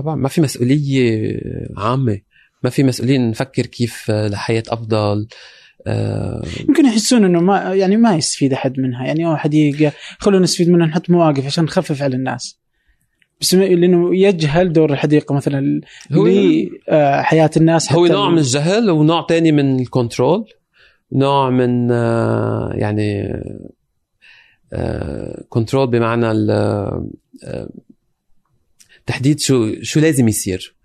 ما 0.02 0.28
في 0.28 0.40
مسؤولية 0.40 1.40
عامة. 1.76 2.18
ما 2.64 2.70
في 2.70 2.82
مسؤولية 2.82 3.18
نفكر 3.18 3.66
كيف 3.66 4.10
آه، 4.10 4.28
لحياة 4.28 4.62
أفضل. 4.68 5.26
آه، 5.86 6.42
يمكن 6.68 6.86
يحسون 6.86 7.24
إنه 7.24 7.40
ما 7.40 7.74
يعني 7.74 7.96
ما 7.96 8.16
يستفيد 8.16 8.52
أحد 8.52 8.80
منها. 8.80 9.06
يعني 9.06 9.36
حديقه 9.36 9.92
خلونا 10.18 10.42
نستفيد 10.42 10.68
منها 10.70 10.86
نحط 10.86 11.10
مواقف 11.10 11.46
عشان 11.46 11.64
نخفف 11.64 12.02
على 12.02 12.16
الناس. 12.16 12.60
بس 13.40 13.54
لأنه 13.54 14.16
يجهل 14.16 14.72
دور 14.72 14.92
الحديقة 14.92 15.34
مثلا 15.34 15.80
هو 16.12 16.26
لحياه 16.88 17.50
الناس 17.56 17.92
هو 17.92 18.06
نوع 18.06 18.30
من 18.30 18.38
الجهل 18.38 18.90
ونوع 18.90 19.26
تاني 19.28 19.52
من 19.52 19.80
ال 19.80 19.87
control. 19.87 20.44
نوع 21.12 21.50
من 21.50 21.90
آه، 21.92 22.72
يعني 22.74 23.32
control 25.48 25.86
بمعنى 25.86 26.30
ال- 26.30 26.50
آه، 27.44 27.68
تحديد 29.06 29.40
شو 29.40 29.82
شو 29.82 30.00
لازم 30.00 30.28
يصير. 30.28 30.76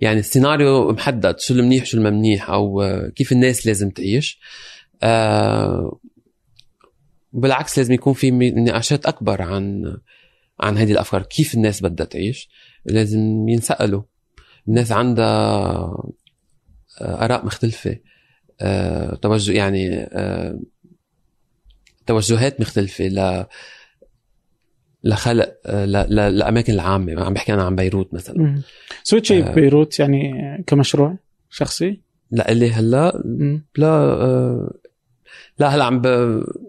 يعني 0.00 0.20
السيناريو 0.20 0.92
محدد 0.92 1.38
شو 1.38 1.54
المنيح 1.54 1.84
شو 1.84 1.96
الممنيح 1.98 2.50
أو 2.50 2.82
آه، 2.82 3.08
كيف 3.08 3.32
الناس 3.32 3.66
لازم 3.66 3.90
تعيش. 3.90 4.40
آه، 5.02 5.98
بالعكس 7.32 7.78
لازم 7.78 7.94
يكون 7.94 8.12
في 8.12 8.30
نقاشات 8.30 9.06
أكبر 9.06 9.42
عن 9.42 9.96
عن 10.60 10.78
هذه 10.78 10.92
الأفكار. 10.92 11.22
كيف 11.22 11.54
الناس 11.54 11.82
بدها 11.82 12.06
تعيش؟ 12.06 12.48
لازم 12.84 13.48
ينسألوا. 13.48 14.02
الناس 14.68 14.92
عندها 14.92 15.26
آه، 17.00 17.24
آراء 17.24 17.46
مختلفة. 17.46 17.98
آه، 18.60 19.14
توجه 19.14 19.52
يعني 19.52 20.00
آه، 20.00 20.60
توجهات 22.06 22.60
مختلفة 22.60 23.04
ل 23.04 23.46
لخلق 25.04 25.54
آه، 25.66 25.84
ل... 25.84 25.92
ل... 25.92 26.38
لأماكن 26.38 26.72
العامة 26.72 27.24
عم 27.24 27.34
بحكي 27.34 27.54
أنا 27.54 27.62
عن 27.62 27.76
بيروت 27.76 28.14
مثلا. 28.14 28.62
سويت 29.02 29.24
شيء 29.24 29.46
آه. 29.46 29.50
ببيروت 29.50 29.98
يعني 29.98 30.32
كمشروع 30.66 31.16
شخصي؟ 31.50 32.00
لا 32.30 32.52
اللي 32.52 32.72
هلأ. 32.72 33.22
لا 33.76 33.86
آه، 33.86 34.74
لا 35.58 35.68
هلأ 35.68 35.84
عم 35.84 36.00
ب... 36.00 36.06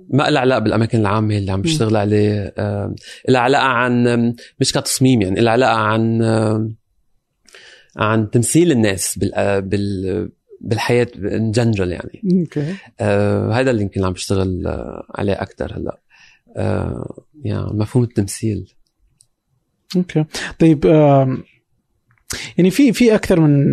ما 0.09 0.29
لها 0.29 0.41
علاقة 0.41 0.59
بالأماكن 0.59 0.99
العامة 0.99 1.37
اللي 1.37 1.51
عم 1.51 1.61
بشتغل 1.61 1.95
عليه. 1.95 2.53
آه، 2.57 2.95
لها 3.29 3.41
علاقة 3.41 3.63
عن 3.65 4.33
مش 4.59 4.71
كتصميم 4.73 5.21
يعني 5.21 5.41
لها 5.41 5.51
علاقة 5.51 5.77
عن 5.77 6.21
عن 7.97 8.29
تمثيل 8.29 8.71
الناس 8.71 9.17
بال... 9.17 9.61
بال... 9.61 10.29
بالحياة 10.61 11.07
in 11.17 11.51
general 11.51 11.91
يعني. 11.91 12.21
أوكي. 12.39 12.75
آه 12.99 13.51
هذا 13.51 13.71
اللي 13.71 13.81
يمكن 13.81 14.05
عم 14.05 14.13
بشتغل 14.13 14.63
عليه 15.15 15.33
أكثر 15.33 15.77
هلأ. 15.77 15.99
آه 16.57 17.23
يعني 17.43 17.65
مفهوم 17.73 18.03
التمثيل. 18.03 18.73
أوكي. 19.95 20.25
طيب 20.59 20.85
يعني 22.57 22.69
في 22.69 22.93
في 22.93 23.15
أكثر 23.15 23.39
من 23.39 23.63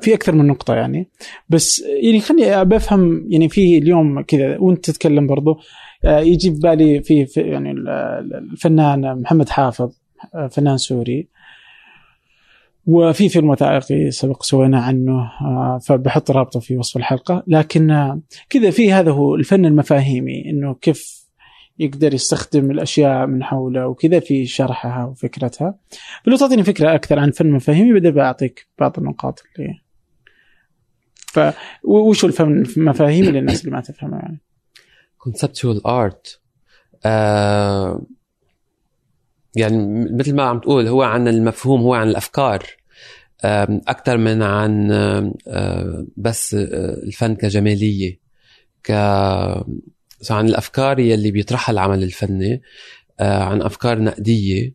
في 0.00 0.14
أكثر 0.14 0.34
من 0.34 0.46
نقطة 0.46 0.74
يعني. 0.74 1.08
بس 1.48 1.82
يعني 2.02 2.20
خليني 2.20 2.64
بفهم 2.64 3.26
يعني 3.28 3.48
في 3.48 3.78
اليوم 3.78 4.20
كذا 4.20 4.58
وأنت 4.58 4.90
تتكلم 4.90 5.26
برضو 5.26 5.58
يجي 6.04 6.50
ببالي 6.50 7.02
في, 7.02 7.26
في 7.26 7.40
يعني 7.40 7.70
ال- 7.70 7.88
ال- 7.88 8.34
الفنان 8.52 9.20
محمد 9.20 9.48
حافظ 9.48 9.90
فنان 10.50 10.76
سوري. 10.76 11.28
وفي 12.86 13.28
فيلم 13.28 13.50
وثائقي 13.50 14.10
سبق 14.10 14.42
سوينا 14.42 14.80
عنه 14.80 15.30
فبحط 15.78 16.30
رابطة 16.30 16.60
في 16.60 16.76
وصف 16.76 16.96
الحلقة. 16.96 17.42
لكن 17.46 18.16
كذا 18.50 18.70
في 18.70 18.92
هذا 18.92 19.10
هو 19.10 19.34
الفن 19.34 19.66
المفاهيمي 19.66 20.50
إنه 20.50 20.74
كيف 20.74 21.19
يقدر 21.80 22.14
يستخدم 22.14 22.70
الأشياء 22.70 23.26
من 23.26 23.44
حوله 23.44 23.86
وكذا 23.86 24.20
في 24.20 24.46
شرحها 24.46 25.04
وفكرتها. 25.04 25.74
فلو 26.24 26.36
تعطيني 26.36 26.62
فكرة 26.62 26.94
أكثر 26.94 27.18
عن 27.18 27.30
فن 27.30 27.50
مفاهيمي 27.50 28.00
بدي 28.00 28.10
بعطيك 28.10 28.66
بعض 28.78 28.98
النقاط 28.98 29.42
اللي 29.58 29.80
ف 31.32 31.40
وش 31.84 32.24
الفن 32.24 32.64
المفاهيمي 32.76 33.30
للناس 33.30 33.60
اللي 33.60 33.76
ما 33.76 33.80
تفهمها 33.80 34.18
يعني؟ 34.18 34.40
Conceptual 35.28 35.80
art. 35.86 36.38
آه 37.04 38.02
يعني 39.56 40.06
مثل 40.18 40.34
ما 40.34 40.42
عم 40.42 40.58
تقول 40.58 40.86
هو 40.86 41.02
عن 41.02 41.28
المفهوم 41.28 41.80
هو 41.80 41.94
عن 41.94 42.08
الأفكار. 42.08 42.62
أكثر 43.44 44.16
من 44.16 44.42
عن 44.42 44.90
آه، 44.92 46.06
بس 46.16 46.54
آه، 46.54 46.94
الفن 47.02 47.34
كجمالية 47.34 48.18
ك 48.84 48.90
عن 50.30 50.48
الأفكار 50.48 50.98
يلي 50.98 51.30
بيطرحها 51.30 51.72
العمل 51.72 52.02
الفني 52.02 52.62
آه، 53.20 53.42
عن 53.42 53.62
أفكار 53.62 54.02
نقدية. 54.02 54.74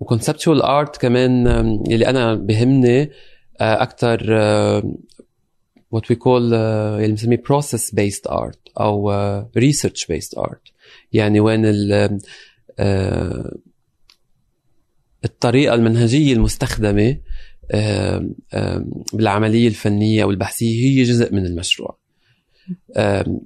وكونسبتشوال 0.00 0.62
ارت 0.62 0.96
كمان 0.96 1.46
يلي 1.90 2.06
أنا 2.06 2.34
بهمني 2.34 3.10
أكثر 3.60 4.18
we 6.12 6.16
call 6.16 6.52
آه، 6.54 7.00
يلي 7.00 7.08
بنسميه 7.08 7.42
process 7.52 7.94
based 7.94 8.30
art 8.30 8.58
أو 8.80 9.12
research 9.58 10.04
based 10.12 10.38
art. 10.38 10.72
يعني 11.12 11.40
وين 11.40 11.64
ال 11.66 12.18
آه، 12.78 13.56
المستخدمة 16.32 17.18
آم، 17.74 18.34
آم، 18.54 18.90
بالعملية 19.12 19.68
الفنية 19.68 20.22
أو 20.22 20.30
البحثية 20.30 20.84
هي 20.84 21.02
جزء 21.02 21.34
من 21.34 21.46
المشروع. 21.46 21.98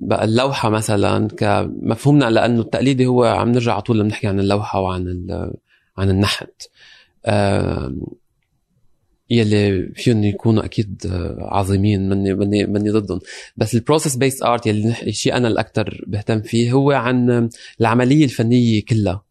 بقى 0.01 0.25
اللوحة 0.25 0.69
مثلا 0.71 1.29
كمفهومنا 1.29 2.31
لأنه 2.31 2.61
التقليدي 2.61 3.07
هو 3.07 3.25
عم 3.25 3.53
نرجع 3.53 3.73
على 3.73 3.83
طول 3.83 3.99
لما 3.99 4.09
نحكي 4.09 4.27
عن 4.27 4.41
اللوحة 4.41 4.81
وعن 4.81 5.27
عن 5.99 6.11
النحت. 6.11 6.63
يلي 9.31 9.93
فيهم 9.95 10.25
يكونوا 10.25 10.65
أكيد 10.65 11.03
عظيمين 11.39 12.09
مني 12.09 12.35
مني 12.35 12.67
مني 12.67 12.91
ضدهم. 12.91 13.21
بس 13.57 13.75
ال 13.75 14.17
process-based 14.17 14.43
art 14.43 14.67
يلي 14.67 14.95
الشيء 15.03 15.37
أنا 15.37 15.49
الاكثر 15.49 16.05
بهتم 16.07 16.41
فيه 16.41 16.73
هو 16.73 16.91
عن 16.91 17.49
العملية 17.81 18.25
الفنية 18.25 18.85
كلها 18.85 19.25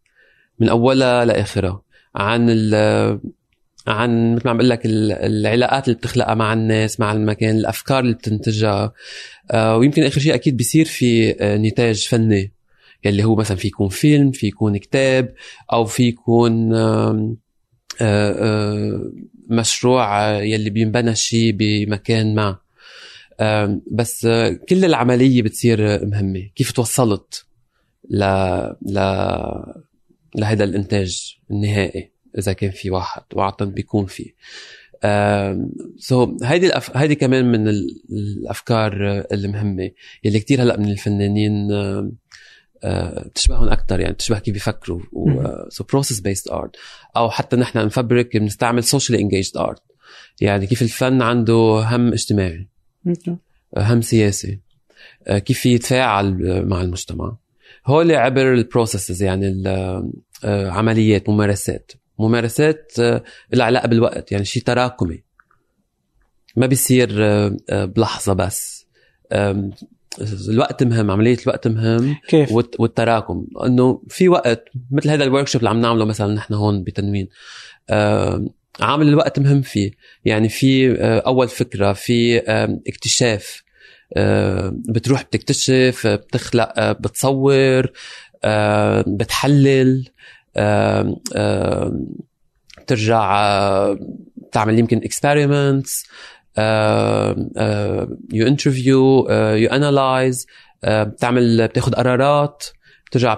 من 0.59 0.69
أولها 0.69 1.25
لآخرها. 1.25 1.81
عن 2.15 2.49
عن 3.87 4.35
مثل 4.35 4.41
ما 4.45 4.51
عم 4.51 4.57
بقول 4.57 4.69
لك 4.69 4.85
ال- 4.85 5.11
العلاقات 5.11 5.85
اللي 5.87 5.97
بتخلقها 5.97 6.35
مع 6.35 6.53
الناس 6.53 6.99
مع 6.99 7.11
المكان 7.11 7.55
الأفكار 7.57 7.99
اللي 7.99 8.13
بتنتجها. 8.13 8.93
آه، 9.51 9.77
ويمكن 9.77 10.03
آخر 10.03 10.21
شيء 10.21 10.33
أكيد 10.35 10.57
بيصير 10.57 10.85
في 10.85 11.35
آه، 11.43 11.57
نتاج 11.57 12.07
فني. 12.07 12.51
يلي 13.05 13.23
هو 13.23 13.35
مثلا 13.35 13.57
في 13.57 13.67
يكون 13.67 13.89
فيلم 13.89 14.31
في 14.31 14.47
يكون 14.47 14.77
كتاب 14.77 15.33
أو 15.73 15.85
في 15.85 16.03
يكون 16.03 16.73
آه، 16.75 17.35
مشروع 19.49 20.31
يلي 20.39 20.69
بينبنى 20.69 21.15
شيء 21.15 21.51
بمكان 21.51 22.35
ما. 22.35 22.57
بس 23.91 24.27
كل 24.69 24.85
العملية 24.85 25.41
بتصير 25.41 26.05
مهمة. 26.05 26.49
كيف 26.55 26.71
توصلت 26.71 27.45
ل 28.09 28.23
ل 28.81 28.99
لهذا 30.35 30.63
الإنتاج 30.63 31.37
النهائي؟ 31.51 32.11
إذا 32.37 32.53
كان 32.53 32.71
في 32.71 32.91
واحد 32.91 33.21
وعاده 33.33 33.65
بيكون 33.65 34.05
في. 34.05 34.33
so 35.97 36.37
so, 36.37 36.43
هيدي 36.43 36.67
الأف... 36.67 36.97
هيدي 36.97 37.15
كمان 37.15 37.51
من 37.51 37.67
ال- 37.67 38.01
الأفكار 38.11 39.09
آه، 39.09 39.27
المهمة 39.31 39.91
يلي 40.23 40.39
كتير 40.39 40.63
هلأ 40.63 40.77
من 40.79 40.91
الفنانين 40.91 41.71
آه، 41.71 42.11
آه، 42.83 43.27
بتشبههم 43.27 43.69
أكثر 43.69 43.99
يعني 43.99 44.13
بتشبه 44.13 44.39
كيف 44.39 44.53
بيفكروا. 44.53 45.01
so 45.69 45.83
process-based 45.83 46.49
art 46.51 46.75
أو 47.17 47.29
حتى 47.29 47.55
نحن 47.55 47.85
نفبرك 47.85 48.37
بنستعمل 48.37 48.83
social 48.83 49.19
engaged 49.19 49.57
art 49.57 49.81
يعني 50.41 50.67
كيف 50.67 50.81
الفن 50.81 51.21
عنده 51.21 51.83
هم 51.85 52.07
اجتماعي. 52.13 52.67
هم 53.77 54.01
سياسي. 54.01 54.59
آه، 55.27 55.37
كيف 55.37 55.65
يتفاعل 55.65 56.47
آه، 56.47 56.61
مع 56.61 56.81
المجتمع. 56.81 57.37
هول 57.85 58.11
عبر 58.11 58.53
ال 58.53 58.60
processes 58.60 59.23
يعني 59.23 59.63
العمليات 60.45 61.29
ممارسات. 61.29 61.91
ممارسات 62.19 62.91
آه، 62.99 63.23
لها 63.53 63.65
علاقة 63.65 63.87
بالوقت 63.87 64.31
يعني 64.31 64.45
شيء 64.45 64.63
تراكمي. 64.63 65.23
ما 66.55 66.65
بيصير 66.65 67.09
آه، 67.25 67.57
آه، 67.69 67.85
بلحظة 67.85 68.33
بس. 68.33 68.87
الوقت 70.49 70.83
مهم 70.83 71.11
عملية 71.11 71.37
الوقت 71.43 71.67
مهم 71.67 72.15
كيف؟ 72.27 72.51
والت- 72.51 72.79
والتراكم. 72.79 73.47
إنه 73.65 74.01
في 74.09 74.29
وقت 74.29 74.65
مثل 74.91 75.09
هذا 75.09 75.23
ال 75.23 75.30
work 75.30 75.55
اللي 75.55 75.69
عم 75.69 75.81
نعمله 75.81 76.05
مثلا 76.05 76.33
نحن 76.33 76.53
هون 76.53 76.83
بتنوين 76.83 77.27
عامل 78.79 79.07
الوقت 79.07 79.39
مهم 79.39 79.61
فيه. 79.61 79.91
يعني 80.25 80.49
في 80.49 80.95
أول 81.01 81.47
فكرة 81.47 81.93
في 81.93 82.37
اكتشاف. 82.87 83.63
بتروح 84.89 85.23
بتكتشف 85.23 86.07
بتخلق 86.07 86.91
بتصور 86.91 87.87
بتحلل. 89.07 90.07
آه، 90.55 91.15
تعمل 94.51 94.79
يمكن 94.79 95.01
experiments 95.01 96.07
you 98.33 98.47
interview 98.47 99.29
you 99.31 99.69
analyze 99.69 100.47
بتعمل 100.87 101.67
بتاخد 101.67 101.95
قرارات 101.95 102.63
بترجع 103.07 103.33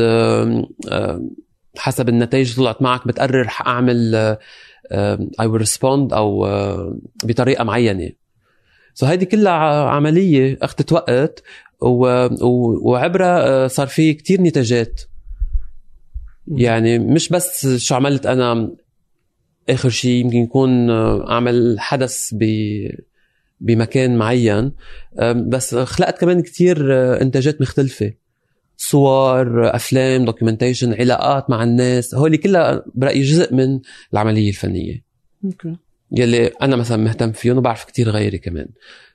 آه، 0.00 0.64
حسب 1.76 2.08
النتائج 2.08 2.56
طلعت 2.56 2.82
معك 2.82 3.06
بتقرر 3.06 3.48
أعمل 3.66 4.14
I 5.40 5.46
will 5.46 5.60
respond 5.60 6.12
أو 6.12 6.46
بطريقة 7.24 7.64
معينة 7.64 8.10
so 8.94 9.06
هيدي 9.06 9.26
كلها 9.26 9.88
عملية 9.88 10.58
أخذت 10.62 10.92
وقت. 10.92 11.42
وعبرها 11.80 13.68
صار 13.68 13.86
في 13.86 14.14
كتير 14.14 14.40
نتاجات 14.40 15.00
يعني 16.56 16.98
مش 16.98 17.28
بس 17.28 17.66
شو 17.76 17.94
عملت 17.94 18.26
أنا 18.26 18.70
آخر 19.68 19.88
شيء 19.88 20.24
يمكن 20.24 20.36
يكون 20.36 20.90
آه، 20.90 21.30
أعمل 21.30 21.76
حدث 21.78 22.30
ب 22.32 22.44
بمكان 23.60 24.16
معين. 24.16 24.72
بس 25.36 25.74
خلقت 25.74 26.20
كمان 26.20 26.42
كتير 26.42 26.94
آه، 26.94 27.22
إنتاجات 27.22 27.60
مختلفة. 27.60 28.12
صور 28.76 29.76
أفلام 29.76 30.24
documentation 30.24 30.94
علاقات 30.94 31.50
مع 31.50 31.62
الناس. 31.62 32.14
هول 32.14 32.36
كلها 32.36 32.84
برأيي 32.94 33.22
جزء 33.22 33.54
من 33.54 33.80
العملية 34.12 34.48
الفنية. 34.48 35.04
okay. 35.44 35.76
يلي 36.12 36.46
أنا 36.46 36.76
مثلا 36.76 36.96
مهتم 36.96 37.32
فيهم 37.32 37.58
وبعرف 37.58 37.84
كتير 37.84 38.10
غيري 38.10 38.38
كمان. 38.38 38.68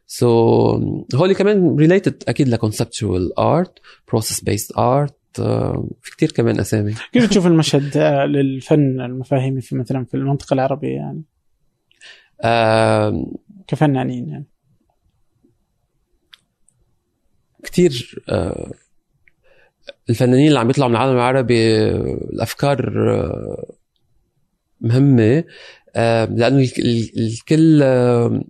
so 0.07 0.77
so, 0.77 1.15
هول 1.15 1.33
كمان 1.33 1.75
related 1.75 2.23
أكيد 2.27 2.49
ل 2.49 2.58
conceptual 2.58 3.39
art 3.39 3.73
process 4.07 4.43
based 4.43 4.77
art 4.77 5.15
في 6.01 6.11
كتير 6.11 6.31
كمان 6.31 6.59
أسامي. 6.59 6.93
كيف 7.11 7.29
تشوف 7.29 7.47
المشهد 7.47 7.97
آه، 7.97 8.25
للفن 8.25 9.01
المفاهيمي 9.01 9.61
في 9.61 9.75
مثلا 9.75 10.05
في 10.05 10.13
المنطقة 10.17 10.53
العربية 10.53 10.95
يعني؟ 10.95 11.23
آم، 12.43 13.25
كفنانين 13.67 14.29
يعني. 14.29 14.45
كتير 17.63 18.23
آه، 18.29 18.71
الفنانين 20.09 20.47
اللي 20.47 20.59
عم 20.59 20.69
يطلعوا 20.69 20.89
من 20.89 20.95
العالم 20.95 21.15
العربي 21.15 21.75
آه، 21.75 22.29
الأفكار 22.33 22.93
آه، 23.11 23.73
مهمة 24.81 25.43
آه، 25.95 26.25
لأنه 26.25 26.57
الك- 26.59 26.79
ال- 26.79 27.19
الكل 27.19 27.81
آه، 27.83 28.43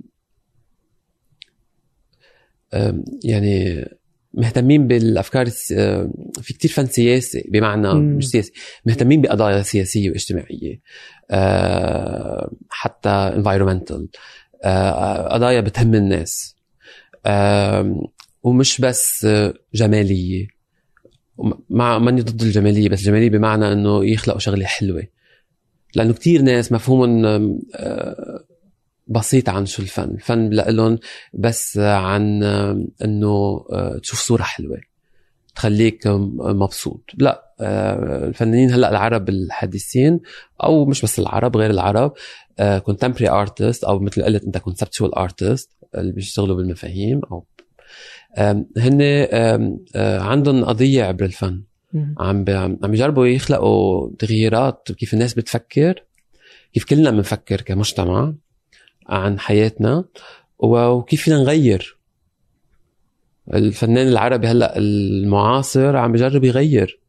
آه، 2.74 3.04
يعني 3.24 3.86
مهتمين 4.34 4.88
بالأفكار 4.88 5.50
آه، 5.74 6.12
في 6.42 6.54
كتير 6.54 6.72
فن 6.72 6.86
سياسي 6.86 7.46
بمعنى 7.50 7.94
مم. 7.94 8.18
مش 8.18 8.28
سياسي 8.28 8.52
مهتمين 8.86 9.22
بقضايا 9.22 9.62
سياسية 9.62 10.10
واجتماعية 10.10 10.80
آه، 11.32 12.52
حتى 12.70 13.32
environmental 13.44 14.02
آه، 14.64 15.34
قضايا 15.34 15.62
بتهم 15.62 15.96
الناس 15.96 16.56
آم، 17.26 18.02
ومش 18.44 18.82
بس 18.82 19.26
آه، 19.26 19.54
جماليه 19.74 20.48
مع 21.70 21.98
ماني 22.00 22.22
ضد 22.22 22.42
الجمالية 22.42 22.90
بس 22.90 23.00
الجمالية 23.00 23.30
بمعنى 23.30 23.72
إنه 23.74 24.06
يخلقوا 24.06 24.40
شغلة 24.40 24.66
حلوة 24.66 25.04
لأنه 25.96 26.14
كتير 26.14 26.42
ناس 26.42 26.72
مفهومهم 26.72 27.26
آه، 27.76 28.33
بسيط 29.08 29.50
عن 29.50 29.66
شو 29.66 29.82
الفن. 29.82 30.10
الفن 30.10 30.50
لهم 30.50 31.00
بس 31.34 31.78
عن 31.78 32.44
آم، 32.44 32.88
إنه 33.04 33.66
آه، 33.72 33.98
تشوف 33.98 34.20
صورة 34.20 34.42
حلوة 34.44 34.78
تخليك 35.56 36.08
مبسوط. 36.08 37.02
لا 37.18 37.54
آه، 37.62 38.28
الفنانين 38.28 38.72
هلأ 38.72 38.90
العرب 38.90 39.30
الحديثين 39.30 40.20
أو 40.64 40.86
مش 40.86 41.02
بس 41.02 41.20
العرب 41.20 41.58
غير 41.58 41.70
العرب 41.72 42.14
contemporary 42.84 43.30
artist 43.30 43.84
أو 43.84 44.00
مثل 44.00 44.24
قلت 44.24 44.44
أنت 44.44 44.58
conceptual 44.58 45.16
artist 45.16 45.70
اللي 45.96 46.12
بيشتغلوا 46.12 46.56
بالمفاهيم 46.56 47.22
أو 47.32 47.46
هن 48.78 49.00
آه، 49.02 50.20
عندهم 50.20 50.66
قضية 50.66 51.04
عبر 51.04 51.26
الفن. 51.26 51.62
عم 52.20 52.46
عم 52.84 52.94
يجربوا 52.94 53.28
يخلقوا 53.28 54.10
تغييرات 54.20 54.92
كيف 54.92 55.14
الناس 55.14 55.34
بتفكر 55.34 56.04
كيف 56.74 56.84
كلنا 56.86 57.12
بنفكر 57.12 57.62
كمجتمع. 57.62 58.34
عن 59.10 59.40
حياتنا. 59.40 60.06
وكيف 60.60 61.22
فينا 61.22 61.38
نغير؟ 61.38 61.98
الفنان 63.54 64.08
العربي 64.08 64.48
هلأ 64.48 64.78
المعاصر 64.78 65.98
عم 65.98 66.12
بجرب 66.12 66.44
يغير. 66.44 67.00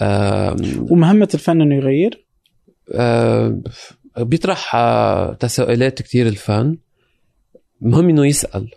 آم، 0.00 0.56
ومهمة 0.90 1.28
الفن 1.34 1.60
إنه 1.60 1.74
يغير؟ 1.74 2.24
آه، 2.92 3.60
بيطرح 4.18 4.74
آه، 4.76 5.34
تساؤلات 5.34 6.02
كتير 6.02 6.26
الفن. 6.26 6.76
مهم 7.80 8.08
إنه 8.08 8.26
يسأل. 8.26 8.70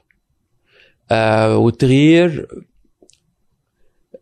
آه، 1.11 1.57
والتغيير 1.57 2.47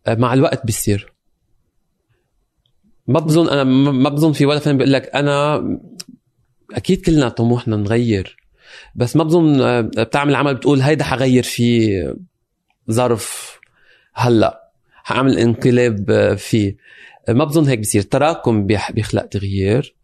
مع 0.08 0.34
الوقت 0.34 0.66
بيصير. 0.66 1.12
ما 3.06 3.20
بظن 3.20 3.48
أنا 3.48 3.64
ما 3.64 3.92
ما 3.92 4.08
بظن 4.08 4.32
في 4.32 4.46
ولا 4.46 4.58
فنان 4.58 4.76
بيقول 4.76 4.92
لك 4.92 5.14
أنا 5.14 5.62
أكيد 6.74 7.00
كلنا 7.00 7.28
طموحنا 7.28 7.76
نغير 7.76 8.36
بس 8.94 9.16
ما 9.16 9.24
بظن 9.24 9.60
آه، 9.60 9.80
بتعمل 9.80 10.34
عمل 10.34 10.54
بتقول 10.54 10.80
هيدا 10.80 11.04
حغير 11.04 11.42
فيه 11.42 12.14
ظرف 12.90 13.58
هلأ 14.14 14.70
حأعمل 15.04 15.38
انقلاب 15.38 16.10
آه، 16.10 16.34
فيه. 16.34 16.76
ما 17.28 17.44
بظن 17.44 17.66
هيك 17.68 17.78
بصير. 17.78 18.02
تراكم 18.02 18.66
بيخلق 18.66 19.26
تغيير. 19.26 19.96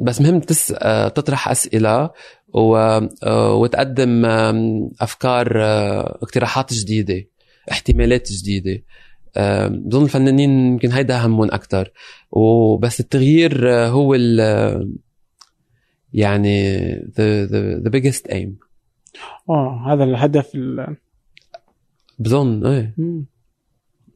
بس 0.00 0.20
مهم 0.20 0.40
تس... 0.40 0.74
آه، 0.78 1.08
تطرح 1.08 1.48
أسئلة 1.48 2.10
و... 2.54 2.98
وتقدم 3.32 4.24
أفكار 5.00 5.62
اقتراحات 6.22 6.72
جديدة 6.72 7.24
احتمالات 7.70 8.32
جديدة. 8.32 8.82
بظن 9.70 10.04
الفنانين 10.04 10.50
يمكن 10.50 10.92
هيدا 10.92 11.26
همهم 11.26 11.50
أكثر 11.52 11.90
وبس 12.36 13.00
التغيير 13.00 13.70
آه، 13.70 13.88
هو 13.88 14.14
ال 14.14 14.40
يعني 16.12 16.80
the, 16.96 17.48
the, 17.50 17.86
the 17.86 17.90
biggest 17.90 18.32
aim. 18.32 18.48
آه 19.50 19.84
هذا 19.92 20.04
الهدف 20.04 20.54
ال... 20.54 20.96
بظن 22.18 22.66
إيه. 22.66 22.94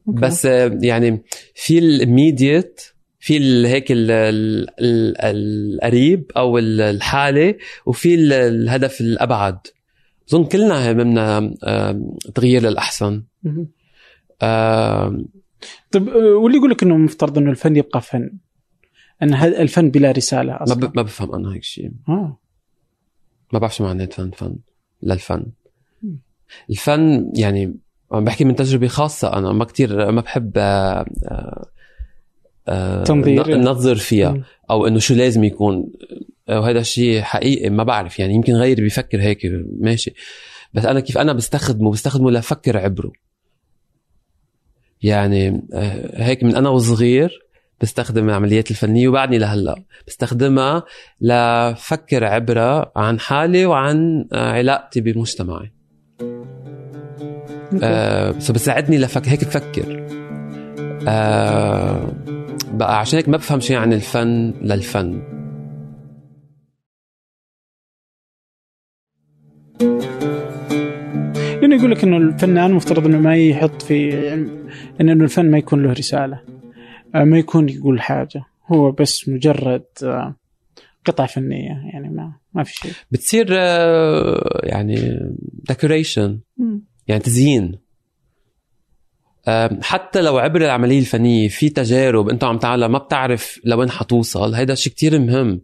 بس 0.07 0.45
آه، 0.45 0.79
يعني 0.81 1.23
في 1.55 1.79
الميديت 1.79 2.81
في 3.19 3.39
هيك 3.67 3.91
ال- 3.91 4.11
ال- 4.11 4.69
ال- 4.79 5.15
القريب 5.17 6.31
أو 6.37 6.57
ال- 6.57 6.81
الحالي 6.81 7.57
وفي 7.85 8.15
ال- 8.15 8.33
الهدف 8.33 9.01
الأبعد. 9.01 9.57
اظن 10.29 10.43
كلنا 10.45 10.91
هممنا 10.91 11.55
آه، 11.63 12.15
تغيير 12.35 12.61
للأحسن. 12.61 13.23
آه، 14.41 15.23
طيب 15.91 16.09
آه، 16.09 16.35
واللي 16.35 16.57
يقول 16.57 16.71
لك 16.71 16.83
إنه 16.83 16.97
مفترض 16.97 17.37
إنه 17.37 17.51
الفن 17.51 17.75
يبقى 17.75 18.01
فن؟ 18.01 18.31
إن 19.23 19.33
هذا 19.33 19.61
الفن 19.61 19.91
بلا 19.91 20.11
رسالة 20.11 20.51
ما 20.53 20.63
أصلا. 20.63 20.87
ب- 20.87 20.95
ما 20.97 21.01
بفهم 21.01 21.35
أنا 21.35 21.53
هيك 21.53 21.63
شيء. 21.63 21.91
آه. 22.09 22.37
ما 23.53 23.59
بعرف 23.59 23.75
شو 23.75 23.83
معنات 23.83 24.13
فن 24.13 24.31
فن. 24.31 24.55
للفن. 25.03 25.45
الفن 26.69 27.31
يعني 27.35 27.75
عم 28.11 28.23
بحكي 28.23 28.43
من 28.45 28.55
تجربة 28.55 28.87
خاصة 28.87 29.33
أنا 29.33 29.51
ما 29.53 29.65
كتير 29.65 30.11
ما 30.11 30.21
بحب 30.21 30.51
آه، 30.57 31.05
آه، 32.67 33.03
تنظير. 33.03 33.47
ن-. 33.57 33.59
ننظر 33.61 33.95
فيها 33.95 34.31
مم. 34.31 34.43
أو 34.69 34.87
إنه 34.87 34.99
شو 34.99 35.13
لازم 35.13 35.43
يكون. 35.43 35.91
وهذا 36.49 36.79
الشيء 36.79 37.21
حقيقي 37.21 37.69
ما 37.69 37.83
بعرف. 37.83 38.19
يعني 38.19 38.33
يمكن 38.33 38.53
غيري 38.53 38.81
بيفكر 38.81 39.21
هيك 39.21 39.39
ماشي. 39.79 40.13
بس 40.73 40.85
أنا 40.85 40.99
كيف 40.99 41.17
أنا 41.17 41.33
بستخدمه 41.33 41.91
بستخدمه 41.91 42.31
لفكر 42.31 42.77
عبره. 42.77 43.11
يعني 45.03 45.67
آه، 45.73 46.23
هيك 46.23 46.43
من 46.43 46.55
أنا 46.55 46.69
وصغير 46.69 47.39
بستخدم 47.81 48.29
العمليات 48.29 48.71
الفنية 48.71 49.07
وبعدني 49.07 49.37
لهلأ. 49.37 49.75
بستخدمها 50.07 50.83
لفكر 51.21 52.23
عبره 52.23 52.91
عن 52.95 53.19
حالي 53.19 53.65
وعن 53.65 54.25
آه، 54.33 54.51
علاقتي 54.51 55.01
بمجتمعي. 55.01 55.71
آه 57.83 58.39
سو 58.39 58.53
بتساعدني 58.53 58.97
لفك 58.97 59.27
هيك 59.27 59.45
بفكر. 59.45 60.07
آه 61.07 62.11
بقى 62.73 62.99
عشان 62.99 63.17
هيك 63.17 63.29
ما 63.29 63.37
بفهم 63.37 63.59
شيء 63.59 63.77
عن 63.77 63.93
الفن 63.93 64.53
للفن. 64.61 65.21
لأنه 71.71 71.83
يقول 71.83 71.91
لك 71.91 72.03
إنه 72.03 72.17
الفنان 72.17 72.73
مفترض 72.73 73.05
إنه 73.05 73.19
ما 73.19 73.35
يحط 73.37 73.81
في 73.81 74.09
يعني 74.09 75.13
إنه 75.13 75.23
الفن 75.23 75.51
ما 75.51 75.57
يكون 75.57 75.83
له 75.83 75.93
رسالة 75.93 76.41
آه، 77.15 77.23
ما 77.23 77.39
يكون 77.39 77.69
يقول 77.69 78.01
حاجة. 78.01 78.43
هو 78.67 78.91
بس 78.91 79.29
مجرد 79.29 79.85
آه، 80.03 80.35
قطعه 81.05 81.27
فنية 81.27 81.81
يعني 81.93 82.09
ما 82.09 82.33
ما 82.53 82.63
في 82.63 82.73
شيء. 82.73 82.91
بتصير 83.11 83.47
آه 83.51 84.59
يعني 84.63 85.19
ديكوريشن 85.67 86.39
يعني 87.07 87.21
تزيين. 87.21 87.79
حتى 89.81 90.21
لو 90.21 90.37
عبر 90.37 90.61
العملية 90.61 90.99
الفنية 90.99 91.47
في 91.47 91.69
تجارب 91.69 92.29
انت 92.29 92.43
عم 92.43 92.57
تعملها 92.57 92.87
ما 92.87 92.97
بتعرف 92.97 93.59
لوين 93.63 93.89
حتوصل. 93.89 94.53
هيدا 94.53 94.75
شيء 94.75 94.93
كتير 94.93 95.19
مهم. 95.19 95.61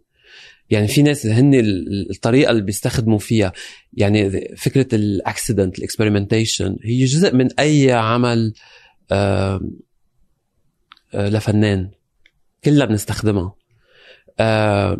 يعني 0.70 0.88
في 0.88 1.02
ناس 1.02 1.26
هن 1.26 1.54
ال- 1.54 2.10
الطريقة 2.10 2.50
اللي 2.50 2.62
بيستخدموا 2.62 3.18
فيها. 3.18 3.52
يعني 3.92 4.30
فكرة 4.56 4.94
ال 4.94 5.03
accident 5.03 5.78
ال 5.78 5.84
experimentation 5.84 6.76
هي 6.84 7.04
جزء 7.04 7.34
من 7.34 7.48
أي 7.60 7.92
عمل 7.92 8.52
آه، 9.10 9.60
لفنان. 11.14 11.90
كلنا 12.64 12.84
بنستخدمها 12.84 13.54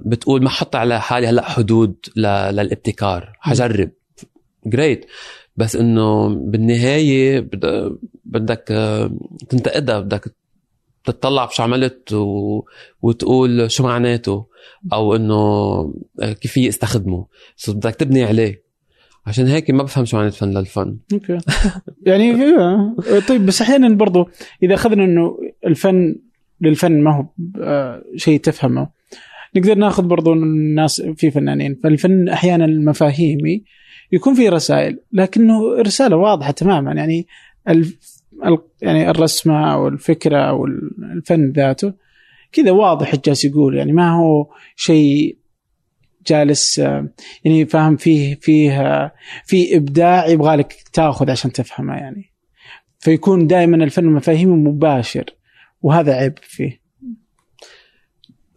بتقول 0.07 0.43
ما 0.43 0.51
حط 0.51 0.77
على 0.77 1.01
حالي 1.01 1.27
هلأ 1.27 1.49
حدود 1.51 1.97
للابتكار. 2.17 3.33
حجرب. 3.41 3.91
great 4.67 5.07
بس 5.57 5.77
إنه 5.77 6.29
بالنهاية 6.29 7.41
بد- 7.41 7.99
بدك 8.25 8.65
تنتقدها 9.49 10.01
بدك 10.01 10.35
تطلع 11.13 11.45
بشو 11.45 11.63
عملت 11.63 12.13
و... 12.13 12.63
وتقول 13.03 13.71
شو 13.71 13.83
معناته 13.83 14.47
أو 14.93 15.17
إنه 15.17 15.35
آه، 16.23 16.33
كيف 16.33 16.53
فيي 16.53 16.69
استخدمه. 16.69 17.27
so 17.57 17.73
بدك 17.73 17.95
تبني 17.95 18.25
عليه. 18.25 18.63
عشان 19.27 19.47
هيك 19.47 19.71
ما 19.71 19.83
بفهم 19.83 20.05
شو 20.05 20.17
معنى 20.17 20.31
فن 20.31 20.59
للفن. 20.59 20.97
okay. 21.13 21.39
يعني 22.07 22.45
إيه. 22.45 23.21
طيب 23.29 23.47
بس 23.47 23.63
أحيانا 23.63 23.89
برضو 23.89 24.29
إذا 24.63 24.75
أخذنا 24.75 25.05
إنه 25.05 25.39
الفن 25.67 26.17
للفن 26.61 27.01
ما 27.03 27.17
هو 27.17 27.27
آه، 27.63 28.03
شيء 28.17 28.41
تفهمه. 28.41 28.89
نقدر 29.57 29.75
ناخذ 29.75 30.03
برضو 30.03 30.33
الناس 30.33 31.03
في 31.03 31.31
فنانين 31.31 31.81
فالفن 31.83 32.29
أحيانا 32.29 32.65
المفاهيمي 32.65 33.65
يكون 34.13 34.35
فيه 34.35 34.51
رسائل 34.51 34.99
لكنه 35.13 35.75
رسالة 35.75 36.17
واضحة 36.17 36.51
تماما. 36.51 36.93
يعني 36.93 37.27
يعني 38.83 39.11
الرسمة 39.11 39.73
أو 39.73 39.89
الفكرة 39.89 40.39
أو 40.39 40.67
الفن 41.17 41.51
ذاته 41.51 41.93
كذا 42.53 42.71
واضح 42.71 43.17
جالس 43.17 43.45
يقول. 43.45 43.77
يعني 43.77 43.93
ما 43.93 44.11
هو 44.11 44.47
شيء 44.77 45.39
جالس 46.27 46.79
آه، 46.79 47.09
يعني 47.45 47.67
فاهم 47.67 47.97
فيه 47.97 48.35
فيه 48.41 48.81
آه، 48.81 49.13
في 49.45 49.77
إبداع 49.77 50.27
يبغى 50.27 50.57
لك 50.57 50.75
تاخذ 50.93 51.31
عشان 51.31 51.53
تفهمه 51.53 51.95
يعني. 51.95 52.33
فيكون 52.99 53.47
دائما 53.47 53.85
الفن 53.85 54.05
مفاهيمه 54.05 54.57
مباشر 54.57 55.25
وهذا 55.83 56.13
عيب 56.13 56.39
فيه. 56.43 56.81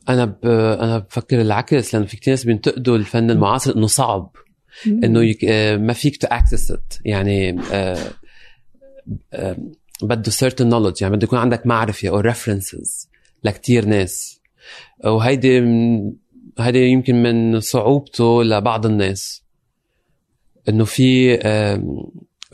أنا 0.10 0.26
ب... 0.26 0.46
أنا 0.82 0.98
بفكر 0.98 1.42
العكس 1.42 1.96
لأنه 1.96 2.08
في 2.08 2.18
كثير 2.18 2.32
ناس 2.32 2.44
بينتقدوا 2.44 2.98
الفن 2.98 3.32
المعاصر 3.32 3.76
إنه 3.76 3.88
صعب 3.88 4.36
إنه 4.88 5.24
يك... 5.24 5.46
آه، 5.46 5.78
ما 5.78 5.94
فيك 5.94 6.18
to 6.18 6.28
access 6.28 6.78
يعني 7.06 7.60
بده 10.02 10.32
certain 10.32 10.72
knowledge 10.72 11.02
يعني 11.02 11.16
بده 11.16 11.24
يكون 11.24 11.40
عندك 11.40 11.68
معرفة 11.68 12.10
أو 12.10 12.24
references 12.24 13.08
لكتير 13.44 13.86
ناس. 13.86 14.42
وهيدي 15.06 15.60
هيدي 16.60 16.80
يمكن 16.80 17.24
من 17.24 17.60
صعوبته 17.60 18.44
لبعض 18.44 18.86
الناس 18.86 19.44
إنه 20.70 20.86
في 20.86 21.38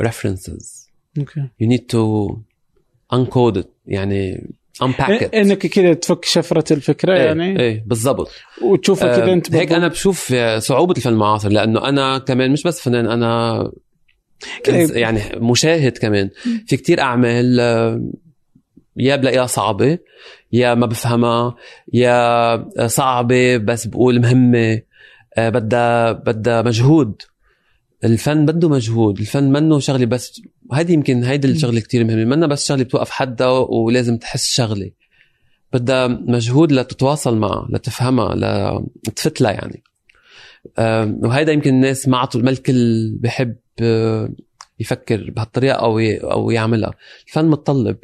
references. 0.01 0.89
أوكي 1.17 1.49
you 1.63 1.67
need 1.67 1.81
to 1.81 2.33
uncode 3.13 3.61
it 3.61 3.67
يعني 3.85 4.49
unpack 4.83 5.21
it. 5.21 5.35
إنك 5.35 5.67
كذا 5.67 5.93
تفك 5.93 6.25
شفرة 6.25 6.73
الفكرة 6.73 7.13
إيه, 7.13 7.21
يعني؟ 7.25 7.59
إيه 7.59 7.83
بالضبط. 7.85 8.31
وتشوفها 8.61 9.17
كذا 9.17 9.33
أنت 9.33 9.55
هيك 9.55 9.71
أنا 9.71 9.87
بشوف 9.87 10.33
صعوبة 10.57 10.93
الفن 10.97 11.09
المعاصر 11.09 11.49
لأنه 11.49 11.89
أنا 11.89 12.17
كمان 12.17 12.51
مش 12.51 12.63
بس 12.63 12.81
فنان 12.81 13.05
أنا؟ 13.07 13.71
يعني 14.67 15.21
مشاهد 15.35 15.97
كمان. 15.97 16.29
في 16.67 16.77
كتير 16.77 17.01
أعمال 17.01 17.59
آه، 17.59 18.11
يا 18.97 19.15
بلاقيها 19.15 19.45
صعبة 19.45 19.97
يا 20.53 20.73
ما 20.73 20.85
بفهمها 20.85 21.55
يا 21.93 22.87
صعبة 22.87 23.57
بس 23.57 23.87
بقول 23.87 24.21
مهمة 24.21 24.81
آه، 25.37 25.49
بدها 25.49 26.11
بدها 26.11 26.61
مجهود. 26.61 27.21
الفن 28.03 28.45
بده 28.45 28.69
مجهود 28.69 29.19
الفن 29.19 29.51
منه 29.51 29.79
شغلة 29.79 30.05
بس 30.05 30.41
هذه 30.73 30.91
يمكن 30.91 31.23
هيدي 31.23 31.47
الشغلة 31.47 31.79
كتير 31.79 32.03
مهمة. 32.03 32.25
منها 32.25 32.47
بس 32.47 32.67
شغلة 32.67 32.83
بتوقف 32.83 33.09
حدها 33.09 33.47
ولازم 33.49 34.17
تحس 34.17 34.45
شغلة. 34.55 34.91
بدها 35.73 36.07
مجهود 36.07 36.71
لتتواصل 36.71 37.37
معها 37.37 37.67
لتفهمها 37.71 38.35
لتفتلها 39.07 39.51
يعني. 39.51 39.83
وهيدا 41.23 41.51
يمكن 41.51 41.69
الناس 41.73 42.07
ما 42.07 42.17
عطوا 42.17 42.41
ما 42.41 42.49
الكل 42.49 43.11
بحب. 43.19 43.49
آه، 43.49 43.66
يفكر 44.79 45.31
بهالطريقة 45.31 45.75
أو 45.75 45.99
أو 45.99 46.51
يعملها. 46.51 46.93
الفن 47.27 47.45
متطلب. 47.45 47.97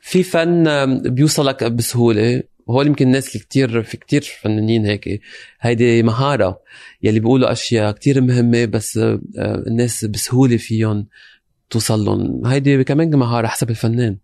في 0.00 0.22
فن 0.22 0.64
بيوصلك 1.14 1.64
بسهولة. 1.64 2.42
وهو 2.66 2.80
اللي 2.80 2.90
يمكن 2.90 3.06
الناس 3.06 3.28
اللي 3.28 3.44
كتير 3.44 3.82
في 3.82 3.96
كتير 3.96 4.22
فنانين 4.40 4.86
هيك 4.86 5.20
هيدي 5.60 6.02
مهارة. 6.02 6.60
يلي 7.02 7.20
بيقولوا 7.20 7.52
أشياء 7.52 7.92
كتير 7.92 8.20
مهمة 8.20 8.64
بس 8.64 8.96
آه، 8.98 9.20
آه، 9.38 9.54
الناس 9.66 10.04
بسهولة 10.04 10.56
فيهم 10.56 11.06
توصل 11.70 12.04
لهم 12.04 12.46
هيدي 12.46 12.84
كمان 12.84 13.16
مهارة 13.16 13.46
حسب 13.46 13.70
الفنان. 13.70 14.16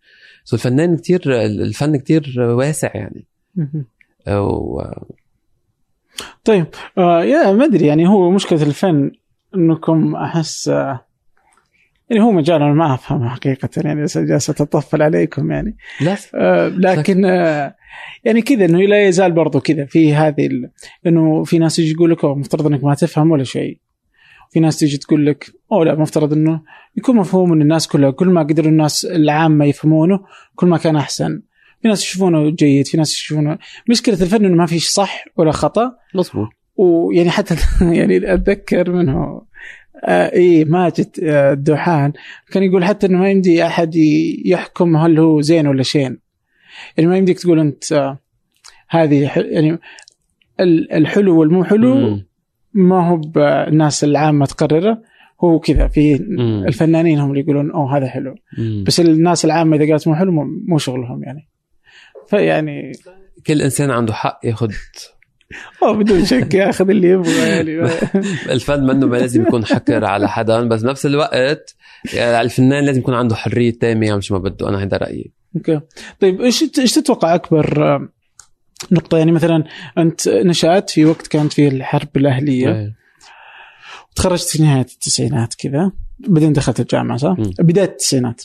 سو 0.44 0.56
الفنان 0.56 0.96
كتير 0.96 1.42
الفن 1.44 1.96
كتير 1.96 2.34
واسع 2.40 2.90
يعني. 2.94 3.26
مهم. 3.56 3.84
آه، 4.26 4.42
و- 4.42 5.04
طيب 6.44 6.66
آه 6.98 7.24
يا 7.24 7.52
ما 7.52 7.64
أدري 7.64 7.86
يعني 7.86 8.08
هو 8.08 8.30
مشكلة 8.30 8.62
الفن. 8.62 9.10
انكم 9.56 10.16
احس 10.16 10.66
يعني 12.10 12.22
هو 12.22 12.32
مجال 12.32 12.62
أنا 12.62 12.72
ما 12.72 12.94
افهم 12.94 13.28
حقيقة 13.28 13.68
يعني 13.76 14.06
جالس 14.16 14.50
أتطفل 14.50 15.02
عليكم 15.02 15.50
يعني. 15.50 15.76
لا. 16.00 16.16
آه 16.34 16.68
لكن 16.68 17.24
آه 17.24 17.74
يعني 18.24 18.42
كذا 18.42 18.64
إنه 18.64 18.78
لا 18.78 19.08
يزال 19.08 19.32
برضو 19.32 19.60
كذا 19.60 19.84
في 19.84 20.14
هذه 20.14 20.46
ال... 20.46 20.70
إنه 21.06 21.44
في 21.44 21.58
ناس 21.58 21.78
يجي 21.78 21.90
يقول 21.90 22.10
لك 22.10 22.24
مفترض 22.24 22.66
إنك 22.66 22.84
ما 22.84 22.94
تفهم 22.94 23.30
ولا 23.30 23.44
شيء. 23.44 23.80
في 24.50 24.60
ناس 24.60 24.78
تيجي 24.78 24.98
تقول 24.98 25.26
لك 25.26 25.50
أو 25.72 25.82
لا 25.82 25.94
مفترض 25.94 26.32
إنه 26.32 26.62
يكون 26.96 27.16
مفهوم 27.16 27.50
من 27.50 27.62
الناس 27.62 27.88
كلها 27.88 28.10
كل 28.10 28.28
ما 28.28 28.42
قدروا 28.42 28.68
الناس 28.68 29.04
العامة 29.04 29.64
يفهمونه 29.64 30.20
كل 30.54 30.66
ما 30.66 30.78
كان 30.78 30.96
أحسن. 30.96 31.42
في 31.82 31.88
ناس 31.88 32.02
يشوفونه 32.02 32.50
جيد 32.50 32.86
في 32.86 32.96
ناس 32.96 33.14
يشوفونه. 33.14 33.58
مشكلة 33.88 34.22
الفن 34.22 34.44
إنه 34.44 34.56
ما 34.56 34.66
فيش 34.66 34.88
صح 34.88 35.24
ولا 35.36 35.52
خطأ. 35.52 35.92
مظبوط. 36.14 36.48
ويعني 36.76 37.30
حتى 37.30 37.54
يعني 37.98 38.34
أتذكر 38.34 38.90
منه 38.92 39.42
آه 40.04 40.32
إيه 40.32 40.64
ماجد 40.64 41.10
آه 41.22 41.52
الدوحان 41.52 42.12
كان 42.52 42.62
يقول 42.62 42.84
حتى 42.84 43.06
إنه 43.06 43.18
ما 43.18 43.30
يمدي 43.30 43.66
أحد 43.66 43.96
يحكم 44.44 44.96
هل 44.96 45.18
هو 45.18 45.40
زين 45.40 45.66
ولا 45.66 45.82
شين 45.82 46.18
يعني 46.96 47.10
ما 47.10 47.16
يمديك 47.16 47.38
تقول 47.38 47.58
أنت 47.60 47.92
آه 47.92 48.18
هذه 48.88 49.26
ح- 49.26 49.36
يعني 49.38 49.78
ال- 50.60 50.92
الحلو 50.92 51.40
والمو 51.40 51.64
حلو. 51.64 52.18
ما 52.74 53.08
هو 53.08 53.16
بالناس 53.16 54.04
العامة 54.04 54.46
تقرره 54.46 55.02
هو 55.44 55.58
كذا 55.58 55.88
في. 55.88 56.14
الفنانين 56.68 57.18
هم 57.18 57.30
اللي 57.30 57.40
يقولون 57.40 57.70
أوه 57.70 57.96
هذا 57.96 58.06
حلو 58.08 58.34
مم. 58.58 58.84
بس 58.86 59.00
الناس 59.00 59.44
العامة 59.44 59.76
إذا 59.76 59.90
قالت 59.92 60.08
مو 60.08 60.14
حلو 60.14 60.32
مو- 60.32 60.60
مو 60.68 60.78
شغلهم 60.78 61.22
يعني 61.24 61.48
فيعني 62.28 62.92
كل 63.46 63.62
إنسان 63.62 63.90
عنده 63.90 64.12
حق 64.12 64.40
ياخذ 64.44 64.70
أوه 65.82 65.92
بدون 65.92 66.24
شك 66.24 66.54
ياخذ 66.54 66.90
اللي 66.90 67.08
يبغى 67.08 67.48
يعني. 67.48 67.90
الفن 68.50 68.86
منه 68.86 69.06
ما 69.06 69.16
لازم 69.16 69.42
يكون 69.42 69.64
حكر 69.64 70.04
على 70.04 70.28
حدا 70.28 70.68
بس 70.68 70.82
بنفس 70.82 71.06
الوقت 71.06 71.76
يعني 72.14 72.40
الفنان 72.40 72.84
لازم 72.84 73.00
يكون 73.00 73.14
عنده 73.14 73.34
حرية 73.34 73.78
تامه 73.78 74.06
يعمل 74.06 74.24
شو 74.24 74.34
ما 74.34 74.40
بده. 74.40 74.68
أنا 74.68 74.80
هيدا 74.80 74.96
رأيي. 74.96 75.32
أوكي. 75.56 75.80
طيب 76.20 76.40
إيش 76.40 76.64
إيش 76.78 76.92
تتوقع 76.92 77.34
أكبر 77.34 77.98
نقطة؟ 78.92 79.18
يعني 79.18 79.32
مثلا 79.32 79.64
أنت 79.98 80.28
نشأت 80.28 80.90
في 80.90 81.04
وقت 81.04 81.26
كانت 81.26 81.52
فيه 81.52 81.68
الحرب 81.68 82.16
الأهلية. 82.16 82.68
إيه. 82.68 82.94
تخرجت 84.14 84.48
في 84.48 84.62
نهاية 84.62 84.80
التسعينات 84.80 85.54
كذا. 85.54 85.92
بعدين 86.18 86.52
دخلت 86.52 86.80
الجامعة 86.80 87.16
صح؟ 87.16 87.36
بداية 87.58 87.84
التسعينات. 87.84 88.42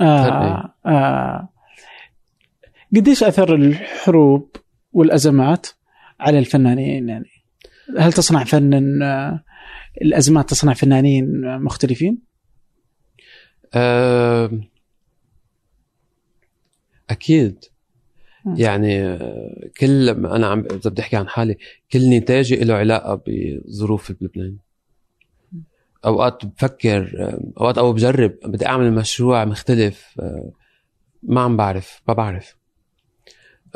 آه 0.00 0.74
آه 0.86 1.48
قديش 2.96 3.22
أثر 3.22 3.54
الحروب 3.54 4.56
والأزمات 4.96 5.66
على 6.20 6.38
الفنانين 6.38 7.08
يعني؟ 7.08 7.28
هل 7.98 8.12
تصنع 8.12 8.44
فن 8.44 9.02
آه، 9.02 9.44
الأزمات 10.02 10.50
تصنع 10.50 10.72
فنانين 10.72 11.58
مختلفين؟ 11.58 12.18
أكيد. 17.10 17.64
يعني 18.56 19.02
آه، 19.02 19.70
كل 19.80 20.08
أنا 20.08 20.46
عم 20.46 20.64
إذا 20.70 20.90
بدي 20.90 21.02
أحكي 21.02 21.16
عن 21.16 21.28
حالي 21.28 21.56
كل 21.92 22.10
نتاجي 22.10 22.56
له 22.56 22.74
علاقة 22.74 23.22
بظروف 23.26 24.12
بلبنان 24.12 24.56
أوقات 26.04 26.44
بفكر 26.44 27.10
أوقات 27.60 27.78
أو 27.78 27.92
بجرب 27.92 28.38
بدي 28.44 28.66
أعمل 28.66 28.92
مشروع 28.92 29.44
مختلف 29.44 30.14
آه، 30.20 30.52
ما 31.22 31.40
عم 31.40 31.56
بعرف 31.56 32.02
ما 32.08 32.14
بعرف 32.14 32.56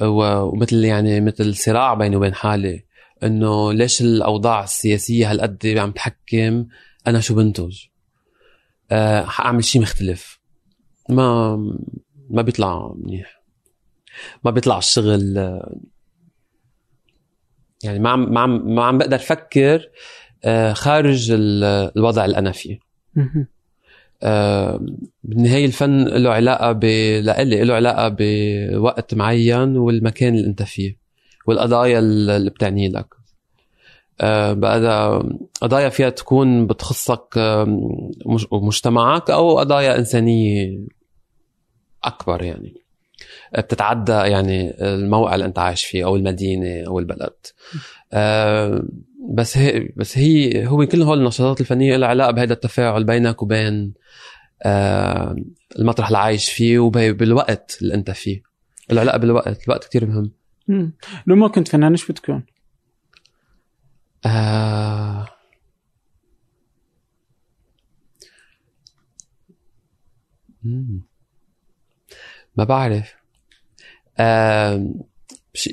ومثل 0.03 0.85
يعني 0.85 1.21
مثل 1.21 1.55
صراع 1.55 1.95
بيني 1.95 2.17
وبين 2.17 2.35
حالي 2.35 2.85
إنه 3.23 3.73
ليش 3.73 4.01
الأوضاع 4.01 4.65
السياسية 4.65 5.31
هالقد 5.31 5.67
عم 5.81 5.91
تحكم 5.91 6.67
أنا 7.07 7.21
شو 7.21 7.35
بنتج؟ 7.35 7.79
أه 8.91 9.25
حاعمل 9.25 9.65
شيء 9.65 9.83
مختلف. 9.83 10.41
ما 11.09 11.57
ما 12.31 12.43
بيطلع 12.43 12.95
منيح. 12.97 13.43
ما 14.45 14.51
بيطلع 14.51 14.79
الشغل 14.79 15.37
يعني 17.85 17.99
ما 17.99 18.11
عم 18.11 18.33
ما 18.33 18.41
عم 18.41 18.75
ما 18.75 18.85
عم 18.85 18.99
بقدر 18.99 19.17
أفكر 19.17 19.87
آه، 20.45 20.73
خارج 20.73 21.31
ال- 21.31 21.65
الوضع 21.97 22.25
اللي 22.25 22.39
أنا 22.39 22.53
فيه. 22.53 22.79
مهم. 24.23 24.97
بالنهاية 25.25 25.65
الفن 25.67 26.05
له 26.05 26.31
علاقة 26.31 26.73
ب... 26.73 26.85
لإلي 27.25 27.65
له 27.65 27.75
علاقة 27.75 28.17
بوقت 28.19 29.15
معين 29.15 29.77
والمكان 29.77 30.35
اللي 30.35 30.47
أنت 30.47 30.63
فيه 30.63 30.97
والقضايا 31.47 31.99
اللي 31.99 32.51
بتعني 32.51 32.89
لك 32.89 33.07
بقى 34.53 35.23
قضايا 35.61 35.89
فيها 35.89 36.11
تكون 36.11 36.67
بتخصك 36.67 37.29
مج- 38.27 38.47
ومجتمعك 38.51 39.31
أو 39.31 39.59
قضايا 39.59 39.99
إنسانية 39.99 40.79
أكبر 42.05 42.43
يعني 42.43 42.75
بتتعدى 43.59 44.13
يعني 44.13 44.75
الموقع 44.81 45.35
اللي 45.35 45.47
أنت 45.47 45.59
عايش 45.59 45.85
فيه 45.85 46.05
أو 46.05 46.17
المدينة 46.17 46.87
أو 46.87 46.99
البلد 46.99 47.37
آه، 48.13 48.83
بس 49.35 49.59
هي 49.59 49.89
بس 49.97 50.19
هي 50.19 50.67
هو 50.67 50.87
كل 50.87 51.03
هول 51.03 51.19
النشاطات 51.19 51.61
الفنية 51.61 51.97
لها 51.97 52.09
علاقة 52.09 52.31
بهذا 52.31 52.53
التفاعل 52.53 53.05
بينك 53.05 53.43
وبين 53.43 53.95
آه، 54.63 55.37
المطرح 55.79 56.07
اللي 56.07 56.19
عايش 56.19 56.51
فيه 56.53 56.79
وبالوقت 56.79 57.79
اللي 57.83 57.95
انت 57.95 58.11
فيه 58.11 58.43
العلاقة 58.93 59.19
بالوقت 59.19 59.65
الوقت 59.65 59.85
كتير 59.85 60.07
مهم 60.07 60.33
مم. 60.69 60.93
لو 61.27 61.37
ما 61.37 61.49
كنت 61.49 61.69
فنان 61.69 61.91
إيش 61.91 62.11
بتكون؟ 62.11 62.45
آه 64.27 65.27
مم. 70.63 71.10
ما 72.61 72.65
بعرف. 72.65 73.15
آه 74.19 74.87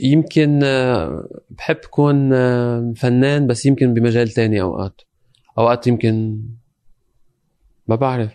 يمكن 0.03 0.59
آه، 0.63 1.27
بحب 1.49 1.75
كون 1.75 2.29
فنان 2.93 3.47
بس 3.47 3.65
يمكن 3.65 3.93
بمجال 3.93 4.29
تاني 4.29 4.61
أوقات. 4.61 5.01
أوقات 5.57 5.87
يمكن 5.87 6.39
ما 7.87 7.95
بعرف. 7.95 8.31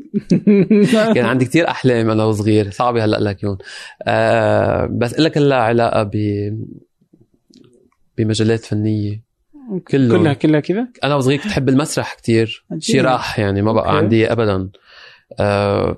كان 1.14 1.24
عندي 1.24 1.44
كتير 1.44 1.68
أحلام 1.68 2.10
أنا 2.10 2.24
وصغير. 2.24 2.70
صعب 2.70 2.96
هلأ 2.96 3.16
لك 3.16 3.42
يون. 3.42 3.58
آه 4.02 4.86
بس 4.86 5.18
لك 5.18 5.36
لها 5.36 5.58
علاقة 5.58 6.02
ب 6.02 6.12
بمجالات 8.18 8.64
فنية. 8.64 9.22
كله. 9.88 10.18
كلها 10.18 10.32
كلها 10.32 10.60
كذا؟ 10.60 10.88
أنا 11.04 11.14
وصغير 11.14 11.38
كنت 11.38 11.52
أحب 11.52 11.68
المسرح 11.68 12.14
كتير. 12.14 12.64
شي 12.78 13.00
راح 13.00 13.38
يعني 13.38 13.62
ما 13.62 13.72
بقى 13.72 13.86
okay. 13.86 13.96
عندي 13.96 14.32
ابدا. 14.32 14.70
آه 15.40 15.96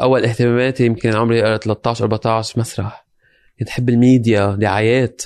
أول 0.00 0.24
اهتماماتي 0.24 0.84
يمكن 0.86 1.14
عمري 1.16 1.58
13 1.58 2.02
14 2.04 2.60
مسرح. 2.60 3.06
كنت 3.58 3.68
أحب 3.68 3.88
الميديا 3.88 4.56
دعايات. 4.60 5.22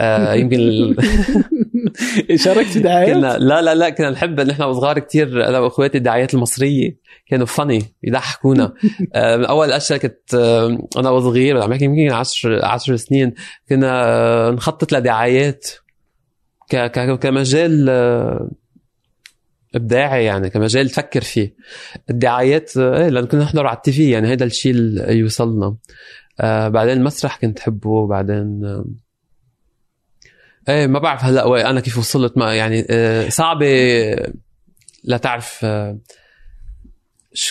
آه 0.00 0.34
يمكن 0.40 0.56
ال- 0.60 0.96
شاركت 2.40 2.68
في 2.68 2.80
دعايات؟ 2.80 3.16
كنا 3.16 3.38
لا 3.38 3.62
لا 3.62 3.74
لا 3.74 3.90
كنا 3.90 4.10
نحب 4.10 4.40
نحن 4.40 4.62
وصغار 4.62 4.98
كتير 4.98 5.48
أنا 5.48 5.58
وأخواتي 5.58 5.98
الدعايات 5.98 6.34
المصرية. 6.34 6.96
كانوا 7.26 7.46
funny 7.46 7.82
يضحكونا. 8.02 8.74
آه، 9.14 9.36
من 9.36 9.44
أول 9.44 9.66
الاشياء 9.68 9.98
كنت 9.98 10.34
آه، 10.34 10.88
أنا 10.96 11.10
وصغير 11.10 11.62
عم 11.62 11.70
بحكي 11.70 11.84
يمكن 11.84 12.12
10 12.14 12.66
10 12.66 12.96
سنين 12.96 13.34
كنا 13.68 14.04
آه، 14.06 14.50
نخطط 14.50 14.92
لدعايات. 14.92 15.66
ك 16.70 16.76
ك 16.76 17.18
كمجال 17.18 17.86
آه، 17.90 18.50
إبداعي 19.74 20.24
يعني 20.24 20.50
كمجال 20.50 20.90
تفكر 20.90 21.20
فيه. 21.20 21.54
الدعايات 22.10 22.76
إيه 22.76 23.08
لأن 23.08 23.26
كنا 23.26 23.42
نحضر 23.42 23.66
على 23.66 23.76
التي 23.76 23.92
في 23.92 24.10
يعني 24.10 24.32
هذا 24.32 24.44
الشيء 24.44 24.72
اللي 24.72 25.18
يوصلنا. 25.18 25.76
آه 26.40 26.68
بعدين 26.68 26.96
المسرح 26.96 27.36
كنت 27.40 27.58
أحبه 27.58 28.06
بعدين 28.06 28.64
آه، 28.64 28.84
إيه 30.68 30.86
ما 30.86 30.98
بعرف 30.98 31.24
هلأ 31.24 31.70
أنا 31.70 31.80
كيف 31.80 31.98
وصلت 31.98 32.38
ما 32.38 32.54
يعني 32.54 32.86
آه، 32.90 33.28
صعبة. 33.28 33.66
لا 35.04 35.16
تعرف 35.16 35.60
آه، 35.64 35.98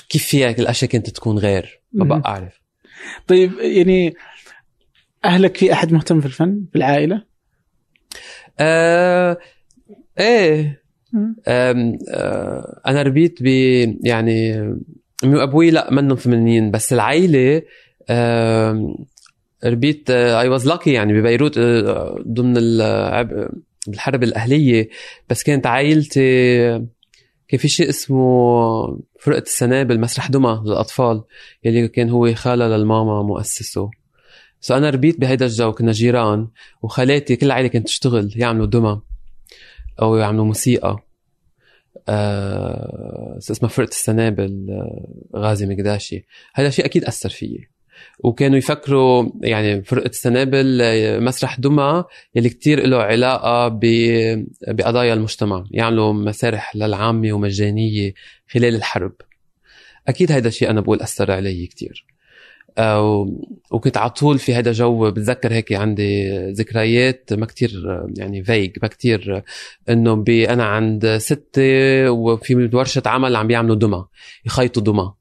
كيف 0.09 0.25
فيها 0.27 0.49
الأشياء 0.49 0.91
كانت 0.91 1.09
تكون 1.09 1.37
غير؟ 1.37 1.81
ما. 1.93 2.05
بقى 2.05 2.21
أعرف. 2.25 2.61
طيب 3.27 3.51
يعني 3.59 4.13
أهلك 5.25 5.57
في 5.57 5.73
أحد 5.73 5.93
مهتم 5.93 6.19
في 6.19 6.25
الفن 6.25 6.65
في 6.71 6.75
العائلة؟ 6.77 7.23
آه 8.59 9.37
إيه 10.19 10.86
أنا 12.87 13.01
ربيت 13.01 13.43
ب 13.43 13.47
يعني 14.03 14.59
امي 15.23 15.35
وابوي 15.35 15.71
لا 15.71 15.93
منهم 15.93 16.15
فنانين 16.15 16.71
بس 16.71 16.93
العائله 16.93 17.61
آم، 18.09 18.95
ربيت 19.65 20.09
I 20.09 20.49
was 20.49 20.67
lucky 20.67 20.91
يعني 20.93 21.13
ببيروت 21.13 21.57
آه، 21.57 22.23
ضمن 22.27 22.53
الحرب 23.87 24.23
الأهلية. 24.23 24.89
بس 25.29 25.43
كانت 25.43 25.67
عائلتي 25.67 26.67
كان 27.47 27.59
في 27.59 27.67
شيء 27.67 27.89
اسمه 27.89 28.27
فرقة 29.19 29.41
السنابل 29.41 29.99
مسرح 29.99 30.29
دمى 30.31 30.61
للأطفال 30.65 31.23
يلي 31.63 31.87
كان 31.87 32.09
هو 32.09 32.33
خالة 32.33 32.67
للماما 32.67 33.23
مؤسسه. 33.23 33.89
so 34.59 34.77
أنا 34.77 34.89
ربيت 34.89 35.19
بهيدا 35.19 35.45
الجو 35.45 35.71
كنا 35.71 35.91
جيران 35.91 36.47
وخالاتي 36.81 37.35
كل 37.35 37.45
العائله 37.45 37.67
كانت 37.67 37.85
تشتغل 37.87 38.33
يعملوا 38.35 38.65
دمى. 38.65 39.01
أو 40.01 40.15
يعملوا 40.17 40.45
موسيقى. 40.45 40.97
آه 42.09 43.37
اسمها 43.39 43.69
فرقه 43.69 43.89
السنابل 43.89 44.67
آه 44.69 45.39
غازي 45.39 45.65
مكداشي. 45.65 46.25
هذا 46.55 46.69
شيء 46.69 46.85
أكيد 46.85 47.05
أثر 47.05 47.29
فيي 47.29 47.69
وكانوا 48.19 48.57
يفكروا 48.57 49.29
يعني 49.41 49.83
فرقه 49.83 50.07
السنابل 50.07 50.81
آه، 50.81 51.19
مسرح 51.19 51.59
دمى 51.59 52.03
يلي 52.35 52.49
كتير 52.49 52.87
له 52.87 52.97
علاقة 52.97 53.67
بقضايا 54.67 55.13
المجتمع. 55.13 55.63
يعملوا 55.71 56.13
مسارح 56.13 56.75
للعامة 56.75 57.33
ومجانية 57.33 58.13
خلال 58.49 58.75
الحرب. 58.75 59.13
أكيد 60.07 60.31
هذا 60.31 60.47
الشيء 60.47 60.69
أنا 60.69 60.81
بقول 60.81 61.01
أثر 61.01 61.31
علي 61.31 61.67
كتير. 61.67 62.05
وكنت 63.71 63.97
على 63.97 64.09
طول 64.09 64.39
في 64.39 64.55
هذا 64.55 64.71
جو. 64.71 65.11
بتذكر 65.11 65.53
هيك 65.53 65.73
عندي 65.73 66.37
ذكريات 66.51 67.33
ما 67.33 67.45
كتير 67.45 67.83
آه، 67.87 68.07
يعني 68.17 68.43
vague 68.43 68.77
ما 68.81 68.87
كتير 68.87 69.37
آه، 69.37 69.43
إنه 69.93 70.15
بي 70.15 70.49
أنا 70.49 70.65
عند 70.65 71.17
ستي 71.17 72.11
وفي 72.11 72.69
ورشة 72.73 73.01
عمل 73.05 73.35
عم 73.35 73.47
بيعملوا 73.47 73.75
دمى 73.75 74.05
يخيطوا 74.45 74.83
دمى 74.83 75.13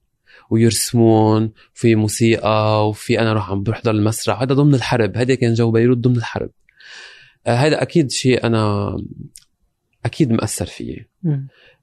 ويرسمون 0.50 1.52
في 1.74 1.94
موسيقى 1.94 2.88
وفي 2.88 3.20
أنا 3.20 3.32
روح 3.32 3.50
عم 3.50 3.62
بحضر 3.62 3.90
المسرح. 3.90 4.42
هذا 4.42 4.54
ضمن 4.54 4.74
الحرب. 4.74 5.16
هذا 5.16 5.34
كان 5.34 5.54
جو 5.54 5.70
بيروت 5.70 5.98
ضمن 5.98 6.16
الحرب. 6.16 6.50
هذا 7.46 7.82
أكيد 7.82 8.10
شيء 8.10 8.46
أنا 8.46 8.96
أكيد 10.04 10.32
مأثر 10.32 10.66
فيي. 10.66 11.08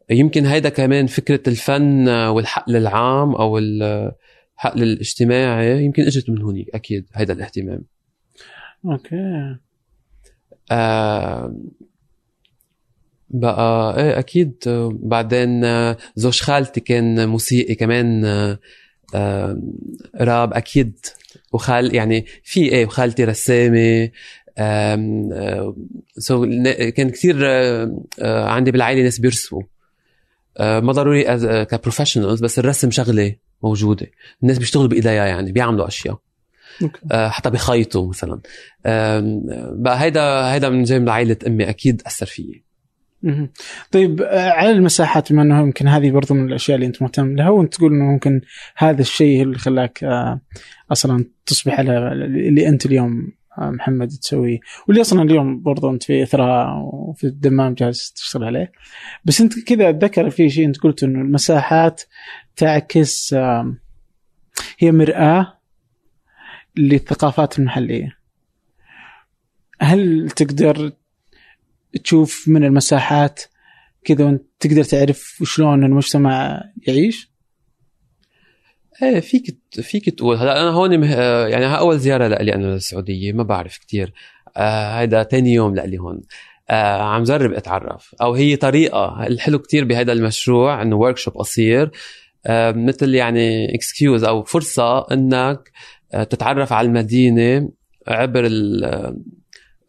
يمكن 0.10 0.46
هيدا 0.46 0.70
كمان 0.70 1.08
فكرة 1.08 1.42
الفن 1.48 2.10
والحقل 2.10 2.76
العام 2.76 3.36
أو 3.36 3.58
الحقل 4.56 4.84
الاجتماعي 4.84 5.86
يمكن 5.86 6.04
إجت 6.04 6.30
من 6.30 6.42
هونيك 6.42 6.70
أكيد 6.76 7.06
هيدا 7.14 7.34
الاهتمام. 7.34 7.84
أوكي. 8.86 9.58
آه 10.72 11.56
بقى 13.34 13.98
إيه 14.04 14.20
أكيد 14.20 14.56
بعدين 14.92 15.64
آه، 15.66 15.98
زوج 16.16 16.42
خالتي 16.42 16.80
كان 16.80 17.30
موسيقي 17.30 17.76
كمان 17.76 18.26
آه، 18.26 18.60
آه، 19.16 19.62
راب 20.16 20.54
أكيد. 20.54 21.00
وخال 21.54 21.96
يعني 21.96 22.26
في 22.44 22.60
إيه 22.60 22.86
وخالتي 22.86 23.24
رسامة 23.24 24.10
so 26.18 26.46
كان 26.96 27.10
كثير 27.10 27.46
عندي 28.22 28.72
بالعائلة 28.72 29.04
ناس 29.04 29.20
بيرسموا. 29.20 29.62
ما 30.60 30.92
ضروري 30.92 31.24
ك 31.66 31.71
professionals 31.71 32.42
بس 32.42 32.60
الرسم 32.60 32.92
شغلة. 32.92 33.36
موجودة 33.64 34.08
الناس 34.44 34.58
بيشتغلوا 34.58 34.88
بايديها 34.88 35.12
يعني 35.12 35.52
بيعملوا 35.52 35.88
أشياء 35.88 36.20
okay. 36.82 37.00
حتى 37.12 37.50
بيخيطوا 37.50 38.10
مثلا 38.10 38.40
بقى 39.76 40.02
هيدا 40.02 40.54
هيدا 40.54 40.70
من 40.70 40.86
من 40.92 41.10
عائلة 41.10 41.38
أمي 41.48 41.70
أكيد 41.70 42.02
أثر 42.06 42.26
فيي. 42.26 42.64
طيب 43.92 44.22
آه، 44.22 44.50
على 44.50 44.72
المساحات 44.72 45.32
بما 45.32 45.42
إنه 45.42 45.62
يمكن 45.62 45.88
هذه 45.88 46.12
برضو 46.12 46.34
من 46.34 46.48
الأشياء 46.48 46.76
اللي 46.76 46.88
أنت 46.88 47.02
مهتم 47.02 47.36
لها 47.36 47.50
وأنت 47.50 47.74
تقول 47.74 47.94
إنه 47.94 48.06
ممكن 48.06 48.42
هذا 48.78 49.02
الشيء 49.02 49.44
اللي 49.44 49.58
خلاك 49.58 50.04
آه، 50.04 50.40
أصلا 50.92 51.26
تصبح 51.46 51.80
على 51.80 51.98
اللي 52.14 52.68
أنت 52.68 52.86
اليوم 52.86 53.28
آه، 53.28 53.43
محمد 53.60 54.08
تسويه 54.08 54.60
واللي 54.88 55.02
أصلا 55.02 55.22
اليوم 55.22 55.62
برضو 55.62 55.90
أنت 55.90 56.04
في 56.04 56.24
إثراء 56.24 56.80
وفي 56.80 57.24
الدمام 57.24 57.74
جالس 57.74 58.14
تشتغل 58.14 58.44
عليه. 58.44 58.72
بس 59.26 59.42
أنت 59.42 59.60
كذا 59.60 59.90
أتذكر 59.90 60.30
في 60.30 60.50
شيء 60.50 60.66
أنت 60.66 60.78
قلت 60.78 61.04
إنه 61.04 61.22
المساحات 61.22 62.02
تعكس 62.56 63.34
هي 64.80 64.92
مرآة 64.92 65.60
للثقافات 66.78 67.60
المحلية. 67.60 68.18
هل 69.82 70.30
تقدر 70.30 70.92
تشوف 72.04 72.48
من 72.48 72.64
المساحات 72.64 73.42
كذا 74.04 74.26
وأنت 74.26 74.44
تقدر 74.60 74.84
تعرف 74.84 75.44
شلون 75.44 75.84
المجتمع 75.84 76.64
يعيش؟ 76.88 77.33
إيه 79.02 79.20
فيك 79.20 79.58
فيك 79.72 80.10
تقول. 80.10 80.38
هلا 80.38 80.62
أنا 80.62 80.70
هون 80.70 81.00
مه... 81.00 81.16
يعني 81.48 81.66
ها 81.66 81.76
أول 81.76 82.00
زيارة 82.00 82.28
لإلي 82.28 82.56
أنا 82.56 82.66
للسعوديه 82.66 83.34
ما 83.34 83.44
بعرف 83.44 83.78
كتير. 83.78 84.14
آه 84.58 85.00
هيدا 85.00 85.24
تاني 85.24 85.54
يوم 85.54 85.76
لإلي 85.76 85.98
هون. 85.98 86.22
آه 86.70 87.02
عم 87.02 87.24
جرب 87.24 87.54
أتعرف. 87.54 88.16
أو 88.22 88.34
هي 88.34 88.56
طريقة 88.56 89.28
الحلو 89.28 89.60
كتير 89.60 89.86
بهذا 89.86 90.12
المشروع 90.14 90.82
إنه 90.82 90.96
workshop 90.96 91.34
قصير. 91.38 91.92
آه 92.46 92.72
مثل 92.72 93.16
يعني 93.16 93.76
excuse 93.76 94.24
أو 94.24 94.44
فرصة 94.44 95.00
إنك 95.12 95.72
آه 96.14 96.24
تتعرف 96.24 96.74
على 96.74 96.88
المدينة 96.88 97.70
عبر 98.08 98.46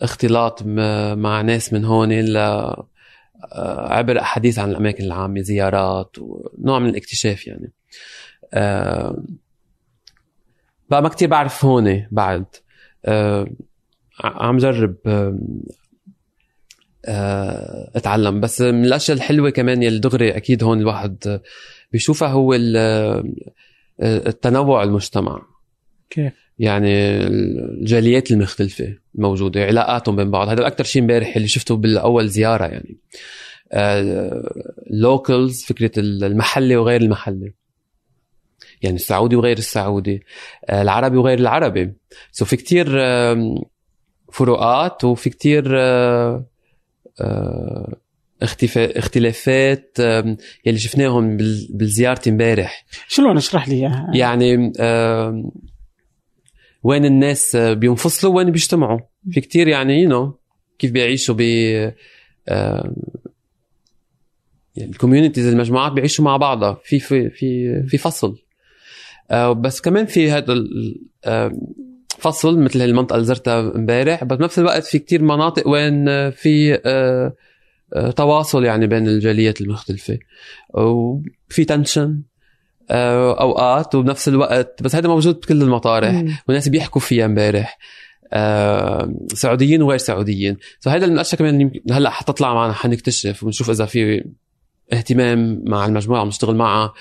الاختلاط 0.00 0.62
مع 1.16 1.40
ناس 1.40 1.72
من 1.72 1.84
هون 1.84 2.12
ل 2.12 2.36
آه، 3.52 3.92
عبر 3.92 4.20
أحاديث 4.20 4.59
عن 4.59 4.70
الأماكن 4.70 5.05
العامة 5.05 5.40
زيارات 5.40 6.16
ونوع 6.18 6.78
من 6.78 6.88
الاكتشاف 6.88 7.46
يعني. 7.46 7.72
آه، 8.55 9.24
بقى 10.90 11.02
ما 11.02 11.09
كتير 11.09 11.28
بعرف 11.28 11.64
هون 11.64 12.07
بعد. 12.11 12.44
آه، 13.05 13.46
عم 14.24 14.59
جرب 14.59 14.96
آه، 17.07 17.90
اتعلم. 17.96 18.40
بس 18.40 18.61
من 18.61 18.84
الأشياء 18.84 19.16
الحلوة 19.16 19.50
كمان 19.50 19.82
يلي 19.82 19.98
دغري 19.98 20.36
أكيد 20.36 20.64
هون 20.64 20.80
الواحد 20.80 21.40
بيشوفها 21.92 22.28
هو 22.28 22.55
ال- 22.55 23.34
التنوع 24.02 24.82
المجتمع. 24.82 25.42
كيف؟ 26.11 26.32
يعني 26.59 27.16
الجاليات 27.26 28.30
المختلفة 28.30 28.94
الموجودة 29.14 29.64
علاقاتهم 29.64 30.16
بين 30.16 30.30
بعض. 30.30 30.48
هذا 30.48 30.66
أكثر 30.66 30.84
شيء 30.84 31.02
امبارح 31.02 31.36
اللي 31.36 31.48
شفته 31.48 31.76
بالأول 31.76 32.28
زيارة 32.28 32.64
يعني. 32.64 32.96
locals 34.90 35.64
فكرة 35.64 35.90
المحلي 35.98 36.76
وغير 36.76 37.00
المحلي 37.00 37.55
يعني 38.85 38.97
السعودي 38.97 39.37
وغير 39.37 39.59
السعودي 39.59 40.22
آه، 40.68 40.82
العربي 40.82 41.16
وغير 41.16 41.39
العربي. 41.39 41.93
so 42.32 42.44
في 42.45 42.57
كتير 42.57 42.87
فروقات 44.32 45.05
وفي 45.05 45.30
كتير 45.30 45.64
آه، 45.78 46.47
آه، 47.20 47.97
اختلافات 48.76 49.97
يلي 50.66 50.78
شفناهم 50.78 51.37
بال- 51.37 51.68
بالزيارة 51.70 52.28
امبارح. 52.28 52.85
شلون؟ 53.09 53.37
اشرح 53.37 53.68
لي 53.68 53.74
إياها؟ 53.74 54.11
يعني 54.14 54.72
وين 56.82 57.05
الناس 57.05 57.57
بينفصلوا 57.57 58.37
وين 58.37 58.51
بيجتمعوا. 58.51 59.01
في 59.30 59.41
كتير 59.41 59.68
يعني 59.68 60.03
you 60.02 60.38
كيف 60.78 60.91
بيعيشوا 60.91 61.35
ب 61.35 61.41
يعني 64.76 64.91
ال 64.90 64.95
communities 64.95 65.46
المجموعات 65.47 65.93
بيعيشوا 65.93 66.24
مع 66.24 66.37
بعضها. 66.37 66.80
في 66.85 66.99
في 67.01 67.30
في 67.30 67.82
في 67.89 67.99
فصل. 67.99 68.43
بس 69.52 69.80
كمان 69.80 70.06
في 70.06 70.30
هذا 70.30 70.52
ال- 70.52 71.00
آم، 71.26 71.60
فصل 72.18 72.58
مثل 72.58 72.80
المنطقة 72.80 73.14
اللي 73.14 73.26
زرتها 73.26 73.60
امبارح 73.60 74.24
بس 74.24 74.36
بنفس 74.38 74.58
الوقت 74.58 74.84
في 74.84 74.98
كتير 74.98 75.22
مناطق 75.22 75.68
وين 75.68 76.08
آه، 76.08 76.30
في 76.30 76.74
آه، 76.86 77.32
آه، 77.94 78.10
تواصل 78.10 78.64
يعني 78.64 78.86
بين 78.86 79.08
الجاليات 79.08 79.60
المختلفة. 79.60 80.18
وفي 80.74 81.64
tension 81.66 82.22
أوقات 82.90 83.94
وبنفس 83.94 84.28
الوقت 84.28 84.82
بس 84.82 84.96
هذا 84.96 85.08
موجود 85.08 85.34
بكل 85.40 85.62
المطارح. 85.62 86.24
والناس 86.48 86.68
بيحكوا 86.68 87.00
فيها 87.00 87.24
امبارح. 87.24 87.78
آه، 88.32 89.14
سعوديين 89.34 89.82
وغير 89.82 89.98
سعوديين. 89.98 90.56
فهذا 90.80 91.06
من 91.06 91.12
الاشياء 91.14 91.38
كمان 91.38 91.70
هلأ 91.90 92.10
حتطلع 92.10 92.54
معنا 92.54 92.72
حنكتشف 92.72 93.44
ونشوف 93.44 93.70
إذا 93.70 93.84
في 93.84 94.24
اهتمام 94.93 95.62
مع 95.66 95.87
المجموعة 95.87 96.20
اللي 96.20 96.30
بنشتغل 96.30 96.57
معها 96.57 96.93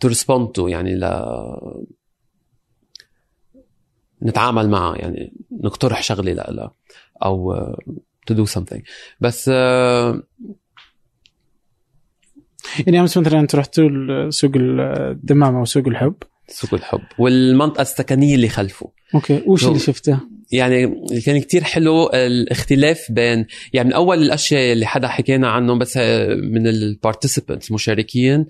to 0.00 0.08
respond 0.08 0.48
to 0.48 0.68
يعني 0.68 0.94
ل 0.94 1.24
نتعامل 4.22 4.70
معها 4.70 4.96
يعني 4.96 5.32
نقترح 5.64 6.02
شغله 6.02 6.32
لها 6.32 6.74
أو 7.24 7.54
to 8.26 8.34
do 8.34 8.46
something. 8.46 8.82
بس 9.20 9.48
يعني 12.86 13.00
امس 13.00 13.18
مثلا 13.18 13.40
أنت 13.40 13.54
رحتوا 13.54 14.30
سوق 14.30 14.52
الدمام 14.56 15.56
أو 15.56 15.64
سوق 15.64 15.88
الحب. 15.88 16.14
سوق 16.48 16.74
الحب. 16.74 17.02
والمنطقة 17.18 17.82
السكنية 17.82 18.34
اللي 18.34 18.48
خلفه. 18.48 18.90
okay 19.14 19.42
وش 19.46 19.66
اللي 19.66 19.78
شفته؟ 19.78 20.20
يعني 20.52 21.04
كان 21.26 21.40
كتير 21.40 21.64
حلو 21.64 22.06
الاختلاف 22.14 23.06
بين 23.12 23.46
يعني 23.72 23.88
من 23.88 23.94
أول 23.94 24.22
الأشياء 24.22 24.72
اللي 24.72 24.86
حدا 24.86 25.08
حكينا 25.08 25.48
عنهم 25.48 25.78
بس 25.78 25.96
من 26.42 26.66
ال 26.66 26.74
participants 26.74 27.68
المشاركين 27.68 28.46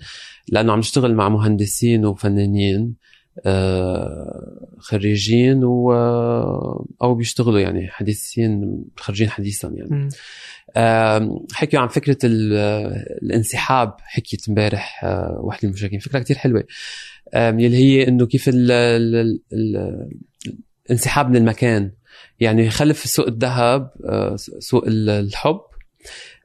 لأنه 0.49 0.73
عم 0.73 0.79
نشتغل 0.79 1.13
مع 1.15 1.29
مهندسين 1.29 2.05
وفنانين 2.05 2.95
آه، 3.45 4.67
خريجين 4.79 5.63
و 5.63 5.91
أو 7.01 7.15
بيشتغلوا 7.15 7.59
يعني 7.59 7.87
حديثين 7.87 8.83
خريجين 8.97 9.29
حديثا 9.29 9.67
يعني. 9.75 10.09
حكيوا 11.53 11.81
عن 11.81 11.87
فكرة 11.87 12.17
ال- 12.23 12.53
الانسحاب 13.23 13.93
حكيت 13.99 14.49
امبارح 14.49 15.03
آه، 15.03 15.39
واحد 15.43 15.59
من 15.63 15.69
المشاركين. 15.69 15.99
فكرة 15.99 16.19
كتير 16.19 16.37
حلوة. 16.37 16.63
يلي 17.35 17.77
هي 17.77 18.07
إنه 18.07 18.25
كيف 18.25 18.49
ال 18.49 18.71
ال 18.71 19.39
ال 19.53 20.09
الانسحاب 20.89 21.29
من 21.29 21.35
المكان. 21.35 21.91
يعني 22.39 22.69
خلف 22.69 22.97
سوق 23.05 23.27
الذهب 23.27 23.91
آه، 24.05 24.35
سوق 24.59 24.83
ال- 24.87 25.09
الحب. 25.09 25.59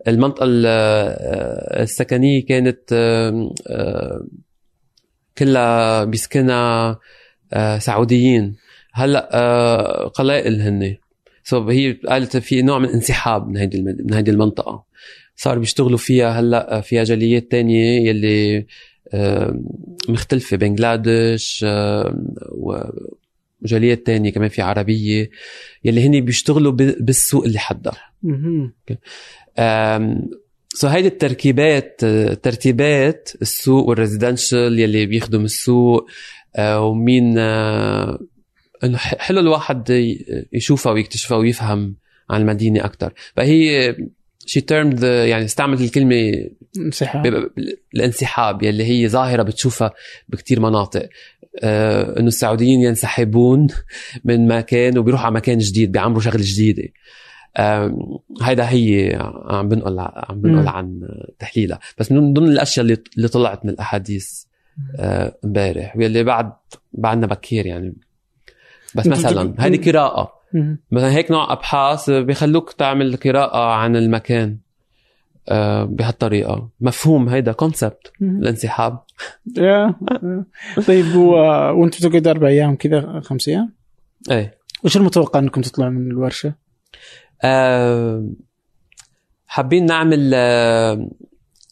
المنطقة 0.09 0.45
ال- 0.45 0.64
آه، 0.66 1.82
السكنية 1.82 2.47
كانت 2.47 2.80
كلها 5.38 6.05
بيسكنها 6.05 6.99
آه، 7.53 7.78
سعوديين. 7.78 8.57
هلأ 8.92 10.09
قلائل 10.14 10.61
هن. 10.62 10.97
سو 11.45 11.68
هي 11.68 11.92
قالت 11.92 12.36
في 12.36 12.62
نوع 12.62 12.78
من 12.78 12.88
انسحاب 12.88 13.49
من 13.49 13.57
هيدي 13.57 13.82
من 13.82 14.14
هيدي 14.14 14.30
المنطقة. 14.30 14.84
صار 15.36 15.59
بيشتغلوا 15.59 15.99
فيها 15.99 16.40
هلأ 16.40 16.80
فيها 16.80 17.05
جاليات 17.05 17.51
تانية 17.51 18.09
يلي 18.09 18.66
مختلفة. 20.09 20.57
بنغلاديش 20.57 21.64
وجاليات 23.65 24.07
تانية 24.07 24.33
كمان 24.33 24.49
في 24.49 24.62
عربية 24.62 25.31
يلي 25.85 26.07
هني 26.07 26.21
بيشتغلوا 26.21 26.73
بالسوق 26.73 27.45
اللي 27.45 27.59
حدها. 27.59 28.12
so 30.75 30.89
هيدي 30.89 31.09
التركيبات 31.09 32.05
ترتيبات 32.43 33.31
السوق 33.43 33.89
وال 33.89 34.02
residential 34.02 34.79
يلي 34.79 35.07
بيخدم 35.07 35.45
السوق 35.45 36.07
آه، 36.57 36.81
ومين 36.81 37.39
آه، 37.39 38.19
إنه 38.85 38.99
حلو 38.99 39.41
الواحد 39.41 39.91
يشوفها 40.53 40.93
ويكتشفها 40.93 41.39
ويفهم 41.39 41.97
عن 42.31 42.41
المدينة 42.41 42.85
أكثر 42.85 43.12
فهي 43.37 43.95
شي 44.47 44.61
تيرمد 44.61 45.03
يعني 45.03 45.45
استعملت 45.45 45.81
الكلمة 45.81 46.33
انسحاب. 46.77 47.51
الانسحاب 47.95 48.62
يلي 48.62 48.85
هي 48.85 49.09
ظاهرة 49.09 49.43
بتشوفها 49.43 49.93
بكتير 50.29 50.61
مناطق. 50.61 51.09
إنه 51.63 52.27
السعوديين 52.27 52.81
ينسحبون 52.81 53.67
من 54.25 54.49
مكان 54.49 54.99
وبيروحوا 54.99 55.27
على 55.27 55.35
مكان 55.35 55.59
جديد 55.59 55.93
بيعمروا 55.93 56.21
شغله 56.21 56.43
جديده 56.43 56.89
آه 57.57 58.21
هيدا 58.43 58.69
هي 58.69 59.19
عم 59.45 59.69
بنقل 59.69 59.99
عم 60.01 60.41
بنقل 60.41 60.69
عن 60.69 61.01
تحليلها. 61.39 61.79
بس 61.99 62.13
من 62.13 62.33
ضمن 62.33 62.49
الأشياء 62.49 62.87
اللي 62.87 63.03
اللي 63.17 63.29
طلعت 63.29 63.65
من 63.65 63.71
الأحاديث 63.71 64.45
آه، 64.99 65.37
امبارح 65.45 65.97
آه 65.97 65.99
واللي 65.99 66.25
بعد 66.25 66.53
بعدنا 66.93 67.27
بكير 67.27 67.67
يعني. 67.67 67.95
بس 68.95 69.07
مثلا 69.07 69.55
هذه 69.59 69.91
قراءة. 69.91 70.33
مثلا 70.91 71.13
هيك 71.13 71.31
نوع 71.31 71.53
أبحاث 71.53 72.11
بيخلوك 72.11 72.73
تعمل 72.73 73.17
قراءة 73.17 73.73
عن 73.73 73.97
المكان. 73.97 74.51
آه، 74.51 74.64
بهالطريقة 75.84 76.68
مفهوم 76.80 77.28
هيدا 77.28 77.53
concept 77.53 78.12
الانسحاب 78.22 79.03
يا 79.57 79.95
طيب. 80.86 81.16
وأنتم 81.16 82.09
تقعدوا 82.09 82.30
أربع 82.30 82.49
أيام 82.49 82.76
كذا 82.76 83.20
خمس 83.24 83.49
أيام؟ 83.49 83.72
إيه 84.30 84.59
وش 84.84 84.97
المتوقع 84.97 85.40
إنكم 85.40 85.61
تطلعوا 85.61 85.90
من 85.90 86.11
الورشة؟ 86.11 86.55
أه 87.42 88.28
حابين 89.47 89.86
نعمل 89.86 90.34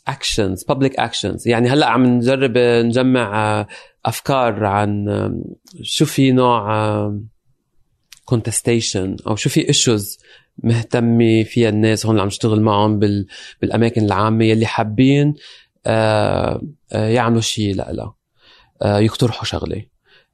actions 0.09 0.65
public 0.65 0.99
actions 1.01 1.49
يعني 1.49 1.69
هلأ 1.69 1.87
عم 1.87 2.07
نجرب 2.07 2.59
نجمع 2.59 3.61
آه، 3.61 3.67
أفكار 4.05 4.65
عن 4.65 5.07
شو 5.83 6.07
في 6.07 6.33
نوع 6.33 7.13
contestation 8.25 9.17
أو 9.27 9.37
شو 9.37 9.51
في 9.51 9.69
issues 9.69 10.19
مهتمة 10.59 11.43
فيها 11.43 11.69
الناس 11.69 12.07
هون 12.07 12.13
اللي 12.15 12.23
عم 12.23 12.27
نشتغل 12.27 12.61
معهم 12.61 12.99
بال... 12.99 13.27
بالأماكن 13.61 14.05
العامة 14.05 14.45
يلي 14.45 14.67
حابين 14.67 15.35
آه 15.87 16.63
آه 16.93 17.09
يعملوا 17.09 17.41
شيء 17.41 17.75
لها 17.75 18.15
آه 18.83 18.99
يقترحوا 18.99 19.45
شغلة 19.45 19.83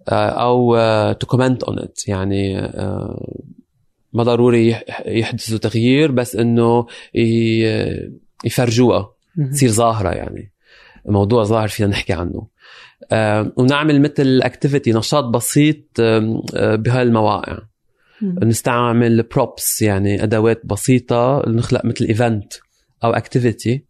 آه 0.09 0.29
أو 0.29 0.77
to 1.12 1.27
comment 1.27 1.62
on 1.62 1.79
it 1.79 2.09
يعني 2.09 2.59
آه 2.59 3.45
ما 4.12 4.23
ضروري 4.23 4.77
يحدثوا 5.07 5.59
تغيير 5.59 6.11
بس 6.12 6.37
إنه 6.37 6.87
يفرجوها 8.45 9.12
تصير 9.53 9.69
ظاهرة 9.69 10.11
يعني. 10.11 10.53
موضوع 11.07 11.45
ظاهر 11.45 11.69
فينا 11.69 11.89
نحكي 11.89 12.12
عنه. 12.12 12.47
آه 13.12 13.53
ونعمل 13.57 14.03
مثل 14.03 14.41
activity 14.43 14.93
نشاط 14.93 15.25
بسيط 15.25 16.01
بهالمواقع. 16.55 17.59
نستعمل 18.23 19.23
props 19.23 19.83
يعني 19.83 20.23
أدوات 20.23 20.61
بسيطة 20.64 21.43
نخلق 21.47 21.85
مثل 21.85 22.05
event 22.05 22.53
أو 23.05 23.11
activity 23.11 23.85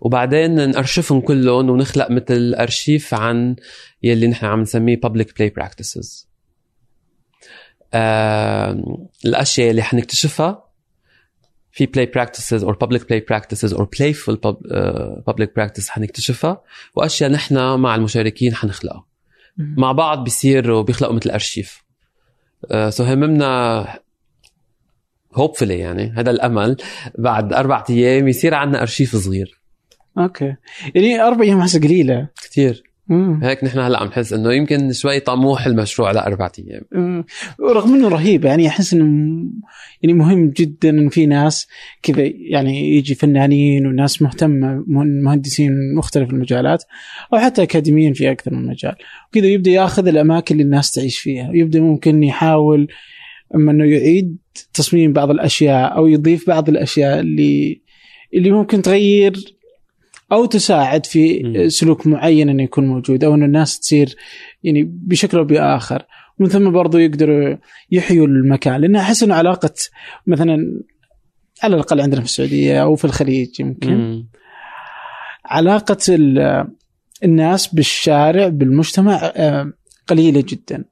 وبعدين 0.00 0.70
نأرشفهم 0.70 1.20
كلهم 1.20 1.70
ونخلق 1.70 2.10
مثل 2.10 2.54
أرشيف 2.54 3.14
عن 3.14 3.56
يلي 4.02 4.26
نحن 4.26 4.46
عم 4.46 4.60
نسميه 4.60 5.00
public 5.06 5.26
play 5.26 5.50
practices. 5.60 6.26
آه 7.94 9.00
الأشياء 9.24 9.70
اللي 9.70 9.82
حنكتشفها 9.82 10.68
في 11.72 11.86
play 11.86 12.18
practices 12.18 12.64
or 12.64 12.72
public 12.72 13.00
play 13.00 13.20
practices 13.20 13.72
or 13.76 13.82
playful 13.82 14.36
pub, 14.36 14.56
uh, 14.56 15.32
public 15.32 15.48
practice 15.58 15.88
حنكتشفها 15.88 16.62
وأشياء 16.94 17.30
نحن 17.30 17.74
مع 17.80 17.94
المشاركين 17.94 18.54
حنخلقها. 18.54 19.06
مع 19.56 19.92
بعض 19.92 20.24
بيصير 20.24 20.70
وبيخلقوا 20.70 21.14
مثل 21.14 21.30
أرشيف. 21.30 21.81
so 22.88 23.04
هممنا 23.04 23.86
hopefully 25.34 25.78
يعني 25.78 26.12
هذا 26.16 26.30
الأمل. 26.30 26.76
بعد 27.18 27.52
أربع 27.52 27.84
أيام 27.90 28.28
يصير 28.28 28.54
عندنا 28.54 28.82
أرشيف 28.82 29.16
صغير. 29.16 29.60
okay. 30.18 30.56
يعني 30.94 31.22
أربع 31.22 31.44
أيام 31.44 31.60
حاسه 31.60 31.80
قليلة. 31.80 32.28
كثير 32.42 32.91
هيك 33.42 33.64
نحن 33.64 33.78
هلا 33.78 33.98
عم 33.98 34.06
نحس 34.06 34.32
إنه 34.32 34.52
يمكن 34.52 34.92
شوي 34.92 35.20
طموح 35.20 35.66
المشروع 35.66 36.10
لاربع 36.10 36.50
أيام. 36.58 37.24
رغم 37.60 37.94
إنه 37.94 38.08
رهيب 38.08 38.44
يعني 38.44 38.68
أحس 38.68 38.94
إنه 38.94 39.04
يعني 40.02 40.14
مهم 40.18 40.50
جدا 40.50 40.90
إن 40.90 41.08
في 41.08 41.26
ناس 41.26 41.68
كذا 42.02 42.22
يعني 42.36 42.96
يجي 42.96 43.14
فنانين 43.14 43.86
وناس 43.86 44.22
مهتمة 44.22 44.84
مهندسين 44.86 45.72
من 45.72 45.94
مختلف 45.94 46.30
المجالات 46.30 46.84
أو 47.32 47.38
حتى 47.38 47.62
أكاديميين 47.62 48.12
في 48.12 48.30
أكثر 48.30 48.54
من 48.54 48.66
مجال. 48.66 48.94
وكذا 49.28 49.46
يبدأ 49.46 49.70
ياخذ 49.70 50.06
الأماكن 50.06 50.54
اللي 50.54 50.64
الناس 50.64 50.92
تعيش 50.92 51.18
فيها. 51.18 51.50
ويبدا 51.50 51.80
ممكن 51.80 52.22
يحاول 52.22 52.88
أما 53.54 53.72
إنه 53.72 53.84
يعيد 53.84 54.36
تصميم 54.74 55.12
بعض 55.12 55.30
الأشياء 55.30 55.96
أو 55.96 56.06
يضيف 56.06 56.48
بعض 56.48 56.68
الأشياء 56.68 57.20
اللي 57.20 57.82
اللي 58.34 58.50
ممكن 58.50 58.82
تغير 58.82 59.32
أو 60.32 60.44
تساعد 60.44 61.06
في 61.06 61.42
سلوك 61.70 62.06
معين 62.06 62.48
انه 62.48 62.62
يكون 62.62 62.86
موجود 62.86 63.24
أو 63.24 63.34
أن 63.34 63.42
الناس 63.42 63.80
تصير 63.80 64.16
يعني 64.62 64.82
بشكل 64.82 65.38
أو 65.38 65.44
بآخر. 65.44 66.06
ومن 66.38 66.48
ثم 66.48 66.70
برضو 66.70 66.98
يقدروا 66.98 67.56
يحيوا 67.90 68.26
المكان 68.26 68.80
لأن 68.80 68.96
أحس 68.96 69.22
أنه 69.22 69.34
علاقة 69.34 69.74
مثلا 70.26 70.82
على 71.62 71.74
الأقل 71.74 72.00
عندنا 72.00 72.20
في 72.20 72.26
السعودية 72.26 72.82
أو 72.82 72.96
في 72.96 73.04
الخليج 73.04 73.60
يمكن. 73.60 74.24
علاقة 75.44 75.98
الناس 77.24 77.66
بالشارع 77.74 78.48
بالمجتمع 78.48 79.32
آه، 79.36 79.72
قليلة 80.06 80.44
جدا. 80.48 80.84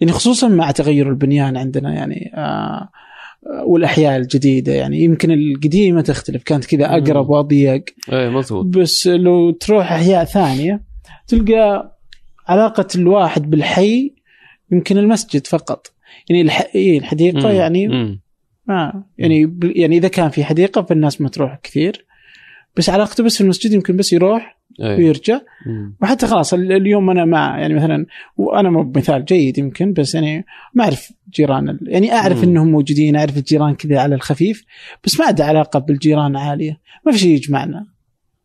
يعني 0.00 0.12
خصوصا 0.12 0.48
مع 0.48 0.70
تغير 0.70 1.08
البنيان 1.08 1.56
عندنا 1.56 1.94
يعني 1.94 2.32
آه 2.34 2.88
والأحياء 3.66 4.16
الجديدة. 4.16 4.72
يعني 4.72 5.04
يمكن 5.04 5.30
القديمة 5.30 6.00
تختلف 6.00 6.42
كانت 6.42 6.64
كذا 6.64 6.86
أقرب 6.86 7.30
وأضيق. 7.30 7.84
اي 8.12 8.30
مضبوط 8.30 8.64
بس 8.66 9.06
لو 9.06 9.50
تروح 9.50 9.92
أحياء 9.92 10.24
ثانية 10.24 10.82
تلقى 11.26 11.98
علاقة 12.48 12.86
الواحد 12.94 13.50
بالحي 13.50 14.14
يمكن 14.72 14.98
المسجد 14.98 15.46
فقط. 15.46 15.92
يعني 16.28 16.42
الح... 16.42 16.70
إيه 16.74 16.98
الحديقة 16.98 17.48
مم. 17.48 17.54
يعني 17.54 17.88
ما 17.88 18.18
آه 18.70 19.04
يعني 19.18 19.58
يعني 19.62 19.96
إذا 19.96 20.08
كان 20.08 20.30
في 20.30 20.44
حديقة 20.44 20.82
فالناس 20.82 21.20
ما 21.20 21.28
تروح 21.28 21.58
كثير. 21.62 22.06
بس 22.76 22.90
علاقته 22.90 23.24
بس 23.24 23.36
في 23.36 23.40
المسجد 23.40 23.72
يمكن 23.72 23.96
بس 23.96 24.12
يروح 24.12 24.57
أيه. 24.80 24.96
ويرجع. 24.96 25.40
وحتى 26.02 26.26
خلاص 26.26 26.54
اليوم 26.54 27.10
أنا 27.10 27.24
مع 27.24 27.60
يعني 27.60 27.74
مثلا 27.74 28.06
وأنا 28.36 28.70
مو 28.70 28.82
بمثال 28.82 29.24
جيد 29.24 29.58
يمكن 29.58 29.92
بس 29.92 30.14
يعني 30.14 30.44
ما 30.74 30.84
أعرف 30.84 31.12
جيران 31.34 31.78
يعني 31.82 32.12
أعرف 32.12 32.38
مم. 32.38 32.50
إنهم 32.50 32.70
موجودين 32.70 33.16
أعرف 33.16 33.36
الجيران 33.36 33.74
كذا 33.74 34.00
على 34.00 34.14
الخفيف 34.14 34.64
بس 35.04 35.20
ما 35.20 35.26
عندي 35.26 35.42
علاقة 35.42 35.78
بالجيران 35.78 36.36
عالية. 36.36 36.80
ما 37.06 37.12
في 37.12 37.18
شيء 37.18 37.30
يجمعنا. 37.30 37.86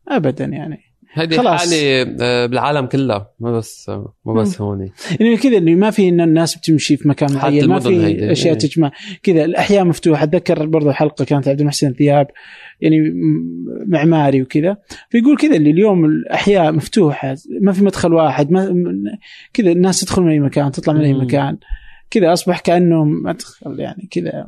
ابدا 0.08 0.46
يعني. 0.46 0.93
هذه 1.14 1.58
حالة 1.58 2.16
آه، 2.22 2.46
بالعالم 2.46 2.86
كلها 2.86 3.32
ما 3.40 3.52
بس 3.52 3.90
ما 4.26 4.34
بس 4.34 4.62
هون 4.62 4.90
يعني 5.20 5.38
كذا 5.38 5.58
اللي 5.58 5.76
ما 5.76 5.92
في 5.92 6.10
إن 6.10 6.22
الناس 6.22 6.58
بتمشي 6.58 6.98
في 6.98 7.08
مكان 7.08 7.34
معين 7.34 7.68
ما 7.68 7.80
في 7.80 8.32
اشياء 8.32 8.54
إيه. 8.54 8.60
تجمع. 8.60 8.92
كذا 9.24 9.46
الأحياء 9.46 9.86
مفتوحة. 9.86 10.24
أتذكر 10.24 10.66
برضه 10.66 10.92
حلقة 10.92 11.26
كانت 11.26 11.48
عبد 11.48 11.60
المحسن 11.60 11.94
ثياب 11.94 12.28
يعني 12.82 13.14
معماري 13.88 14.42
وكذا. 14.42 14.78
فيقول 15.10 15.38
كذا 15.38 15.56
اللي 15.56 15.70
اليوم 15.70 16.06
الأحياء 16.06 16.72
مفتوحة 16.72 17.36
ما 17.62 17.72
في 17.72 17.84
مدخل 17.84 18.14
واحد 18.14 18.52
ما 18.52 18.76
كذا 19.54 19.72
الناس 19.72 20.02
تدخل 20.02 20.22
من 20.22 20.32
أي 20.32 20.40
مكان 20.40 20.72
تطلع 20.72 20.94
من 20.94 21.02
أي 21.02 21.14
مكان. 21.14 21.58
كذا 22.10 22.34
أصبح 22.34 22.60
كانه 22.60 23.04
مدخل 23.04 23.80
يعني 23.80 24.08
كذا. 24.12 24.48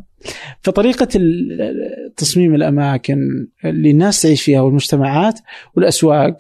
فطريقة 0.61 1.07
تصميم 2.17 2.55
الأماكن 2.55 3.47
اللي 3.65 3.91
الناس 3.91 4.21
تعيش 4.21 4.41
فيها 4.41 4.61
والمجتمعات 4.61 5.39
والأسواق 5.75 6.37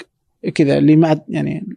كذا 0.49 0.77
اللي 0.77 0.95
ما 0.95 1.21
يعني 1.29 1.67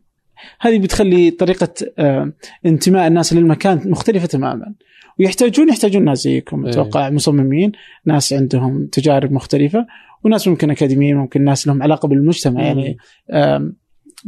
هذه 0.60 0.78
بتخلي 0.78 1.30
طريقة 1.30 1.74
آه، 1.98 2.32
انتماء 2.66 3.06
الناس 3.06 3.32
للمكان 3.32 3.80
مختلفة 3.84 4.26
تماما 4.26 4.74
ويحتاجون 5.18 5.68
يحتاجون 5.68 6.04
ناس 6.04 6.22
زيكم 6.22 6.64
إيه. 6.64 6.72
أتوقع 6.72 7.10
مصممين 7.10 7.72
ناس 8.04 8.32
عندهم 8.32 8.86
تجارب 8.86 9.32
مختلفة 9.32 9.86
وناس 10.24 10.48
ممكن 10.48 10.70
أكاديميين 10.70 11.16
ممكن 11.16 11.44
ناس 11.44 11.66
لهم 11.66 11.82
علاقة 11.82 12.08
بالمجتمع 12.08 12.62
يعني 12.62 12.96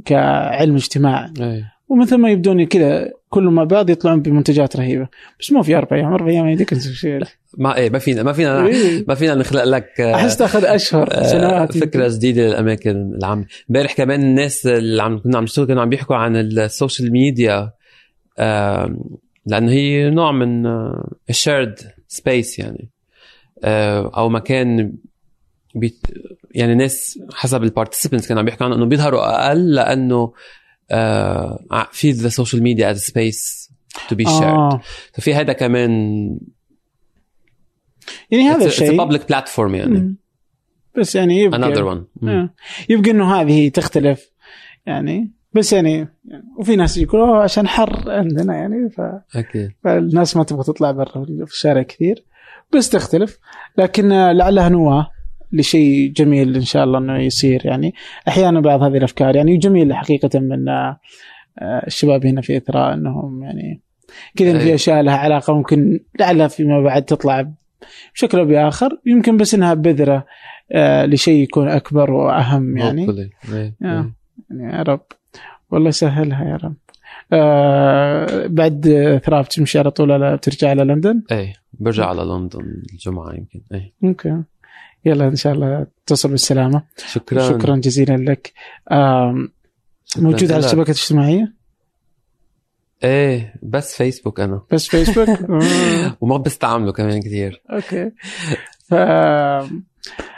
كعلم 0.04 0.74
اجتماع 0.74 1.30
أيه. 1.40 1.72
ومن 1.88 2.04
ثم 2.04 2.26
يبدون 2.26 2.64
كذا 2.64 3.12
كلهم 3.30 3.54
مع 3.54 3.64
بعض 3.64 3.90
يطلعون 3.90 4.22
بمنتجات 4.22 4.76
رهيبة. 4.76 5.08
بس 5.40 5.52
مو 5.52 5.62
في 5.62 5.76
أربع 5.76 5.96
أيام 5.96 6.12
أربع 6.12 6.28
أيام 6.28 6.48
يديك 6.48 6.74
شيء. 6.78 7.20
ما 7.58 7.76
إيه 7.76 7.90
ما 7.90 7.98
فينا 7.98 8.22
ما 8.22 8.32
فينا 8.32 8.66
إيه. 8.66 9.04
ما 9.08 9.14
فينا 9.14 9.34
نخلق 9.34 9.64
لك 9.64 10.00
آه، 10.00 10.14
أحس 10.14 10.36
تأخذ 10.36 10.64
أشهر 10.64 11.08
آه، 11.12 11.22
سنوات. 11.22 11.78
فكرة 11.78 12.08
جديدة 12.08 12.42
للأماكن 12.42 13.14
العامة. 13.14 13.46
امبارح 13.70 13.92
كمان 13.92 14.22
الناس 14.22 14.66
اللي 14.66 15.02
عم 15.02 15.18
كنا 15.18 15.38
عم 15.38 15.44
نشتغل 15.44 15.66
كانوا 15.66 15.82
عم 15.82 15.88
بيحكوا 15.88 16.16
عن 16.16 16.36
ال 16.36 16.47
social 16.47 17.12
media 17.12 17.72
لأنه 19.46 19.72
هي 19.72 20.10
نوع 20.10 20.32
من 20.32 20.66
ال 21.30 21.37
shared 21.37 21.78
آه، 21.80 21.94
space 22.08 22.58
يعني. 22.58 22.90
أو 23.64 24.28
مكان 24.28 24.92
بيت 25.74 26.06
يعني 26.54 26.74
ناس 26.74 27.18
حسب 27.32 27.62
ال 27.62 27.68
participants 27.68 28.28
كانوا 28.28 28.40
عم 28.40 28.46
بيحكوا 28.46 28.66
عنه 28.66 28.74
إنه 28.76 28.84
بيظهروا 28.86 29.46
أقل 29.46 29.74
لأنه 29.74 30.32
آه 30.92 31.88
في 31.92 32.10
the 32.10 32.28
social 32.28 32.62
media 32.62 32.90
as 32.90 33.00
space 33.00 33.70
to 34.08 34.14
be 34.16 34.24
shared 34.24 34.80
ففي 35.12 35.34
هذا 35.34 35.52
كمان 35.52 35.90
يعني 38.30 38.48
هذا 38.48 38.66
الشيء 38.66 38.96
a 38.96 39.08
public 39.08 39.20
platform 39.20 39.74
يعني. 39.74 40.16
بس 40.98 41.14
يعني 41.14 41.40
يبقى 41.40 41.60
another 41.60 41.78
one. 41.94 42.22
مم. 42.22 42.28
آه. 42.28 42.50
يبقى 42.88 43.10
إنه 43.10 43.34
هذه 43.34 43.68
تختلف 43.68 44.30
يعني 44.86 45.30
بس 45.52 45.72
يعني, 45.72 46.08
وفي 46.58 46.76
ناس 46.76 46.96
يقولوا 46.96 47.26
"أوه، 47.26 47.42
عشان 47.42 47.68
حر 47.68 48.10
عندنا 48.10 48.54
يعني 48.54 48.90
ف... 48.90 49.00
أكيد. 49.36 49.72
فالناس 49.84 50.36
ما 50.36 50.44
تبغى 50.44 50.64
تطلع 50.64 50.90
برا 50.90 51.24
في 51.24 51.52
الشارع 51.52 51.82
كثير 51.82 52.24
بس 52.76 52.90
تختلف. 52.90 53.38
لكن 53.78 54.12
آه، 54.12 54.32
لعلها 54.32 54.68
نواه. 54.68 55.10
لشيء 55.52 56.12
جميل 56.12 56.56
إن 56.56 56.64
شاء 56.64 56.84
الله 56.84 56.98
إنه 56.98 57.18
يصير 57.18 57.66
يعني 57.66 57.94
أحيانا 58.28 58.60
بعض 58.60 58.82
هذه 58.82 58.96
الأفكار 58.96 59.36
يعني 59.36 59.56
جميل 59.56 59.94
حقيقة 59.94 60.38
من 60.38 60.68
آه، 60.68 60.98
الشباب 61.86 62.26
هنا 62.26 62.40
في 62.40 62.56
إثراء 62.56 62.94
إنهم 62.94 63.42
يعني 63.42 63.80
كذا 64.36 64.58
في 64.58 64.64
أي. 64.64 64.74
أشياء 64.74 65.02
لها 65.02 65.16
علاقة 65.16 65.54
ممكن 65.54 66.00
لعلها 66.20 66.48
فيما 66.48 66.82
بعد 66.82 67.04
تطلع 67.04 67.50
بشكل 68.14 68.38
أو 68.38 68.44
بآخر 68.44 68.98
يمكن 69.06 69.36
بس 69.36 69.54
إنها 69.54 69.74
بذرة 69.74 70.26
آه، 70.72 71.06
لشيء 71.06 71.42
يكون 71.42 71.68
أكبر 71.68 72.10
وأهم 72.10 72.76
يعني. 72.76 73.02
إيه. 73.10 73.20
آه. 73.52 73.54
إيه. 73.54 73.74
يعني 73.82 74.12
يا 74.50 74.82
رب 74.82 75.02
والله 75.70 75.88
يسهلها 75.88 76.44
يا 76.44 76.56
رب 76.56 76.74
آه 77.32 78.46
بعد 78.46 78.82
ثراب 79.24 79.48
تمشي 79.48 79.78
على 79.78 79.90
طول 79.90 80.12
على 80.12 80.38
ترجع 80.42 80.70
على 80.70 80.84
لندن 80.84 81.22
إيه 81.32 81.52
برجع 81.72 82.06
على 82.06 82.22
لندن 82.22 82.82
الجمعة 82.92 83.32
يمكن 83.32 83.60
إيه 83.72 83.92
ممكن 84.00 84.42
يلا 85.04 85.28
إن 85.28 85.36
شاء 85.36 85.52
الله 85.52 85.86
تصل 86.06 86.28
بالسلامة. 86.28 86.82
شكرا. 87.06 87.48
شكرا 87.48 87.76
جزيلا 87.76 88.16
لك. 88.16 88.52
شكراً 88.88 89.48
موجود 90.16 90.52
على. 90.52 90.64
الشبكات 90.64 90.96
الاجتماعية؟ 90.96 91.52
إيه 93.04 93.54
بس 93.62 93.96
فيسبوك 93.96 94.40
أنا. 94.40 94.62
بس 94.72 94.86
فيسبوك؟ 94.88 95.28
آه، 95.50 96.16
وما 96.20 96.36
بستعمله 96.36 96.92
كمان 96.92 97.20
كثير 97.20 97.62
أوكي. 97.72 98.10
ف 98.88 98.94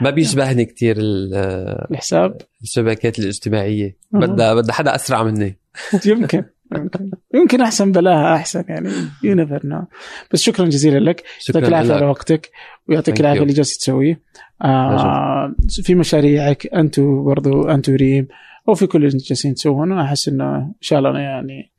ما 0.00 0.10
بيشبهني 0.10 0.64
كثير 0.64 0.96
الحساب؟ 0.98 2.36
الشبكات 2.62 3.18
الاجتماعية. 3.18 3.96
أها. 4.14 4.18
بدها 4.20 4.54
بدها 4.54 4.74
حدا 4.74 4.94
أسرع 4.94 5.22
مني. 5.22 5.58
يمكن 6.06 6.44
يمكن. 6.76 7.10
يمكن 7.34 7.60
أحسن 7.60 7.92
بلاها 7.92 8.36
أحسن 8.36 8.64
يعني. 8.68 8.90
you 9.22 9.34
never 9.34 9.60
know 9.64 9.84
بس 10.32 10.42
شكرا 10.42 10.66
جزيلا 10.66 10.98
لك. 11.10 11.22
شكرا 11.38 11.60
يعطيك 11.60 11.68
العافية 11.68 11.94
على 11.94 12.06
وقتك. 12.06 12.50
ويعطيك 12.88 13.20
العافية. 13.20 13.42
اللي 13.42 13.52
جالس 13.52 13.78
تسويه. 13.78 14.20
آه 14.62 15.54
في 15.82 15.94
مشاريعك 15.94 16.66
أنتم 16.66 17.24
برضو 17.24 17.62
أنتم 17.68 17.94
ريم 17.94 18.28
أو 18.68 18.74
في 18.74 18.86
كل 18.86 19.04
اللي 19.04 19.18
جالسين 19.18 19.54
تسوونه 19.54 20.04
أحس 20.04 20.28
إنه 20.28 20.56
إن 20.56 20.72
شاء 20.80 20.98
الله 20.98 21.18
يعني 21.18 21.72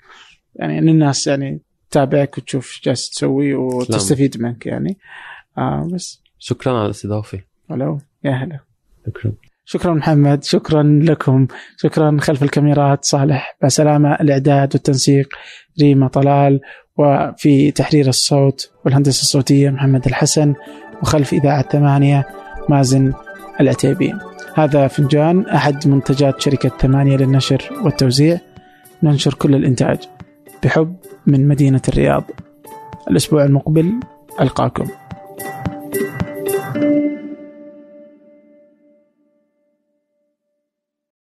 يعني 0.55 0.80
إن 0.80 0.89
الناس 0.89 1.27
يعني 1.27 1.61
تتابعك 1.89 2.38
وتشوف 2.38 2.69
إيش 2.69 2.81
جالس 2.85 3.10
تسوي 3.10 3.53
وتستفيد 3.53 4.41
منك 4.41 4.65
يعني. 4.65 4.97
آه 5.57 5.89
بس. 5.93 6.22
شكرا 6.39 6.73
على 6.73 6.85
الاستضافة. 6.85 7.39
ولو. 7.69 7.99
يا 8.23 8.31
هلا. 8.31 8.60
شكرا. 9.07 9.31
شكرا 9.65 9.93
محمد. 9.93 10.43
شكرا 10.43 10.84
لكم. 11.03 11.47
شكرا 11.77 12.18
خلف 12.19 12.43
الكاميرات. 12.43 13.05
صالح 13.05 13.57
بسلامة. 13.64 14.14
الإعداد 14.14 14.73
والتنسيق. 14.73 15.30
ريما 15.81 16.07
طلال. 16.07 16.61
وفي 16.97 17.72
تحرير 17.72 18.07
الصوت 18.07 18.72
والهندسة 18.85 19.22
الصوتية 19.22 19.69
محمد 19.69 20.05
الحسن. 20.05 20.53
وخلف 21.01 21.34
إذاعة 21.34 21.69
ثمانية. 21.69 22.43
مازن 22.69 23.14
العتيبي 23.60 24.14
هذا 24.56 24.88
فنجان 24.88 25.45
أحد 25.45 25.88
منتجات 25.88 26.41
شركة 26.41 26.69
ثمانية 26.69 27.18
للنشر 27.18 27.69
والتوزيع. 27.81 28.40
ننشر 29.03 29.34
كل 29.34 29.56
الإنتاج 29.56 29.98
بحب 30.64 30.95
من 31.27 31.48
مدينة 31.48 31.81
الرياض. 31.90 32.23
الأسبوع 33.10 33.44
المقبل 33.44 33.99
ألقاكم. 34.41 34.88
thank 36.73 36.84
you 36.84 37.02